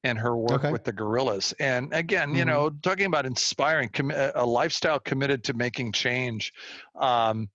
[0.06, 0.72] and her work okay.
[0.72, 1.54] with the gorillas.
[1.60, 2.38] And again, mm-hmm.
[2.38, 6.54] you know, talking about inspiring com- a lifestyle committed to making change.
[6.98, 7.50] Um,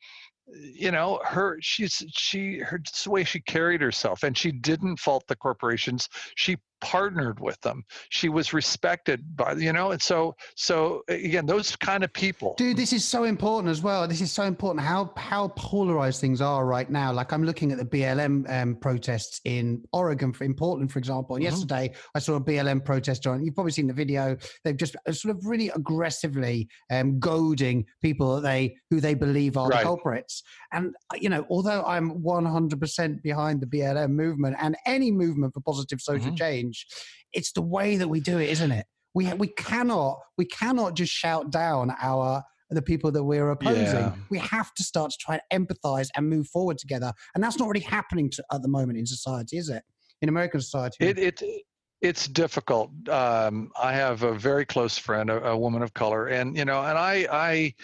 [0.52, 5.24] you know her she's she her the way she carried herself and she didn't fault
[5.28, 7.84] the corporations she partnered with them.
[8.08, 12.54] She was respected by you know and so so again those kind of people.
[12.56, 14.06] Dude this is so important as well.
[14.06, 14.84] This is so important.
[14.84, 17.12] How how polarized things are right now.
[17.12, 21.36] Like i'm looking at the blm um, protests in oregon for in portland for example
[21.36, 21.54] and mm-hmm.
[21.54, 24.36] yesterday i saw a blm protest on you've probably seen the video.
[24.64, 29.56] They've just uh, sort of really aggressively um, goading people that they who they believe
[29.56, 29.78] are right.
[29.78, 30.42] the culprits.
[30.72, 35.60] And uh, you know although i'm 100% behind the blm movement and any movement for
[35.60, 36.36] positive social mm-hmm.
[36.36, 36.86] change change.
[37.32, 38.86] It's the way that we do it, isn't it?
[39.14, 43.82] We we cannot we cannot just shout down our the people that we're opposing.
[43.84, 44.12] Yeah.
[44.30, 47.68] We have to start to try and empathize and move forward together, and that's not
[47.68, 49.82] really happening to, at the moment in society, is it?
[50.22, 51.42] In American society, it, it
[52.00, 52.90] it's difficult.
[53.08, 56.80] Um, I have a very close friend, a, a, woman of color, and you know,
[56.82, 57.74] and I I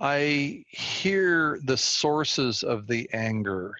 [0.00, 3.74] I hear the sources of the anger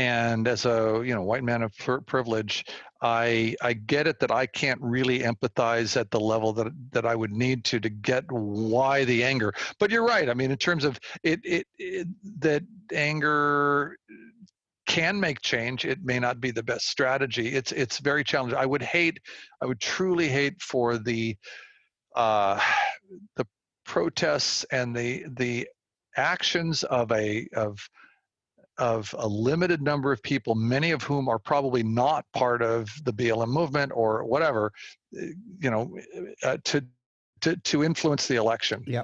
[0.00, 1.72] and as a you know white man of
[2.06, 2.64] privilege
[3.02, 7.14] i i get it that i can't really empathize at the level that that i
[7.14, 9.52] would need to to get why the anger.
[9.78, 12.08] But you're right i mean in terms of it it, it
[12.40, 12.62] that
[12.94, 13.98] anger
[14.86, 17.48] can make change it may not be the best strategy.
[17.48, 18.58] It's it's very challenging.
[18.58, 19.18] I would hate
[19.60, 21.36] i would truly hate for the
[22.16, 22.58] uh
[23.36, 23.46] the
[23.84, 25.68] protests and the the
[26.16, 27.78] actions of a of
[28.80, 33.12] of a limited number of people, many of whom are probably not part of the
[33.12, 34.72] BLM movement or whatever,
[35.16, 35.26] eh,
[35.60, 35.96] you know,
[36.42, 36.82] uh, to
[37.42, 38.82] to to influence the election.
[38.86, 39.02] Yeah.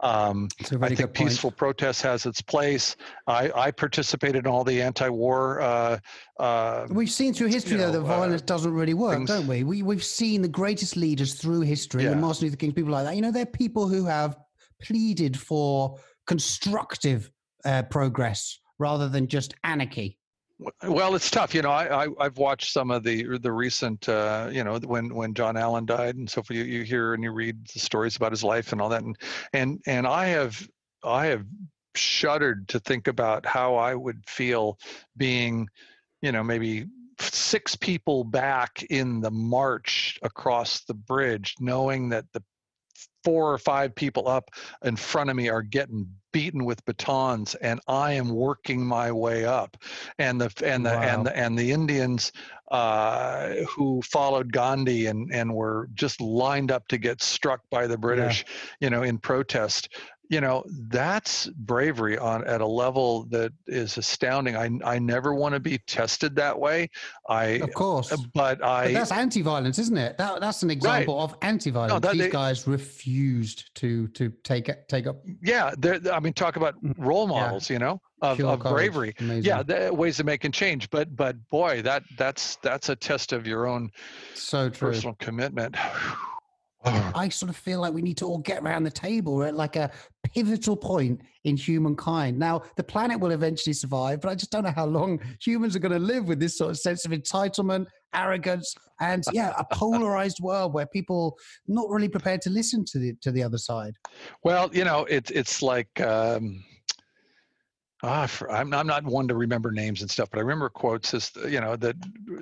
[0.00, 0.48] Um,
[0.82, 2.96] I think peaceful protest has its place.
[3.26, 5.62] I, I participated in all the anti-war.
[5.62, 5.98] Uh,
[6.38, 9.46] uh, we've seen through history know, though that uh, violence doesn't really work, things, don't
[9.46, 9.64] we?
[9.64, 12.12] We we've seen the greatest leaders through history, yeah.
[12.12, 13.16] and Martin Luther King, people like that.
[13.16, 14.36] You know, they're people who have
[14.82, 17.30] pleaded for constructive
[17.64, 20.18] uh, progress rather than just anarchy?
[20.82, 21.54] Well, it's tough.
[21.54, 25.14] You know, I, I have watched some of the the recent, uh, you know, when
[25.14, 26.56] when John Allen died and so forth.
[26.56, 29.16] You, you hear and you read the stories about his life and all that, and
[29.52, 30.66] and and I have
[31.04, 31.44] I have
[31.94, 34.78] shuddered to think about how I would feel
[35.16, 35.68] being,
[36.22, 36.86] you know, maybe
[37.18, 42.42] six people back in the march across the bridge, knowing that the
[43.24, 44.50] four or five people up
[44.84, 49.46] in front of me are getting beaten with batons and i am working my way
[49.46, 49.74] up
[50.18, 51.00] and the and the wow.
[51.00, 52.30] and the and the indians
[52.70, 57.96] uh, who followed gandhi and and were just lined up to get struck by the
[57.96, 58.52] british yeah.
[58.80, 59.88] you know in protest
[60.28, 65.54] you know that's bravery on at a level that is astounding i i never want
[65.54, 66.88] to be tested that way
[67.28, 71.22] i of course but i but that's anti-violence isn't it that that's an example right.
[71.22, 76.00] of anti-violence no, that, these they, guys refused to to take take up yeah there.
[76.12, 77.74] i mean talk about mm, role models yeah.
[77.74, 79.44] you know of, of bravery Amazing.
[79.44, 83.46] yeah the, ways of making change but but boy that that's that's a test of
[83.46, 83.90] your own
[84.34, 84.88] so true.
[84.88, 85.76] personal commitment
[86.86, 89.42] I sort of feel like we need to all get around the table.
[89.42, 89.90] at like a
[90.34, 92.38] pivotal point in humankind.
[92.38, 95.80] Now, the planet will eventually survive, but I just don't know how long humans are
[95.80, 100.40] going to live with this sort of sense of entitlement, arrogance, and yeah, a polarized
[100.40, 101.36] world where people
[101.66, 103.94] not really prepared to listen to the to the other side.
[104.44, 106.00] Well, you know, it's it's like.
[106.00, 106.64] Um
[108.06, 111.12] Ah, for, I'm, I'm not one to remember names and stuff, but I remember quotes
[111.12, 111.96] as you know that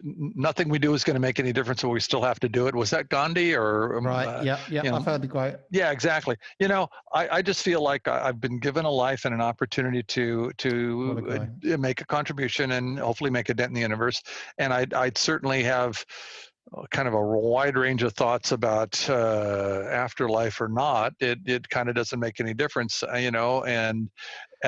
[0.05, 2.67] nothing we do is going to make any difference, but we still have to do
[2.67, 2.75] it.
[2.75, 4.27] Was that Gandhi or um, right?
[4.27, 5.61] Uh, yeah, yeah, you know, I've heard the quote.
[5.71, 6.37] Yeah, exactly.
[6.61, 10.03] You know, I, I just feel like I've been given a life and an opportunity
[10.03, 14.23] to to uh, make a contribution and hopefully make a dent in the universe,
[14.59, 16.05] and I'd I'd certainly have
[16.91, 21.89] kind of a wide range of thoughts about uh, afterlife or not, it it kind
[21.89, 23.65] of doesn't make any difference, uh, you know.
[23.65, 24.11] And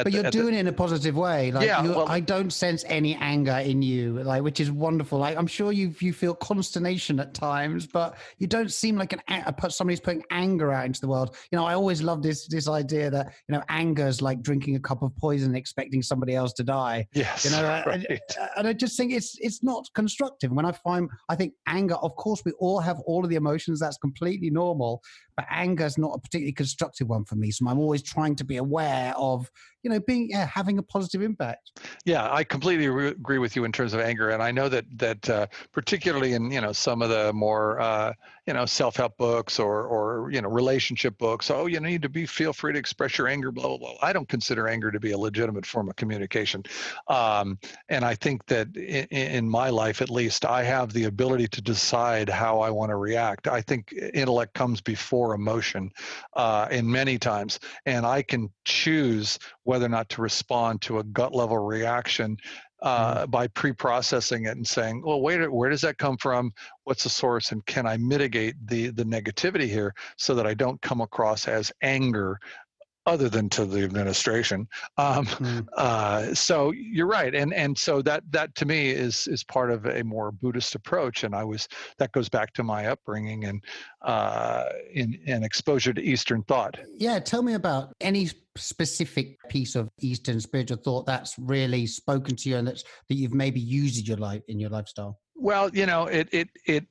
[0.04, 1.52] but you're doing the, it in a positive way.
[1.52, 5.18] Like, yeah, well, I don't sense any anger in you, like which is wonderful.
[5.18, 9.44] Like I'm sure you you feel consternation at times, but you don't seem like an
[9.68, 11.36] somebody's putting anger out into the world.
[11.50, 14.76] You know, I always love this this idea that you know anger is like drinking
[14.76, 17.06] a cup of poison, expecting somebody else to die.
[17.12, 17.86] Yes, you know, right.
[17.86, 18.20] and,
[18.56, 20.52] and I just think it's it's not constructive.
[20.52, 21.94] When I find, I think anger.
[21.96, 23.80] Of course, we all have all of the emotions.
[23.80, 25.02] That's completely normal.
[25.36, 27.50] But anger is not a particularly constructive one for me.
[27.50, 29.50] So I'm always trying to be aware of,
[29.82, 31.72] you know, being yeah, having a positive impact.
[32.04, 34.86] Yeah, I completely re- agree with you in terms of anger, and I know that
[34.96, 38.12] that uh, particularly in you know some of the more uh,
[38.46, 41.50] you know self-help books or or you know relationship books.
[41.50, 43.50] Oh, you need to be feel free to express your anger.
[43.50, 43.94] Blah blah blah.
[44.02, 46.62] I don't consider anger to be a legitimate form of communication,
[47.08, 47.58] um,
[47.88, 51.62] and I think that in, in my life at least, I have the ability to
[51.62, 53.48] decide how I want to react.
[53.48, 55.90] I think intellect comes before emotion,
[56.34, 61.04] uh, in many times, and I can choose whether or not to respond to a
[61.04, 62.36] gut level reaction
[62.86, 63.30] uh, mm-hmm.
[63.32, 66.52] by pre-processing it and saying, "Well, wait, where does that come from?
[66.84, 67.50] What's the source?
[67.50, 71.72] And can I mitigate the the negativity here so that I don't come across as
[71.82, 72.38] anger
[73.06, 74.68] other than to the administration.
[74.98, 75.66] Um, mm.
[75.76, 79.86] uh, so you're right, and and so that that to me is is part of
[79.86, 81.68] a more Buddhist approach, and I was
[81.98, 83.62] that goes back to my upbringing and
[84.02, 86.76] uh, in and exposure to Eastern thought.
[86.98, 92.48] Yeah, tell me about any specific piece of Eastern spiritual thought that's really spoken to
[92.48, 95.18] you and that's that you've maybe used in your life in your lifestyle.
[95.34, 96.86] Well, you know, it it it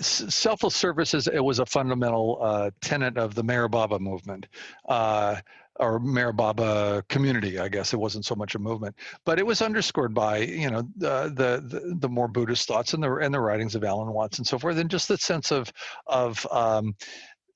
[0.00, 4.46] selfless services it was a fundamental uh, tenet of the Meher Baba movement.
[4.88, 5.36] Uh,
[5.80, 9.62] or Meher Baba community, I guess it wasn't so much a movement, but it was
[9.62, 13.74] underscored by you know the the, the more Buddhist thoughts and the and the writings
[13.74, 15.72] of Alan Watts and so forth, and just the sense of
[16.06, 16.96] of um,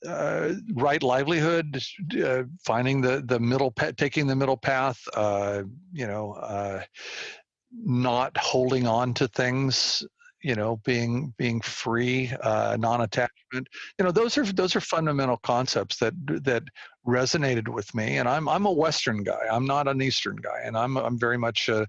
[0.06, 1.82] uh, right livelihood,
[2.24, 5.62] uh, finding the the middle, taking the middle path, uh,
[5.92, 6.82] you know, uh,
[7.72, 10.04] not holding on to things
[10.42, 15.96] you know being being free uh, non-attachment you know those are those are fundamental concepts
[15.98, 16.62] that that
[17.06, 20.76] resonated with me and i'm i'm a western guy i'm not an eastern guy and
[20.76, 21.84] i'm i'm very much uh,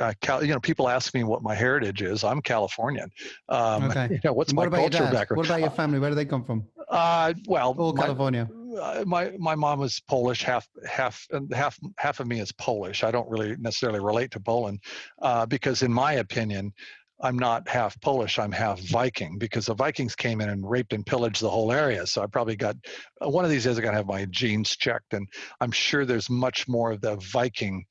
[0.00, 2.24] uh, you know, people ask me what my heritage is.
[2.24, 3.10] I'm Californian.
[3.48, 4.08] Um, okay.
[4.10, 5.38] You know, what's what my culture background?
[5.38, 5.98] What about your family?
[5.98, 6.64] Where do they come from?
[6.88, 8.48] Uh, well, California.
[8.80, 10.42] Uh, my my mom was Polish.
[10.42, 13.04] Half half half half of me is Polish.
[13.04, 14.80] I don't really necessarily relate to Poland
[15.22, 16.72] uh, because, in my opinion,
[17.20, 21.06] I'm not half Polish, I'm half Viking because the Vikings came in and raped and
[21.06, 22.06] pillaged the whole area.
[22.06, 22.76] So I probably got
[23.24, 25.14] uh, one of these days, I got to have my genes checked.
[25.14, 25.28] And
[25.60, 27.84] I'm sure there's much more of the Viking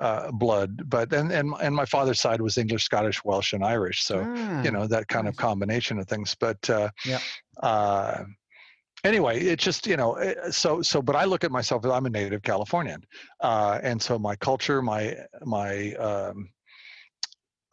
[0.00, 0.88] uh, blood.
[0.88, 4.02] But, and, and, and my father's side was English, Scottish, Welsh, and Irish.
[4.04, 4.20] So,
[4.64, 6.34] you know, that kind of combination of things.
[6.38, 7.20] But, uh, yeah.
[7.62, 8.24] Uh,
[9.04, 12.06] anyway it's just you know eh, so so but i look at myself as i'm
[12.06, 13.02] a native californian
[13.40, 16.48] uh, and so my culture my my um,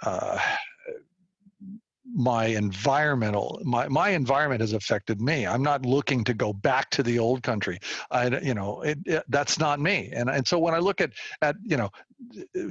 [0.03, 0.39] uh,
[2.13, 5.45] my environmental my my environment has affected me.
[5.45, 7.79] I'm not looking to go back to the old country.
[8.11, 10.11] I you know it, it, that's not me.
[10.13, 11.11] And and so when i look at
[11.41, 11.89] at you know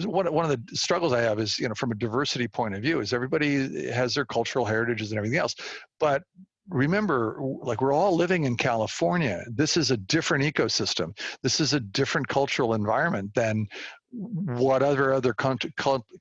[0.05, 2.83] one, one of the struggles i have is you know from a diversity point of
[2.83, 5.55] view is everybody has their cultural heritages and everything else.
[6.01, 6.23] But
[6.71, 9.45] remember like we're all living in california.
[9.51, 11.17] This is a different ecosystem.
[11.43, 13.67] This is a different cultural environment than
[14.11, 15.73] whatever other country,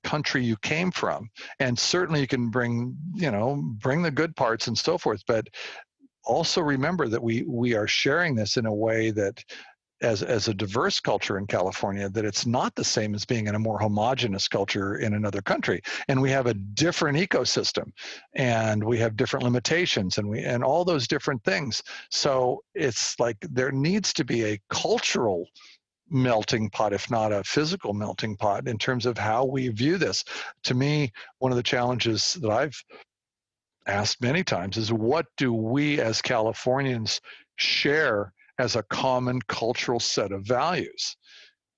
[0.04, 1.30] country you came from.
[1.60, 5.48] And certainly you can bring you know bring the good parts and so forth but
[6.28, 9.44] also remember that we we are sharing this in a way that
[10.02, 13.56] as as a diverse culture in California that it's not the same as being in
[13.56, 15.82] a more homogenous culture in another country.
[16.08, 17.92] And we have a different ecosystem
[18.36, 21.82] and we have different limitations and we and all those different things.
[22.12, 25.48] So it's like there needs to be a cultural
[26.10, 30.24] melting pot, if not a physical melting pot, in terms of how we view this.
[30.64, 32.82] To me, one of the challenges that I've
[33.88, 37.22] asked many times is what do we as Californians
[37.56, 41.16] share as a common cultural set of values?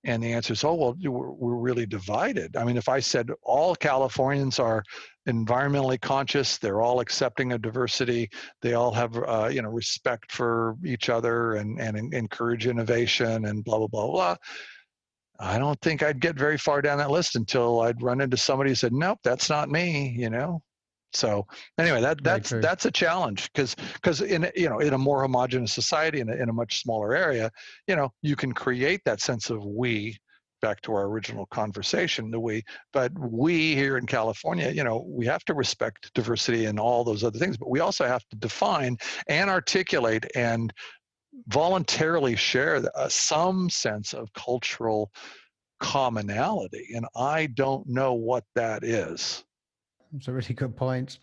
[0.06, 2.56] And the answer is, oh, well, we're, really divided.
[2.56, 4.82] I mean, if I said all Californians are
[5.30, 8.30] environmentally conscious, they're all accepting of diversity,
[8.62, 13.64] they all have, uh, you know, respect for each other and, and encourage innovation and
[13.64, 14.36] blah, blah, blah, blah.
[15.40, 18.72] I don't think I'd get very far down that list until I'd run into somebody
[18.72, 20.62] who said, nope, that's not me, you know?
[21.14, 21.48] So
[21.78, 25.74] anyway, that that's that's a challenge because because in you know in a more homogenous
[25.74, 27.52] society in a, in a much smaller area,
[27.88, 30.20] you know you can create that sense of we.
[30.62, 35.26] Back to our original conversation, the we, but we here in California, you know, we
[35.26, 38.98] have to respect diversity and all those other things, but we also have to define
[39.28, 40.74] and articulate and
[41.48, 45.12] voluntarily share uh, some sense of cultural
[45.80, 46.90] commonality.
[46.96, 49.44] And I don't know what that is.
[50.16, 51.20] It's a really good point.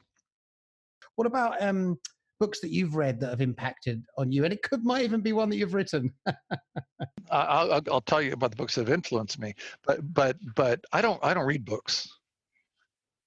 [1.17, 1.99] What about um,
[2.39, 4.45] books that you've read that have impacted on you?
[4.45, 6.13] And it could might even be one that you've written.
[7.31, 9.55] I'll, I'll tell you about the books that have influenced me,
[9.85, 12.09] but but but I don't I don't read books.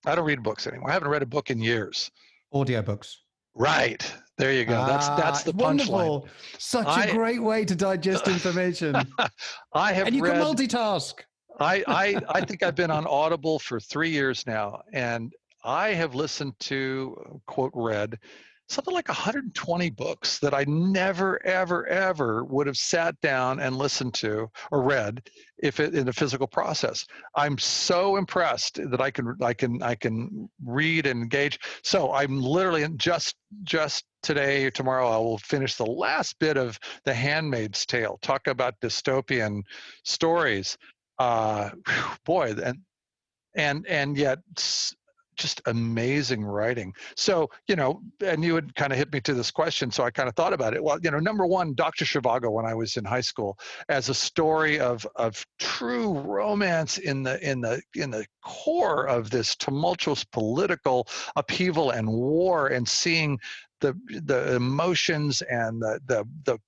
[0.06, 0.90] I don't read books anymore.
[0.90, 2.10] I haven't read a book in years.
[2.54, 3.14] Audiobooks.
[3.56, 4.10] Right.
[4.38, 4.86] There you go.
[4.86, 5.60] That's that's Ah, the punchline.
[5.60, 6.28] wonderful.
[6.58, 8.96] Such a I- great way to digest information.
[9.74, 10.34] I have and you read.
[10.36, 11.14] can multitask.
[11.60, 15.34] I, I I think I've been on Audible for three years now, and
[15.66, 18.18] I have listened to quote read
[18.70, 24.14] something like 120 books that I never ever ever would have sat down and listened
[24.16, 27.06] to or read if it in a physical process.
[27.36, 31.60] I'm so impressed that I can I can I can read and engage.
[31.84, 36.80] So I'm literally just just today or tomorrow I will finish the last bit of
[37.06, 38.20] The Handmaid's Tale.
[38.22, 39.64] Talk about dystopian
[40.04, 40.78] stories
[41.18, 41.72] uh
[42.26, 42.80] boy and
[43.56, 44.40] and and yet
[45.40, 46.94] just amazing writing.
[47.16, 50.12] So you know and you had kind of hit me to this question so i
[50.12, 50.84] kind of thought about it.
[50.84, 53.58] Well you know number one dr Zhivago when i was in high school
[53.88, 59.30] as a story of of true romance in the in the in the core of
[59.30, 63.40] this tumultuous political upheaval and war and seeing
[63.80, 63.94] the
[64.24, 66.60] the emotions and the the the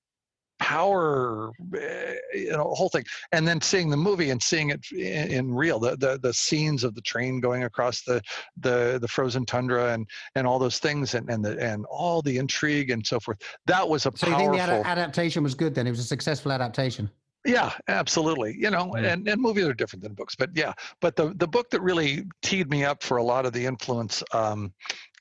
[0.62, 5.32] power eh, you know whole thing and then seeing the movie and seeing it in,
[5.32, 8.22] in real the, the the scenes of the train going across the
[8.58, 12.38] the the frozen tundra and and all those things and and the and all the
[12.38, 15.74] intrigue and so forth that was a So you think the ad- adaptation was good
[15.74, 15.88] then?
[15.88, 17.10] It was a successful adaptation.
[17.46, 18.56] yeah, absolutely.
[18.58, 20.74] You know, and, and movies are different than books, but yeah.
[21.00, 24.24] But the the book that really teed me up for a lot of the influence
[24.32, 24.74] um,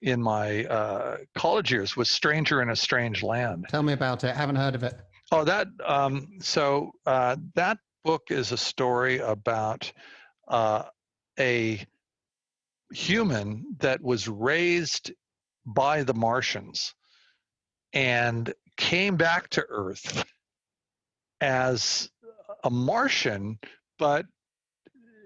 [0.03, 3.67] in my uh, college years was Stranger in a Strange Land.
[3.71, 4.31] Tell me about it.
[4.31, 5.01] I haven't heard of it.
[5.33, 9.93] Oh, that um, so uh, that book is a story about
[10.49, 10.85] uh,
[11.39, 11.85] a
[12.93, 15.13] human that was raised
[15.65, 16.95] by the Martians
[17.93, 20.25] and came back to Earth
[21.41, 22.11] as
[22.65, 23.59] a Martian,
[23.99, 24.27] but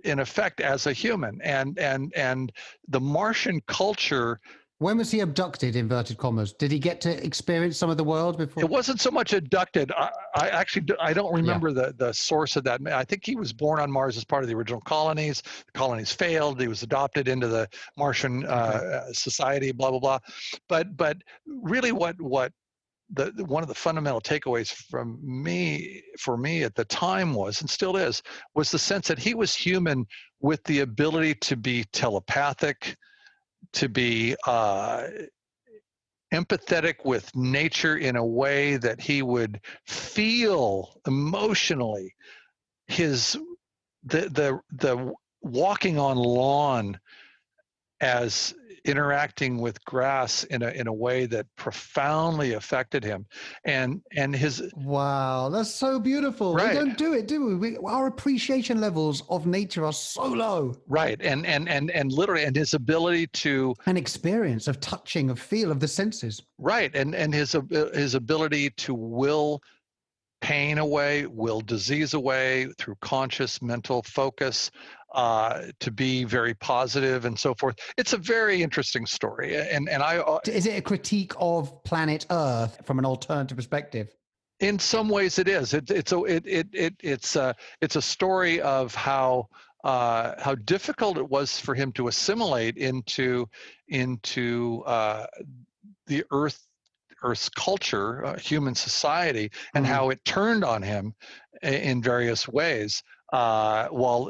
[0.05, 1.41] in effect as a human.
[1.43, 2.53] And and and
[2.89, 4.39] the Martian culture
[4.79, 5.77] When was he abducted?
[5.77, 6.53] Inverted commas.
[6.53, 8.63] Did he get to experience some of the world before?
[8.63, 9.93] it wasn't so much abducted.
[9.93, 12.81] I, I actually I don't remember the the source of that.
[12.89, 15.43] I think he was born on Mars as part of the original colonies.
[15.43, 16.61] The colonies failed.
[16.61, 19.71] He was adopted into the Martian uh, society.
[19.71, 20.19] Blah blah blah.
[20.69, 22.53] But but really, what what
[23.11, 27.71] the- one of the fundamental takeaways from me for me at the time was and
[27.71, 28.23] still is
[28.55, 30.05] was the sense that he was human
[30.41, 32.97] with the ability to be telepathic
[33.73, 35.09] to be uh,
[36.33, 42.15] empathetic with nature in a way that he would feel emotionally
[42.87, 43.39] his
[44.05, 45.13] the the the
[45.43, 46.99] walking on lawn
[48.01, 48.55] as
[48.85, 53.27] interacting with grass in a in a way that profoundly affected him
[53.65, 56.55] and and his Wow, that's so beautiful.
[56.55, 56.69] Right.
[56.71, 57.55] We don't do it, do we?
[57.55, 57.79] we?
[57.79, 60.75] Our appreciation levels of nature are so low.
[60.87, 65.39] right and and and and literally and his ability to An experience of touching, of
[65.41, 66.43] feel, of the senses.
[66.59, 67.57] right and and his
[67.95, 69.61] his ability to will
[70.41, 74.71] pain away will disease away through conscious mental focus
[75.15, 80.03] uh, to be very positive and so forth it's a very interesting story and and
[80.03, 84.09] i uh, Is it a critique of planet Earth from an alternative perspective?
[84.61, 88.03] in some ways it is it, it's a it, it, it it's a it's a
[88.03, 89.49] story of how
[89.85, 93.47] uh, how difficult it was for him to assimilate into
[93.89, 95.27] into uh,
[96.07, 96.67] the earth
[97.23, 99.89] earth's culture uh, human society and Mhm.
[99.89, 101.15] how it turned on him
[101.63, 103.03] in various ways
[103.35, 104.23] uh, while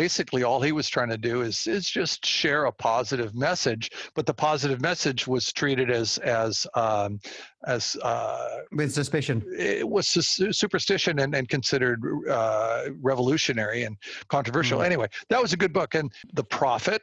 [0.00, 3.84] basically all he was trying to do is is just share a positive message
[4.16, 7.10] but the positive message was treated as as um,
[7.66, 9.36] as uh, With suspicion.
[9.56, 13.96] it was sus- superstition and, and considered uh, revolutionary and
[14.28, 14.78] controversial.
[14.80, 14.86] Mm.
[14.90, 15.94] Anyway, that was a good book.
[15.94, 16.10] And
[16.40, 17.02] The Prophet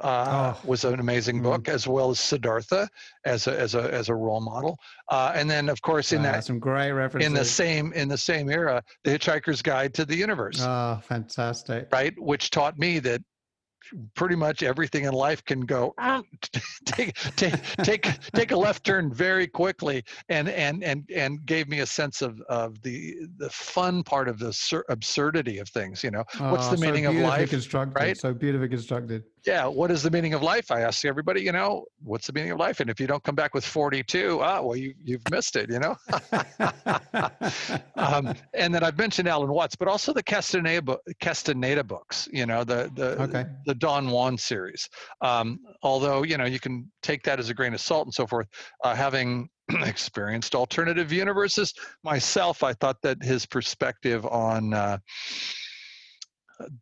[0.00, 0.60] uh, Oh.
[0.68, 1.42] was an amazing Mm.
[1.42, 2.88] book, as well as Siddhartha
[3.24, 4.78] as a as a as a role model.
[5.10, 7.26] Uh, and then, of course, in Wow, that some great references.
[7.26, 11.88] in the same in the same era, The Hitchhiker's Guide to the Universe, Oh, fantastic.
[11.92, 13.22] right, which taught me that
[14.16, 15.94] pretty much everything in life can go
[16.86, 17.54] take take
[17.84, 22.20] take take a left turn very quickly and and and and gave me a sense
[22.20, 26.70] of of the the fun part of the absurdity of things you know What's Oh,
[26.72, 27.52] the so meaning of life,
[27.94, 28.16] right?
[28.16, 29.22] So beautifully constructed.
[29.46, 32.50] Yeah what is the meaning of life i ask everybody you know what's the meaning
[32.50, 35.56] of life and if you don't come back with 42 ah well you you've missed
[35.56, 35.96] it you know
[37.96, 42.28] um, and then I've mentioned Alan Watts, but also the Castaneda, Castaneda books.
[42.32, 43.46] You know, the the Okay.
[43.64, 44.88] the Don Juan series.
[45.20, 48.26] Um, although you know you can take that as a grain of salt and so
[48.26, 48.46] forth.
[48.84, 49.48] Uh, having
[49.84, 51.72] experienced alternative universes
[52.04, 54.98] myself, I thought that his perspective on uh,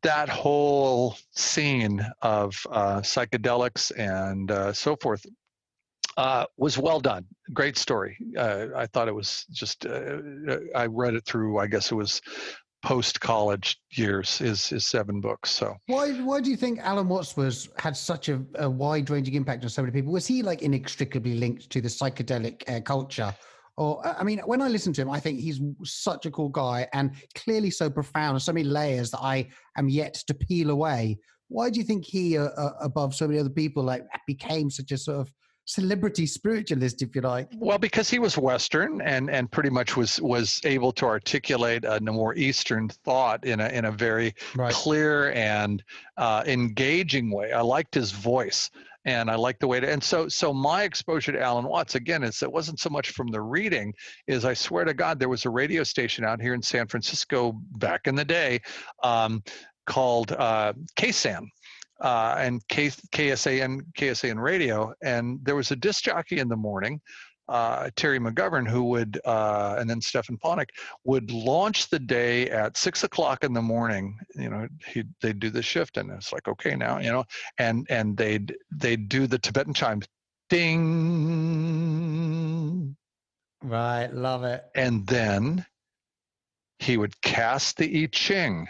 [0.03, 5.25] that whole scene of uh, psychedelics and uh, so forth
[6.17, 7.25] uh, was well done.
[7.53, 8.17] Great story.
[8.39, 9.87] Uh, I thought it was just.
[9.87, 10.19] Uh,
[10.75, 11.59] I read it through.
[11.59, 12.21] I guess it was
[12.83, 14.39] post college years.
[14.39, 15.51] His his seven books.
[15.51, 19.35] So why why do you think Alan Watts was had such a, a wide ranging
[19.35, 20.13] impact on so many people?
[20.13, 23.35] Was he like inextricably linked to the psychedelic uh, culture?
[23.77, 26.87] Or I mean, when I listen to him, I think he's such a cool guy
[26.93, 31.19] and clearly so profound, so many layers that I am yet to peel away.
[31.49, 34.93] Why do you think he, uh, uh above so many other people, like became such
[34.93, 35.33] a sort of
[35.67, 37.49] celebrity spiritualist, if you like?
[37.57, 42.01] Well, because he was Western and and pretty much was was able to articulate a
[42.01, 44.73] more Eastern thought in a in a very right.
[44.73, 45.83] clear and
[46.17, 47.53] uh, engaging way.
[47.53, 48.71] I liked his voice
[49.05, 49.91] and I like the way to.
[49.91, 53.29] And so, so my exposure to Alan Watts again is it wasn't so much from
[53.29, 53.93] the reading.
[54.27, 57.53] Is I swear to God, there was a radio station out here in San Francisco
[57.73, 58.61] back in the day
[59.03, 59.43] um,
[59.87, 61.47] called uh, KSAN,
[62.01, 64.93] uh, and K, KSAN, KSAN radio.
[65.03, 67.01] And there was a disc jockey in the morning,
[67.49, 70.69] uh, Terry McGovern, who would, uh, and then Stefan Ponek
[71.05, 74.19] would launch the day at six o'clock in the morning.
[74.35, 77.25] You know, he they'd do the shift, and it's like, okay, now, you know,
[77.59, 80.07] and and they'd they'd do the Tibetan chimes,
[80.49, 81.85] ding.
[83.63, 84.65] Right, love it.
[84.75, 85.65] And then
[86.79, 88.67] he would cast the I Ching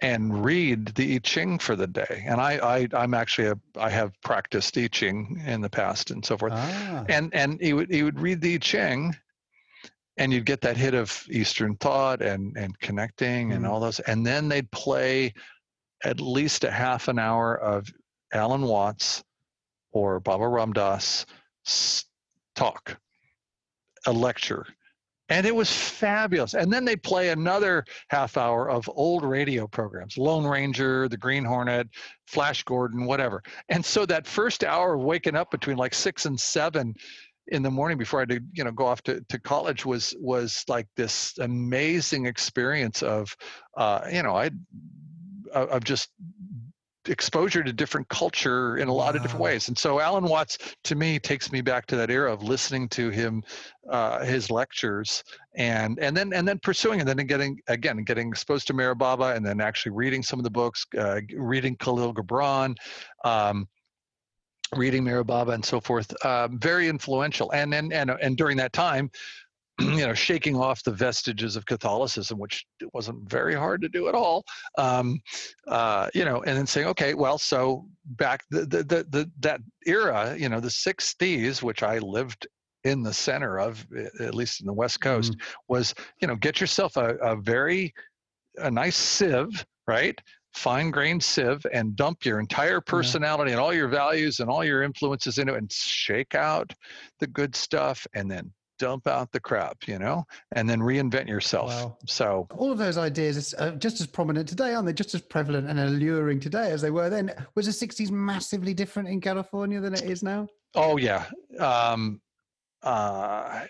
[0.00, 2.24] and read the I Ching for the day.
[2.26, 6.24] And I, I am actually a I have practiced I Ching in the past and
[6.24, 6.52] so forth.
[6.54, 7.04] Ah.
[7.08, 9.14] And and he would he would read the I Ching
[10.16, 13.56] and you'd get that hit of Eastern thought and and connecting mm.
[13.56, 14.00] and all those.
[14.00, 15.34] And then they'd play
[16.04, 17.92] at least a half an hour of
[18.32, 19.22] Alan Watts
[19.92, 21.26] or Baba Ram Dass
[22.54, 22.96] talk,
[24.06, 24.66] a lecture
[25.30, 26.54] and it was fabulous.
[26.54, 31.44] And then they play another half hour of old radio programs, Lone Ranger, The Green
[31.44, 31.88] Hornet,
[32.26, 33.42] Flash Gordon, whatever.
[33.68, 36.94] And so that first hour of waking up between like six and seven
[37.46, 40.64] in the morning before I to, you know, go off to, to college was was
[40.68, 43.34] like this amazing experience of,
[43.76, 44.50] uh, you know, I
[45.52, 46.10] of just
[47.06, 49.16] exposure to different culture in a lot wow.
[49.16, 49.68] of different ways.
[49.68, 53.10] And so Alan Watts, to me, takes me back to that era of listening to
[53.10, 53.42] him,
[53.90, 55.24] uh, his lectures,
[55.56, 59.34] and and then and then pursuing, and then getting again getting exposed to Meher Baba,
[59.34, 62.76] and then actually reading some of the books, uh, reading Kahlil Gibran.
[63.24, 63.68] Um,
[64.76, 67.50] reading Meher Baba and so forth, uh, very influential.
[67.50, 69.10] And, and and and during that time,
[69.98, 74.14] you know, shaking off the vestiges of Catholicism, which wasn't very hard to do at
[74.14, 74.44] all.
[74.78, 75.20] Um,
[75.66, 79.60] uh, you know, and then saying, okay, well, so back the, the the, the that
[79.86, 82.46] era, you know, the '60s, which I lived
[82.84, 83.86] in the center of,
[84.20, 85.50] at least in the West Coast, mm-hmm.
[85.68, 87.92] was you know, get yourself a, a very
[88.56, 90.18] a nice sieve, right?
[90.54, 93.56] fine grained sieve and dump your entire personality yeah.
[93.56, 96.72] and all your values and all your influences into it and shake out
[97.20, 101.68] the good stuff and then dump out the crap, you know, and then reinvent yourself.
[101.68, 101.98] Wow.
[102.06, 104.92] So all of those ideas are just as prominent today, aren't they?
[104.92, 107.32] Just as prevalent and alluring today as they were then.
[107.54, 110.48] Was the '60s massively different in California than it is now?
[110.74, 111.26] Oh yeah.
[111.58, 112.20] Um,
[112.82, 113.66] uh,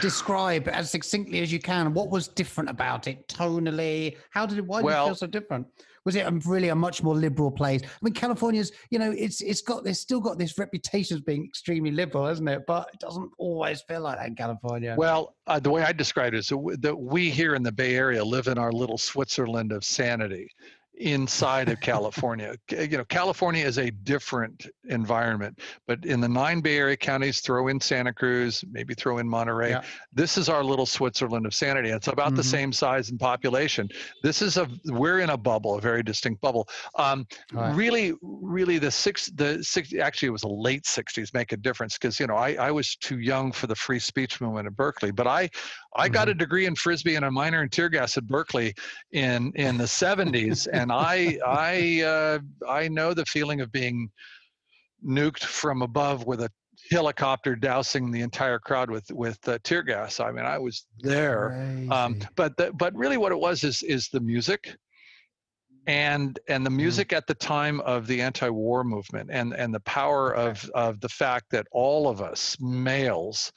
[0.00, 4.16] Describe as succinctly as you can what was different about it tonally.
[4.30, 4.66] How did it?
[4.66, 5.66] Why did well, it feel so different?
[6.04, 7.82] Was it really a much more liberal place?
[7.84, 11.44] I mean, California's, you know, it's it's got it's still got this reputation as being
[11.44, 12.62] extremely liberal, hasn't it?
[12.66, 14.94] But it doesn't always feel like that in California.
[14.96, 18.24] Well, uh, the way I describe it is that we here in the Bay Area
[18.24, 20.48] live in our little Switzerland of sanity
[20.94, 22.54] inside of California.
[22.70, 27.68] You know, California is a different environment, but in the nine Bay Area counties, throw
[27.68, 29.70] in Santa Cruz, maybe throw in Monterey.
[29.70, 29.82] Yeah.
[30.12, 31.90] This is our little Switzerland of sanity.
[31.90, 32.36] It's about mm-hmm.
[32.36, 33.88] the same size and population.
[34.22, 36.68] This is a we're in a bubble, a very distinct bubble.
[36.96, 37.74] Um, right.
[37.74, 41.98] Really, really, the six, the six, actually, it was the late '60s make a difference
[41.98, 45.10] because you know I I was too young for the free speech movement at Berkeley,
[45.10, 45.48] but I
[45.94, 46.38] I got a mm-hmm.
[46.38, 48.74] degree in frisbee and a minor in tear gas at Berkeley
[49.12, 52.38] in in the 70s, and I I uh,
[52.68, 54.10] I know the feeling of being
[55.04, 56.50] nuked from above with a
[56.90, 60.20] helicopter dousing the entire crowd with with uh, tear gas.
[60.20, 61.52] I mean, I was there.
[61.90, 64.76] Um, but the, but really, what it was is is the music,
[65.86, 66.76] and and the mm-hmm.
[66.78, 67.16] music mm.
[67.16, 70.50] at the time of the anti-war movement, and and the power okay.
[70.50, 73.52] of of the fact that all of us males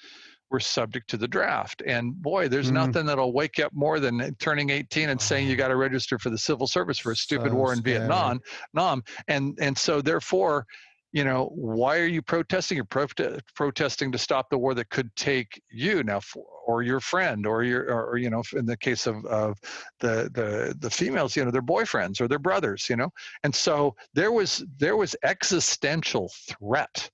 [0.55, 1.83] were subject to the draft.
[1.85, 5.47] And boy, there's mm nothing that'll wake you up more than turning 18 and saying
[5.47, 7.99] you got to register for the civil service for a stupid so war in scary.
[7.99, 8.39] Vietnam.
[8.73, 9.01] Nam.
[9.27, 10.65] And and so therefore,
[11.11, 12.75] you know, why are you protesting?
[12.75, 16.99] You're pro- protesting to stop the war that could take you now, for, or your
[16.99, 19.57] friend, or your, or, or, you know, in the case of, of
[19.99, 23.09] the the the females, you know, their boyfriends or their brothers, you know.
[23.43, 27.09] And so there was there was existential threat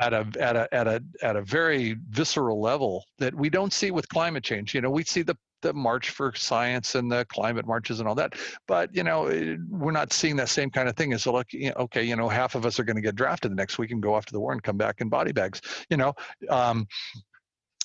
[0.00, 3.90] at a at a at a at a very visceral level that we don't see
[3.90, 4.74] with climate change.
[4.74, 8.14] You know, we see the the march for science and the climate marches and all
[8.14, 8.34] that,
[8.68, 11.12] but you know, eh, we're not seeing that same kind of thing.
[11.12, 13.78] As like, okay, you know, half of us are going to get drafted the next
[13.78, 15.62] week and go off to the war and come back in body bags.
[15.88, 16.12] You know,
[16.50, 16.86] um,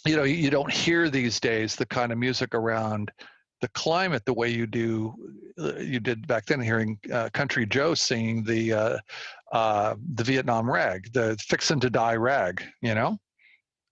[0.05, 3.11] you know, you don't hear these days the kind of music around
[3.61, 5.13] the climate the way you do
[5.59, 8.97] uh, you did back then hearing uh, country joe singing the uh,
[9.51, 13.17] uh, the vietnam rag the fixin' to die rag you know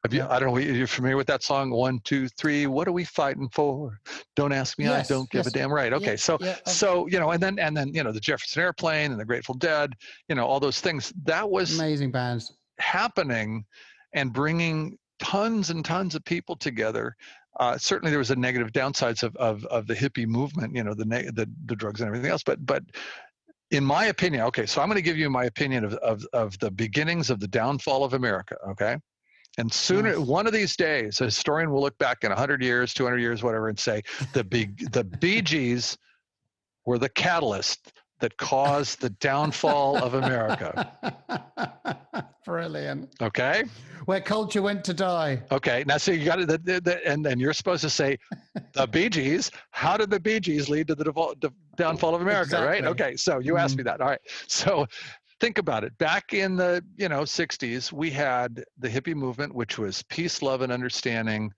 [0.07, 0.57] have you, I don't know.
[0.57, 1.71] If you're familiar with that song?
[1.71, 2.65] One, two, three.
[2.65, 3.99] What are we fighting for?
[4.37, 4.85] Don't ask me.
[4.85, 5.47] Yes, I don't give yes.
[5.47, 5.73] a damn.
[5.73, 5.91] Right.
[5.91, 6.11] Okay.
[6.11, 9.11] Yeah, so, yeah, so you know, and then and then you know the Jefferson Airplane
[9.11, 9.93] and the Grateful Dead.
[10.29, 11.11] You know, all those things.
[11.23, 13.65] That was amazing bands happening,
[14.13, 17.15] and bringing tons and tons of people together.
[17.59, 20.75] Uh, certainly, there was a negative downsides of, of of the hippie movement.
[20.75, 22.43] You know, the the the drugs and everything else.
[22.43, 22.83] But but
[23.71, 24.65] in my opinion, okay.
[24.65, 27.47] So I'm going to give you my opinion of of of the beginnings of the
[27.47, 28.55] downfall of America.
[28.69, 28.97] Okay.
[29.59, 30.19] And sooner, yes.
[30.19, 33.69] one of these days, a historian will look back in 100 years, 200 years, whatever,
[33.69, 34.03] and say
[34.33, 35.97] the big, the Bee Gees
[36.85, 40.91] were the catalyst that caused the downfall of America.
[42.45, 43.13] Brilliant.
[43.21, 43.63] Okay.
[44.05, 45.43] Where culture went to die.
[45.51, 45.83] Okay.
[45.85, 48.17] Now, so you got to, and then you're supposed to say,
[48.73, 49.51] the Bee Gees.
[49.71, 51.43] How did the Bee Gees lead to the default,
[51.75, 52.43] downfall of America?
[52.43, 52.67] Exactly.
[52.67, 52.85] Right.
[52.85, 53.15] Okay.
[53.17, 53.79] So you asked mm.
[53.79, 54.01] me that.
[54.01, 54.21] All right.
[54.47, 54.87] So
[55.39, 59.77] think about it back in the you know 60s we had the hippie movement which
[59.77, 61.51] was peace love and understanding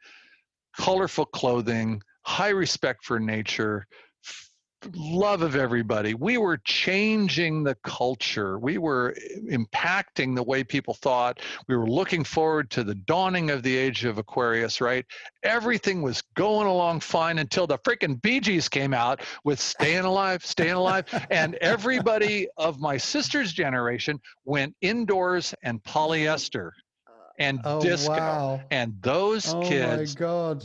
[0.77, 3.86] colorful clothing high respect for nature
[4.95, 6.14] love of everybody.
[6.14, 8.60] We were changing the culture.
[8.60, 9.15] We were
[9.49, 11.39] impacting the way people thought.
[11.68, 15.06] We were looking forward to the dawning of the age of Aquarius, right?
[15.43, 20.45] Everything was going along fine until the freaking Bee Gees came out with Staying Alive,
[20.45, 21.06] Staying Alive.
[21.30, 26.72] and everybody of my sister's generation went indoors and polyester
[27.07, 28.14] uh, and oh, disco.
[28.14, 28.61] Wow.
[28.72, 30.15] And those oh kids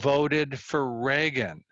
[0.01, 1.65] voted for Reagan.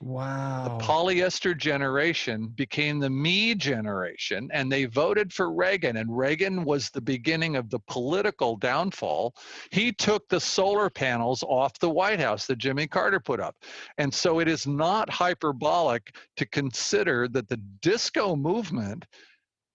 [0.00, 0.78] Wow.
[0.78, 5.96] The polyester generation became the me generation, and they voted for Reagan.
[5.96, 9.34] And Reagan was the beginning of the political downfall.
[9.70, 13.56] He took the solar panels off the White House that Jimmy Carter put up.
[13.96, 19.06] And so it is not hyperbolic to consider that the disco movement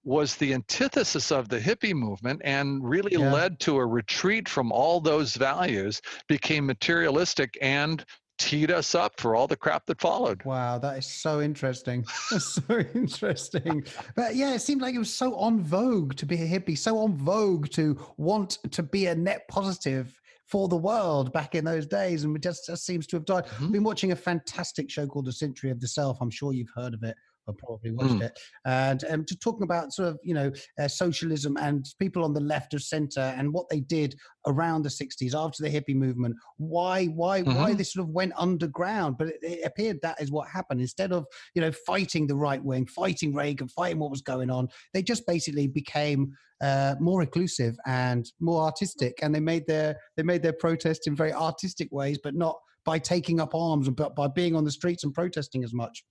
[0.03, 3.31] was the antithesis of the hippie movement and really yeah.
[3.31, 8.03] led to a retreat from all those values, became materialistic and
[8.41, 10.43] teed us up for all the crap that followed.
[10.43, 12.03] Wow, that is so interesting.
[12.39, 13.85] so interesting.
[14.15, 16.97] But yeah, it seemed like it was so on vogue to be a hippie, so
[16.97, 21.85] on vogue to want to be a net positive for the world back in those
[21.85, 23.45] days, and it just, just seems to have died.
[23.45, 23.65] Mm-hmm.
[23.65, 26.18] I've been watching a fantastic show called The Century of the Self.
[26.19, 27.15] I'm sure you've heard of it
[27.47, 28.23] I probably watched mm.
[28.23, 28.39] it.
[28.65, 32.39] And um, just talking about sort of, you know, uh, socialism and people on the
[32.39, 34.15] left of center and what they did
[34.47, 36.35] around the 60s after the hippie movement.
[36.57, 37.55] Why, why, mm-hmm.
[37.55, 39.18] why this sort of went underground?
[39.18, 40.81] But it, it, appeared that is what happened.
[40.81, 44.68] Instead of, you know, fighting the right wing, fighting Reagan, fighting what was going on,
[44.93, 49.19] they just basically became uh, more inclusive and more artistic.
[49.22, 52.99] And they made their they made their protests in very artistic ways, but not by
[52.99, 56.03] taking up arms, but by being on the streets and protesting as much.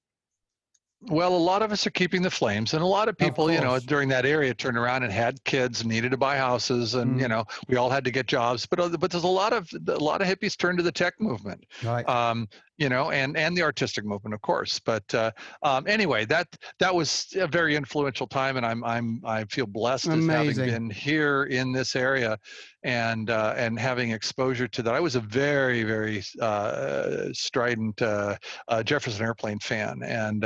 [1.03, 3.55] Well, a lot of us are keeping the flames, and a lot of people, of
[3.55, 7.17] you know, during that area turned around and had kids, needed to buy houses, and
[7.17, 7.23] mm.
[7.23, 8.67] you know, we all had to get jobs.
[8.67, 11.19] But uh, but there's a lot of a lot of hippies turned to the tech
[11.19, 12.07] movement, right?
[12.07, 12.49] Um,
[12.81, 14.81] you know, and and the artistic movement, of course.
[14.81, 15.31] But uh,
[15.63, 16.49] um, anyway, that
[16.79, 20.31] that was a very influential time, and I'm I'm I feel blessed Amazing.
[20.31, 22.39] as having been here in this area,
[22.83, 24.95] and uh, and having exposure to that.
[24.95, 28.37] I was a very very uh, strident uh,
[28.67, 30.43] uh, Jefferson Airplane fan, and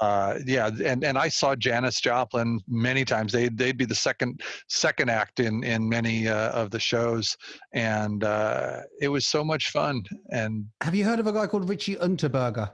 [0.00, 3.32] uh, yeah, and, and I saw Janis Joplin many times.
[3.32, 7.36] They'd they'd be the second second act in in many uh, of the shows,
[7.72, 10.02] and uh, it was so much fun.
[10.30, 12.70] And have you heard of a guy called Richie Unterberger?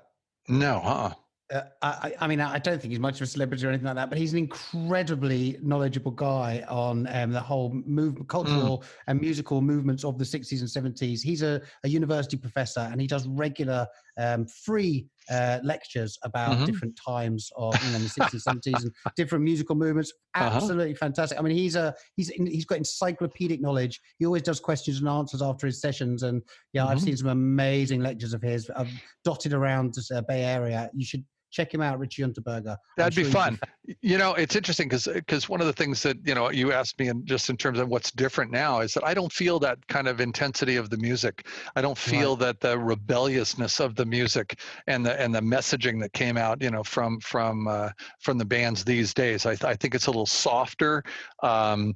[0.49, 1.15] No, huh?
[1.53, 3.97] Uh, I, I, mean, I don't think he's much of a celebrity or anything like
[3.97, 8.87] that, but he's an incredibly knowledgeable guy on um, the whole move, cultural mm.
[9.07, 11.21] and musical movements of the 60s and 70s.
[11.21, 13.87] He's a, a university professor and he does regular
[14.17, 16.65] um, free uh, lectures about mm-hmm.
[16.65, 20.13] different times of you know, the 60s, 70s, and different musical movements.
[20.35, 20.57] Uh-huh.
[20.57, 20.99] Absolutely uh-huh.
[21.01, 21.39] fantastic.
[21.39, 24.01] I mean, he's a he's he's got encyclopedic knowledge.
[24.19, 26.43] He always does questions and answers after his sessions, and
[26.73, 26.91] yeah, mm-hmm.
[26.91, 28.71] I've seen some amazing lectures of his.
[28.77, 28.91] I've
[29.25, 30.91] dotted around the uh, Bay Area.
[30.95, 32.77] You should check him out, Richie Unterberger.
[32.97, 33.61] That'd sure be fun.
[34.01, 36.99] You know, it's interesting because because one of the things that you know you asked
[36.99, 39.87] me, and just in terms of what's different now, is that I don't feel that
[39.87, 41.47] kind of intensity of the music.
[41.77, 42.47] I don't feel right.
[42.47, 46.71] that the rebelliousness of the music and the and the messaging that came out, you
[46.71, 49.47] know, from from uh, from the bands these days.
[49.47, 51.05] I, I think it's a little softer.
[51.43, 51.95] Um,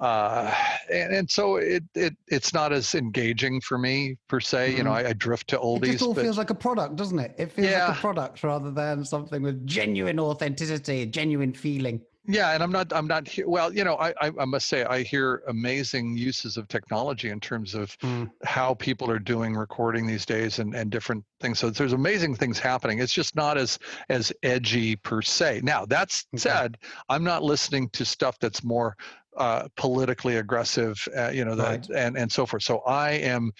[0.00, 0.54] uh,
[0.90, 4.68] and, and so it, it it's not as engaging for me per se.
[4.68, 4.76] Mm-hmm.
[4.78, 5.06] You know, mm-hmm.
[5.06, 5.84] I, I, drift to oldies.
[5.84, 7.34] It just all but, feels like a product, doesn't it?
[7.38, 7.88] It feels yeah.
[7.88, 12.00] like a product rather than something with genuine authenticity, genuine feeling.
[12.24, 12.92] Yeah, and I'm not.
[12.92, 13.48] I'm not here.
[13.48, 17.40] Well, you know, I, I, I must say I hear amazing uses of technology in
[17.40, 18.30] terms of mm.
[18.44, 21.58] how people are doing recording these days and and different things.
[21.58, 23.00] So there's amazing things happening.
[23.00, 25.62] It's just not as as edgy per se.
[25.64, 26.40] Now that's okay.
[26.40, 26.78] said,
[27.08, 28.96] I'm not listening to stuff that's more
[29.36, 30.96] uh, politically aggressive.
[31.16, 31.90] Uh, you know that right.
[31.96, 32.62] and and so forth.
[32.62, 33.52] So I am.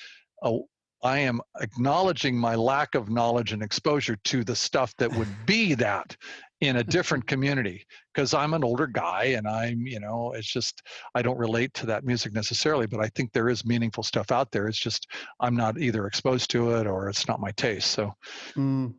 [0.43, 0.59] A,
[1.05, 5.75] I am acknowledging my lack of knowledge and exposure to the stuff that would be
[5.75, 6.17] that
[6.63, 7.85] in a different community
[8.15, 10.81] because I'm an older guy and I'm, you know, it's just,
[11.13, 14.53] I don't relate to that music necessarily, but I think there is meaningful stuff out
[14.53, 14.69] there.
[14.69, 15.09] It's just,
[15.41, 17.91] I'm not either exposed to it or it's not my taste.
[17.91, 18.13] So,
[18.55, 18.95] mm.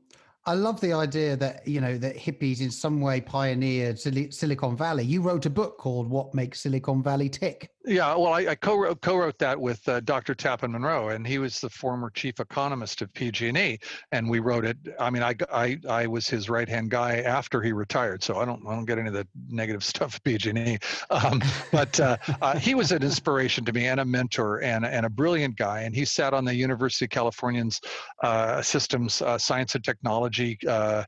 [0.45, 5.05] I love the idea that you know that hippies in some way pioneered Silicon Valley.
[5.05, 9.01] You wrote a book called "What Makes Silicon Valley Tick." Yeah, well, I, I co-wrote,
[9.01, 10.33] co-wrote that with uh, Dr.
[10.33, 13.77] Tapan Munroe, and he was the former chief economist of PG&E,
[14.13, 14.77] and we wrote it.
[15.01, 18.65] I mean, I, I, I was his right-hand guy after he retired, so I don't
[18.65, 20.77] I don't get into the negative stuff at PG&E,
[21.09, 21.41] um,
[21.73, 25.09] but uh, uh, he was an inspiration to me and a mentor and and a
[25.09, 27.81] brilliant guy, and he sat on the University of Californian's
[28.23, 31.03] uh, Systems uh, Science and Technology uh,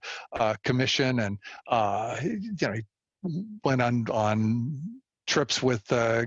[0.65, 1.37] Commission, and
[1.71, 2.81] you know he
[3.63, 6.25] went on on trips with uh,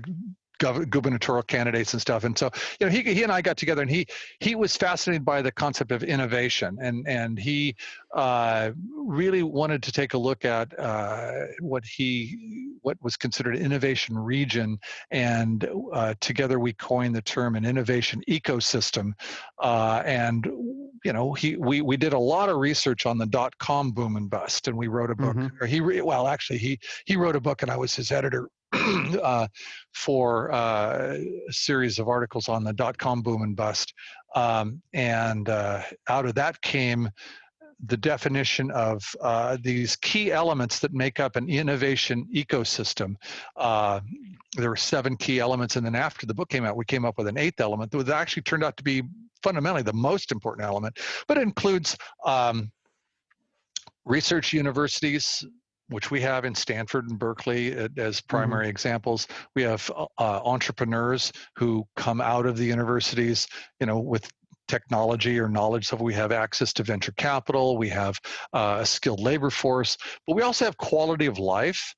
[0.59, 2.23] gov- gubernatorial candidates and stuff.
[2.23, 4.05] And so, you know, he, he and I got together and he,
[4.39, 7.75] he was fascinated by the concept of innovation and, and he
[8.13, 13.63] uh, really wanted to take a look at uh, what he, what was considered an
[13.63, 14.77] innovation region.
[15.11, 19.13] And uh, together we coined the term an innovation ecosystem.
[19.59, 20.45] Uh, and,
[21.05, 24.17] you know, he, we, we did a lot of research on the dot com boom
[24.17, 25.63] and bust and we wrote a book mm-hmm.
[25.63, 29.47] or he, well, actually he, he wrote a book and I was his editor uh,
[29.93, 31.17] for uh,
[31.49, 33.93] a series of articles on the dot com boom and bust.
[34.35, 37.09] Um, and uh, out of that came
[37.85, 43.15] the definition of uh, these key elements that make up an innovation ecosystem.
[43.55, 44.01] Uh,
[44.57, 47.17] there were seven key elements, and then after the book came out, we came up
[47.17, 49.01] with an eighth element that actually turned out to be
[49.41, 52.69] fundamentally the most important element, but includes um,
[54.05, 55.45] research universities,
[55.89, 58.27] which we have in Stanford and Berkeley as mm-hmm.
[58.27, 58.71] primary mm-hmm.
[58.71, 59.27] examples.
[59.55, 63.47] We have uh, uh, entrepreneurs who come out of the universities,
[63.79, 64.29] you know, with
[64.67, 65.87] technology or knowledge.
[65.87, 68.17] So we have access to venture capital, we have
[68.53, 69.97] uh, a skilled labor force,
[70.27, 71.93] but we also have quality of life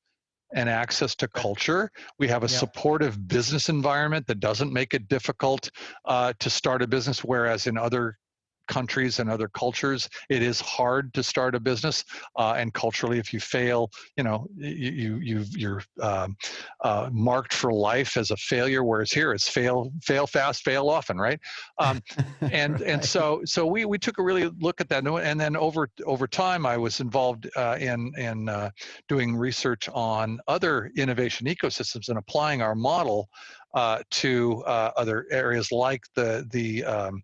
[0.53, 1.89] and access to culture.
[2.19, 2.57] We have a yeah.
[2.57, 5.69] supportive business environment that doesn't make it difficult
[6.05, 8.17] uh, to start a business, whereas in other
[8.67, 12.03] countries and other cultures, it is hard to start a business.
[12.37, 16.35] Uh, and culturally, if you fail, you know, you, you you're um,
[16.81, 18.83] uh, marked for life as a failure.
[18.83, 21.39] Whereas here, it's fail fail fast, fail often, right?
[21.79, 22.01] Um,
[22.41, 22.89] and right.
[22.89, 26.27] and so so we we took a really look at that, and then over over
[26.27, 28.69] time, I was involved uh, in in uh,
[29.07, 33.29] doing research on other innovation ecosystems and applying our model
[33.73, 37.23] uh, to uh, other areas like the the um,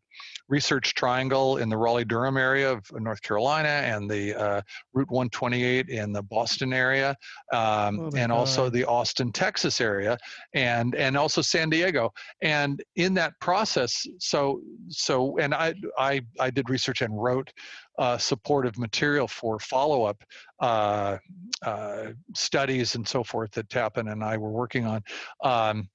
[0.50, 4.62] Research Triangle in the Raleigh Durham area of North Carolina and the uh,
[4.94, 7.16] Route 128 in the Boston area,
[7.52, 8.32] um, oh and God.
[8.32, 10.18] also the Austin, Texas area,
[10.54, 12.14] and and also San Diego.
[12.42, 17.52] And in that process, so so and I I I did research and wrote
[17.98, 20.24] uh, supportive material for follow-up
[20.60, 21.18] uh,
[21.64, 25.04] uh, studies and so forth that Tapan and I were working on.
[25.44, 25.90] Um,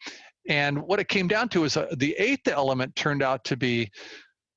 [0.49, 3.91] and what it came down to is uh, the eighth element turned out to be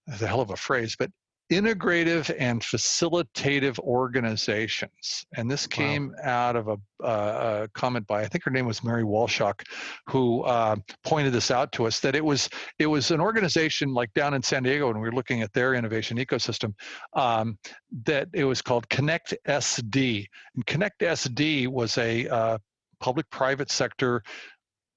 [0.07, 1.11] a hell of a phrase, but
[1.51, 5.25] integrative and facilitative organizations.
[5.35, 6.29] And this came wow.
[6.29, 9.61] out of a, uh, a, comment by I think her name was Mary Walshok,
[10.07, 12.49] who uh, pointed this out to us that it was
[12.79, 15.75] it was an organization like down in San Diego, and we were looking at their
[15.75, 16.73] innovation ecosystem.
[17.13, 17.57] Um,
[18.05, 20.25] that it was called Connect SD,
[20.55, 22.57] and Connect SD was a uh,
[22.99, 24.23] public-private sector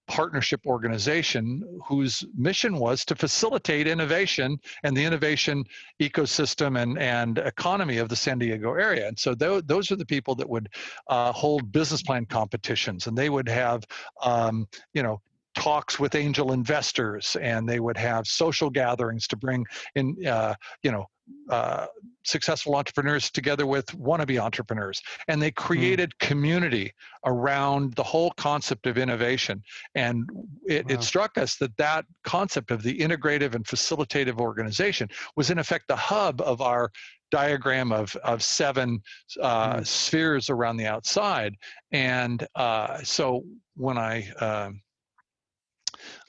[0.09, 5.63] partnership organization whose mission was to facilitate innovation and the innovation
[6.01, 9.07] ecosystem and, and economy of the San Diego area.
[9.07, 10.69] And so th- those are the people that would
[11.09, 13.85] uh, hold business plan competitions and they would have,
[14.23, 15.21] um, you know,
[15.55, 19.65] talks with angel investors and they would have social gatherings to bring
[19.97, 21.07] in uh, you know
[21.51, 21.87] uh,
[22.25, 25.63] successful entrepreneurs together with wannabe entrepreneurs and they hmm.
[25.63, 26.27] created mm.
[26.27, 26.93] community
[27.25, 29.63] around the whole concept of innovation
[29.95, 30.29] and
[30.67, 30.95] it, wow.
[30.95, 35.89] it, struck us that that concept of the integrative and facilitative organization was in effect
[35.89, 36.91] the hub of our
[37.31, 39.01] diagram of, of seven
[39.41, 39.87] uh, mm.
[39.87, 41.55] spheres around the outside
[41.93, 43.43] and uh, so
[43.75, 44.81] when i um,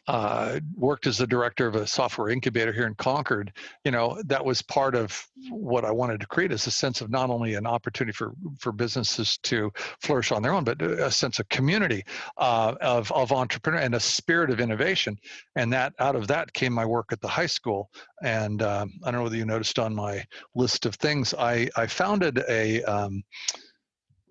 [0.09, 3.53] uh, worked as the director of a software incubator here in Concord,
[3.85, 7.11] you know, that was part of what I wanted to create is a sense of
[7.11, 9.71] not only an opportunity for, for businesses to
[10.01, 12.03] flourish on their own, but a sense of community
[12.37, 15.15] uh, of, of entrepreneur and a spirit of innovation.
[15.55, 17.91] And that out of that came my work at the high school.
[18.23, 20.25] And um, I don't know whether you noticed on my
[20.55, 23.21] list of things, I, I founded a, um,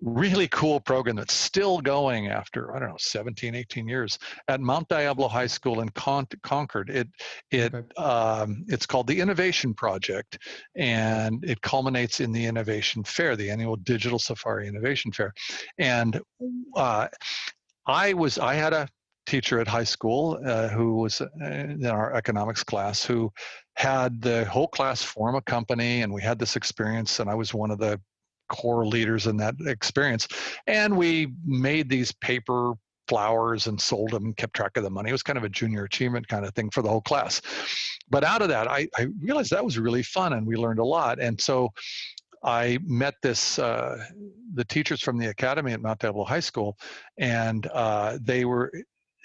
[0.01, 4.17] really cool program that's still going after i don't know 17 18 years
[4.47, 7.07] at mount diablo high school in Con- concord it
[7.51, 8.01] it okay.
[8.01, 10.39] um, it's called the innovation project
[10.75, 15.33] and it culminates in the innovation fair the annual digital safari innovation fair
[15.77, 16.21] and
[16.75, 17.07] uh,
[17.85, 18.87] i was i had a
[19.25, 23.31] teacher at high school uh, who was uh, in our economics class who
[23.75, 27.53] had the whole class form a company and we had this experience and i was
[27.53, 27.99] one of the
[28.49, 30.27] core leaders in that experience.
[30.67, 32.73] And we made these paper
[33.07, 35.09] flowers and sold them and kept track of the money.
[35.09, 37.41] It was kind of a junior achievement kind of thing for the whole class.
[38.09, 40.85] But out of that, I, I realized that was really fun and we learned a
[40.85, 41.19] lot.
[41.19, 41.71] And so
[42.43, 43.97] I met this uh,
[44.53, 46.77] the teachers from the academy at Mount Diablo High School,
[47.17, 48.71] and uh, they were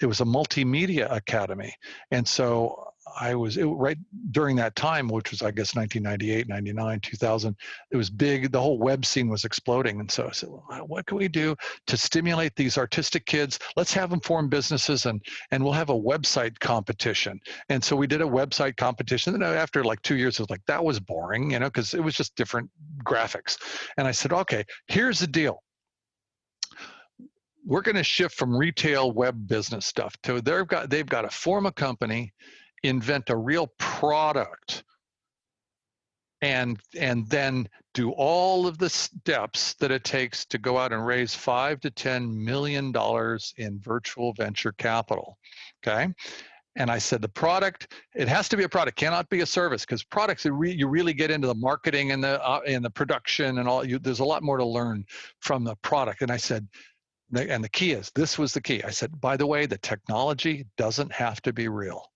[0.01, 1.73] it was a multimedia academy,
[2.11, 2.89] and so
[3.19, 3.97] I was it, right
[4.31, 7.55] during that time, which was I guess 1998, 99, 2000.
[7.91, 8.51] It was big.
[8.51, 11.55] The whole web scene was exploding, and so I said, well, "What can we do
[11.87, 13.59] to stimulate these artistic kids?
[13.75, 15.21] Let's have them form businesses, and
[15.51, 17.39] and we'll have a website competition."
[17.69, 19.33] And so we did a website competition.
[19.33, 22.03] And after like two years, it was like that was boring, you know, because it
[22.03, 22.69] was just different
[23.03, 23.57] graphics.
[23.97, 25.61] And I said, "Okay, here's the deal."
[27.67, 31.29] We're going to shift from retail web business stuff to they've got they've got to
[31.29, 32.31] form a company
[32.83, 34.83] invent a real product
[36.41, 41.05] and and then do all of the steps that it takes to go out and
[41.05, 45.37] raise five to ten million dollars in virtual venture capital
[45.85, 46.13] okay?
[46.77, 49.83] And i said the product it has to be a product cannot be a service
[49.83, 53.67] because products you really get into the marketing and the uh, and the production and
[53.67, 55.05] all you, there's a lot more to learn
[55.39, 56.21] from the product.
[56.21, 56.67] And i said
[57.35, 58.83] and the key is this was the key.
[58.83, 62.11] I said by the way the technology doesn't have to be real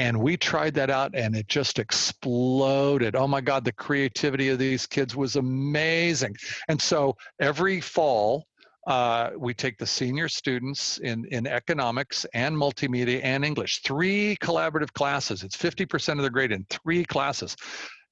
[0.00, 3.14] and we tried that out and it just exploded.
[3.14, 6.36] Oh my god the creativity of these kids was amazing.
[6.68, 8.46] And so every fall
[8.86, 14.90] uh, we take the senior students in, in economics and multimedia and english three collaborative
[14.94, 15.42] classes.
[15.42, 17.54] It's 50% of the grade in three classes.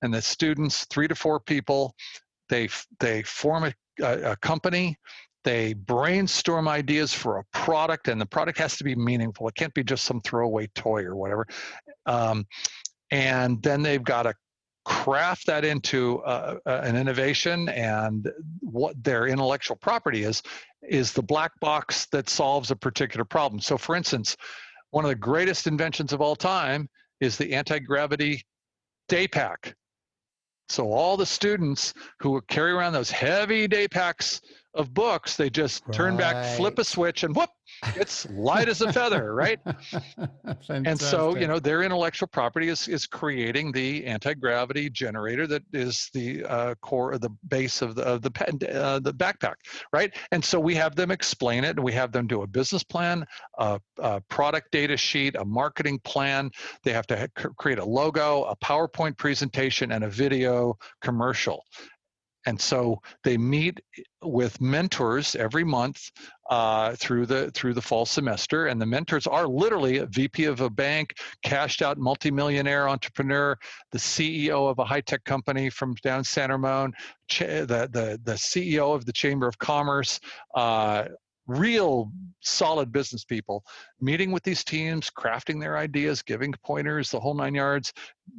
[0.02, 1.94] And the students three to four people
[2.50, 2.68] they
[3.00, 4.98] they form a, a company
[5.44, 9.48] they brainstorm ideas for a product and the product has to be meaningful.
[9.48, 11.46] It can't be just some throwaway toy or whatever.
[12.06, 12.46] Um,
[13.10, 14.34] and then they've got to
[14.84, 20.42] craft that into uh, uh, an innovation and what their intellectual property is
[20.82, 23.60] is the black box that solves a particular problem.
[23.60, 24.36] So for instance
[24.90, 26.88] one of the greatest inventions of all time
[27.20, 28.42] is the anti-gravity
[29.08, 29.74] day pack.
[30.68, 34.40] So all the students who carry around those heavy day packs
[34.74, 35.94] of books, they just right.
[35.94, 37.50] turn back, flip a switch, and whoop,
[37.96, 39.58] it's light as a feather, right?
[40.68, 45.62] and so, you know, their intellectual property is is creating the anti gravity generator that
[45.72, 49.54] is the uh, core of the base of the of the uh, the backpack,
[49.92, 50.14] right?
[50.32, 53.24] And so we have them explain it, and we have them do a business plan,
[53.58, 56.50] a, a product data sheet, a marketing plan.
[56.84, 61.64] They have to create a logo, a PowerPoint presentation, and a video commercial.
[62.48, 63.78] And so they meet
[64.22, 66.10] with mentors every month
[66.48, 70.62] uh, through the through the fall semester, and the mentors are literally a VP of
[70.62, 71.12] a bank,
[71.42, 73.54] cashed out multimillionaire entrepreneur,
[73.92, 76.94] the CEO of a high tech company from down San Ramon,
[77.38, 80.18] the the the CEO of the Chamber of Commerce,
[80.54, 81.04] uh,
[81.48, 83.64] real solid business people
[84.00, 87.92] meeting with these teams crafting their ideas giving pointers the whole nine yards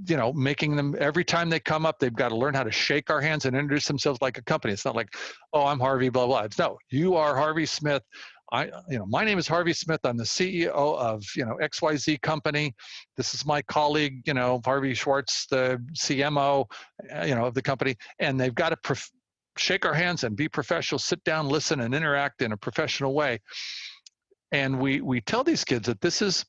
[0.08, 2.72] you know making them every time they come up they've got to learn how to
[2.72, 5.14] shake our hands and introduce themselves like a company it's not like
[5.54, 8.04] oh i'm harvey blah blah it's no you are harvey smith
[8.52, 10.00] I, you know, my name is Harvey Smith.
[10.04, 12.74] I'm the CEO of, you know, XYZ company.
[13.16, 16.66] This is my colleague, you know, Harvey Schwartz, the CMO,
[17.14, 17.96] uh, you know, of the company.
[18.20, 18.78] And they've got to
[19.60, 23.40] shake our hands and be professional, sit down, listen, and interact in a professional way.
[24.52, 26.46] And we we tell these kids that this is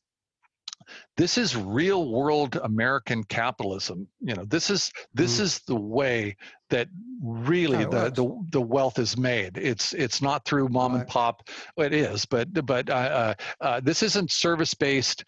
[1.17, 4.09] this is real world American capitalism.
[4.21, 5.43] You know, this is this mm.
[5.43, 6.37] is the way
[6.71, 6.89] that
[7.23, 9.59] really the, the the wealth is made.
[9.59, 11.01] It's it's not through mom right.
[11.01, 11.49] and pop.
[11.77, 15.25] It is, but but uh, uh, uh, this isn't service based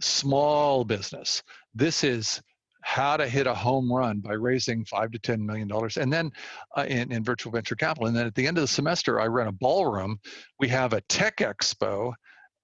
[0.00, 1.42] small business.
[1.74, 2.40] This is
[2.86, 6.30] how to hit a home run by raising five to ten million dollars and then
[6.76, 9.26] uh, in, in virtual venture capital and then at the end of the semester i
[9.26, 10.16] run a ballroom
[10.60, 12.14] we have a tech expo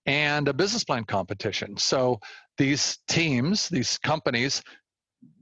[0.07, 1.77] and a business plan competition.
[1.77, 2.19] So
[2.59, 4.63] these teams, these companies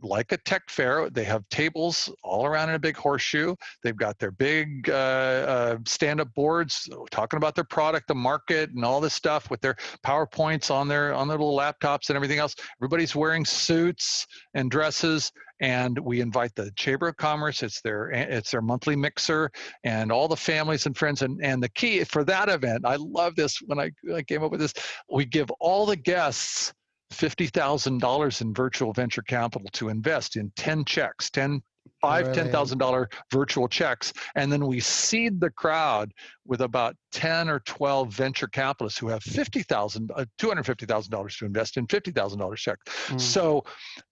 [0.02, 3.54] like a tech fair, they have tables all around in a big horseshoe.
[3.82, 8.84] They've got their big uh, uh, stand-up boards talking about their product, the market, and
[8.84, 12.54] all this stuff with their powerpoints on their on their little laptops and everything else.
[12.78, 17.62] Everybody's wearing suits and dresses, and we invite the Chamber of Commerce.
[17.62, 19.50] It's their it's their monthly mixer,
[19.84, 21.22] and all the families and friends.
[21.22, 23.58] And and the key for that event, I love this.
[23.66, 24.74] When I, I came up with this,
[25.10, 26.72] we give all the guests
[27.12, 31.62] $50,000 in virtual venture capital to invest in 10 checks, 10
[32.00, 32.34] five right.
[32.34, 36.12] ten thousand dollar virtual checks and then we seed the crowd
[36.46, 41.86] with about 10 or 12 venture capitalists who have 50000 uh, $250000 to invest in
[41.86, 43.20] $50000 check mm.
[43.20, 43.64] so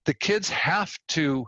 [0.05, 1.45] the kids have to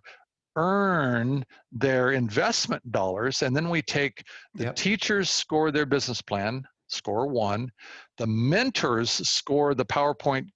[0.55, 4.23] earn their investment dollars and then we take
[4.55, 4.75] the yep.
[4.75, 7.71] teachers score their business plan score one
[8.17, 10.47] the mentors score the powerpoint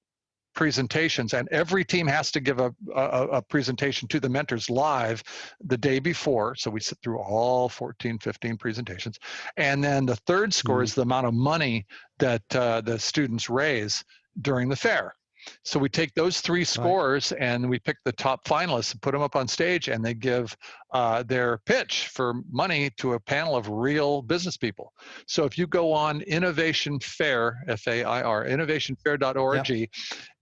[0.55, 5.23] presentations and every team has to give a, a, a, presentation to the mentors live
[5.63, 6.55] the day before.
[6.55, 9.19] So we sit through all 14 15 presentations.
[9.57, 10.83] And then the third score mm-hmm.
[10.83, 11.85] is the amount of money
[12.19, 14.03] that uh, the students raise
[14.41, 15.13] during the fair
[15.63, 17.41] so we take those three scores right.
[17.41, 20.55] and we pick the top finalists and put them up on stage and they give
[20.95, 24.93] uh, their pitch for money to a panel of real business people.
[25.27, 29.89] So if you go on Innovation Fair, F A I R, innovationfair.org, yep.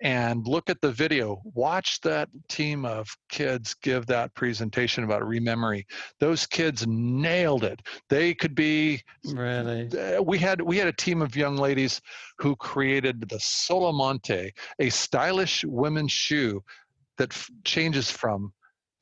[0.01, 5.85] and look at the video, watch that team of kids give that presentation about rememory.
[6.19, 7.81] Those kids nailed it.
[8.09, 9.89] They could be really.
[10.21, 11.99] We had we had a team of young ladies
[12.37, 16.63] who created the Solomonte, a stylish women's shoe
[17.17, 18.53] that f- changes from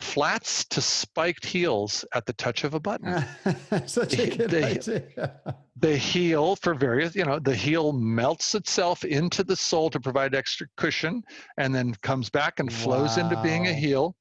[0.01, 3.23] flats to spiked heels at the touch of a button.
[3.85, 5.39] Such a good they, idea.
[5.77, 10.35] the heel for various, you know, the heel melts itself into the sole to provide
[10.35, 11.21] extra cushion
[11.57, 13.23] and then comes back and flows wow.
[13.23, 14.15] into being a heel.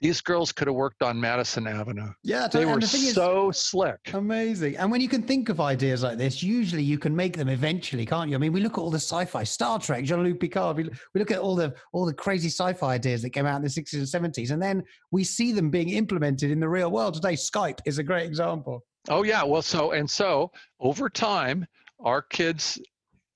[0.00, 2.12] These girls could have worked on Madison Avenue.
[2.22, 3.98] Yeah, they were the so is, slick.
[4.14, 4.76] Amazing.
[4.76, 8.06] And when you can think of ideas like this, usually you can make them eventually,
[8.06, 8.36] can't you?
[8.36, 10.76] I mean, we look at all the sci-fi, Star Trek, Jean-Luc Picard.
[10.76, 13.62] We, we look at all the all the crazy sci-fi ideas that came out in
[13.62, 17.14] the 60s and 70s, and then we see them being implemented in the real world
[17.14, 17.34] today.
[17.34, 18.84] Skype is a great example.
[19.08, 21.66] Oh yeah, well, so and so over time,
[22.04, 22.78] our kids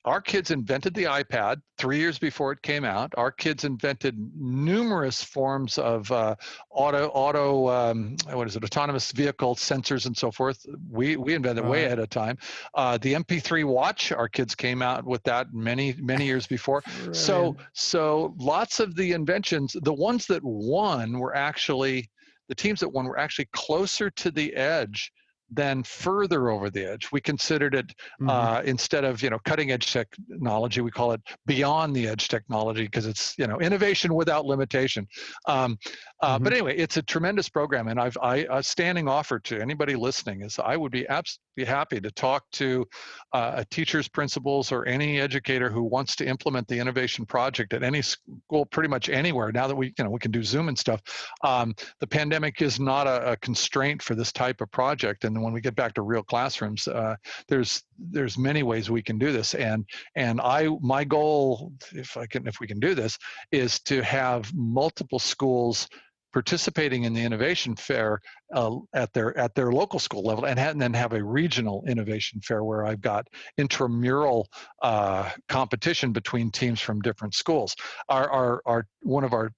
[0.05, 3.13] our kids invented the iPad three years before it came out.
[3.17, 6.35] Our kids invented numerous forms of uh,
[6.71, 10.67] auto auto um, what is it autonomous vehicle sensors and so forth.
[10.91, 12.39] We we invented way ahead of time.
[12.75, 16.83] Uh, the MP3 watch, our kids came out with that many many years before.
[17.13, 22.11] so so lots of the inventions, the ones that won were actually
[22.49, 25.13] the teams that won were actually closer to the edge
[25.55, 27.11] then further over the edge.
[27.13, 28.29] We considered it mm-hmm.
[28.29, 32.85] uh, instead of you know cutting edge technology, we call it beyond the edge technology
[32.85, 35.07] because it's you know innovation without limitation.
[35.47, 35.79] Um,
[36.21, 36.45] uh, mm-hmm.
[36.45, 40.43] But anyway, it's a tremendous program, and I've I, a standing offer to anybody listening
[40.43, 42.87] is I would be absolutely happy to talk to
[43.33, 48.03] uh, teachers, principals, or any educator who wants to implement the innovation project at any
[48.03, 49.53] school, pretty much anywhere.
[49.53, 51.03] Now that we you know we can do Zoom and stuff,
[51.43, 55.25] um, the pandemic is not a, a, constraint for this type of project.
[55.25, 57.17] And when we get back to real classrooms, uh,
[57.49, 59.55] there's there's many ways we can do this.
[59.55, 59.85] And
[60.17, 63.19] and I my goal, if I can if we can do this,
[63.51, 65.89] is to have multiple schools
[66.33, 68.21] participating in the innovation fair
[68.55, 72.41] uh, at their at their local school level and, and, then have a regional innovation
[72.41, 73.27] fair where I've got
[73.59, 74.49] intramural
[74.83, 77.77] uh, competition between teams from different schools.
[78.09, 79.53] Our, our, our one of our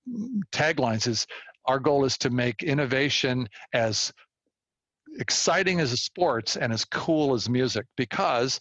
[0.53, 1.27] taglines is
[1.67, 4.13] our goal is to make innovation as
[5.19, 8.61] exciting as sports and as cool as music because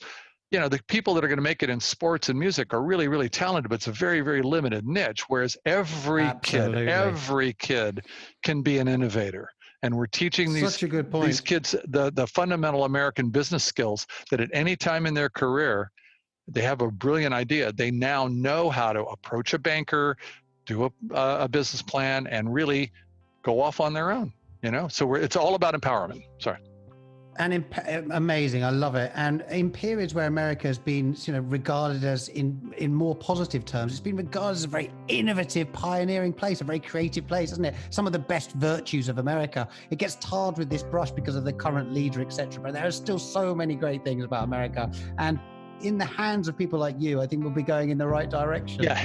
[0.52, 2.84] you know the people that are going to make it in sports and music are
[2.84, 6.86] really really talented but it's a very very limited niche whereas every Absolutely.
[6.86, 8.06] kid every kid
[8.44, 9.50] can be an innovator.
[9.82, 14.76] And we're teaching these these kids the the fundamental american business skills that at any
[14.76, 15.92] time in their career
[16.48, 17.72] they have a brilliant idea.
[17.72, 20.18] They now know how to approach a banker
[20.66, 22.92] do a, a business plan and really
[23.44, 24.32] go off on their own
[24.64, 24.88] you know?
[24.88, 26.24] So it's all about empowerment.
[26.40, 26.58] Sorry.
[27.38, 28.64] And imp- amazing.
[28.64, 29.12] I love it.
[29.16, 33.66] And in periods where america has been you know regarded as in in more positive
[33.66, 37.66] terms it's been regarded as a very innovative pioneering place a very creative place isn't
[37.66, 37.74] it?
[37.90, 39.68] Some of the best virtues of america.
[39.90, 42.92] It gets tarred with this brush because of the current leader etc but there are
[42.92, 44.92] still so many great things about america.
[45.18, 45.40] And
[45.82, 48.30] in the hands of people like you i think we'll be going in the right
[48.30, 48.84] direction.
[48.84, 49.02] Yeah.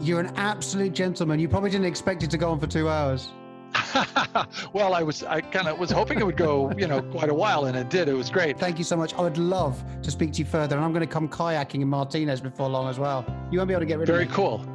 [0.00, 1.38] You're an absolute gentleman.
[1.38, 3.30] You probably didn't expect it to go on for two hours
[4.72, 7.34] well, I was I kind of was hoping it would go, you know, quite a
[7.34, 8.08] while, and it did.
[8.08, 8.58] It was great.
[8.58, 9.14] Thank you so much.
[9.14, 11.88] I would love to speak to you further, and I'm going to come kayaking in
[11.88, 13.24] Martinez before long as well.
[13.50, 14.34] You won't be able to get rid Very of me.
[14.34, 14.70] Very cool.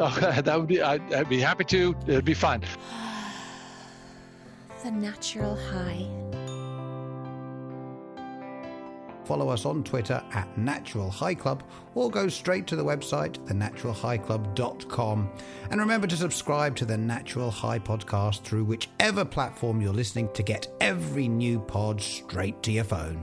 [0.00, 0.80] Oh, that would be.
[0.80, 1.92] I'd, I'd be happy to.
[2.06, 2.62] It'd be fun.
[4.84, 6.06] the natural high.
[9.28, 11.62] Follow us on Twitter at Natural High Club
[11.94, 15.30] or go straight to the website, thenaturalhighclub.com.
[15.70, 20.42] And remember to subscribe to the Natural High podcast through whichever platform you're listening to
[20.42, 23.22] get every new pod straight to your phone.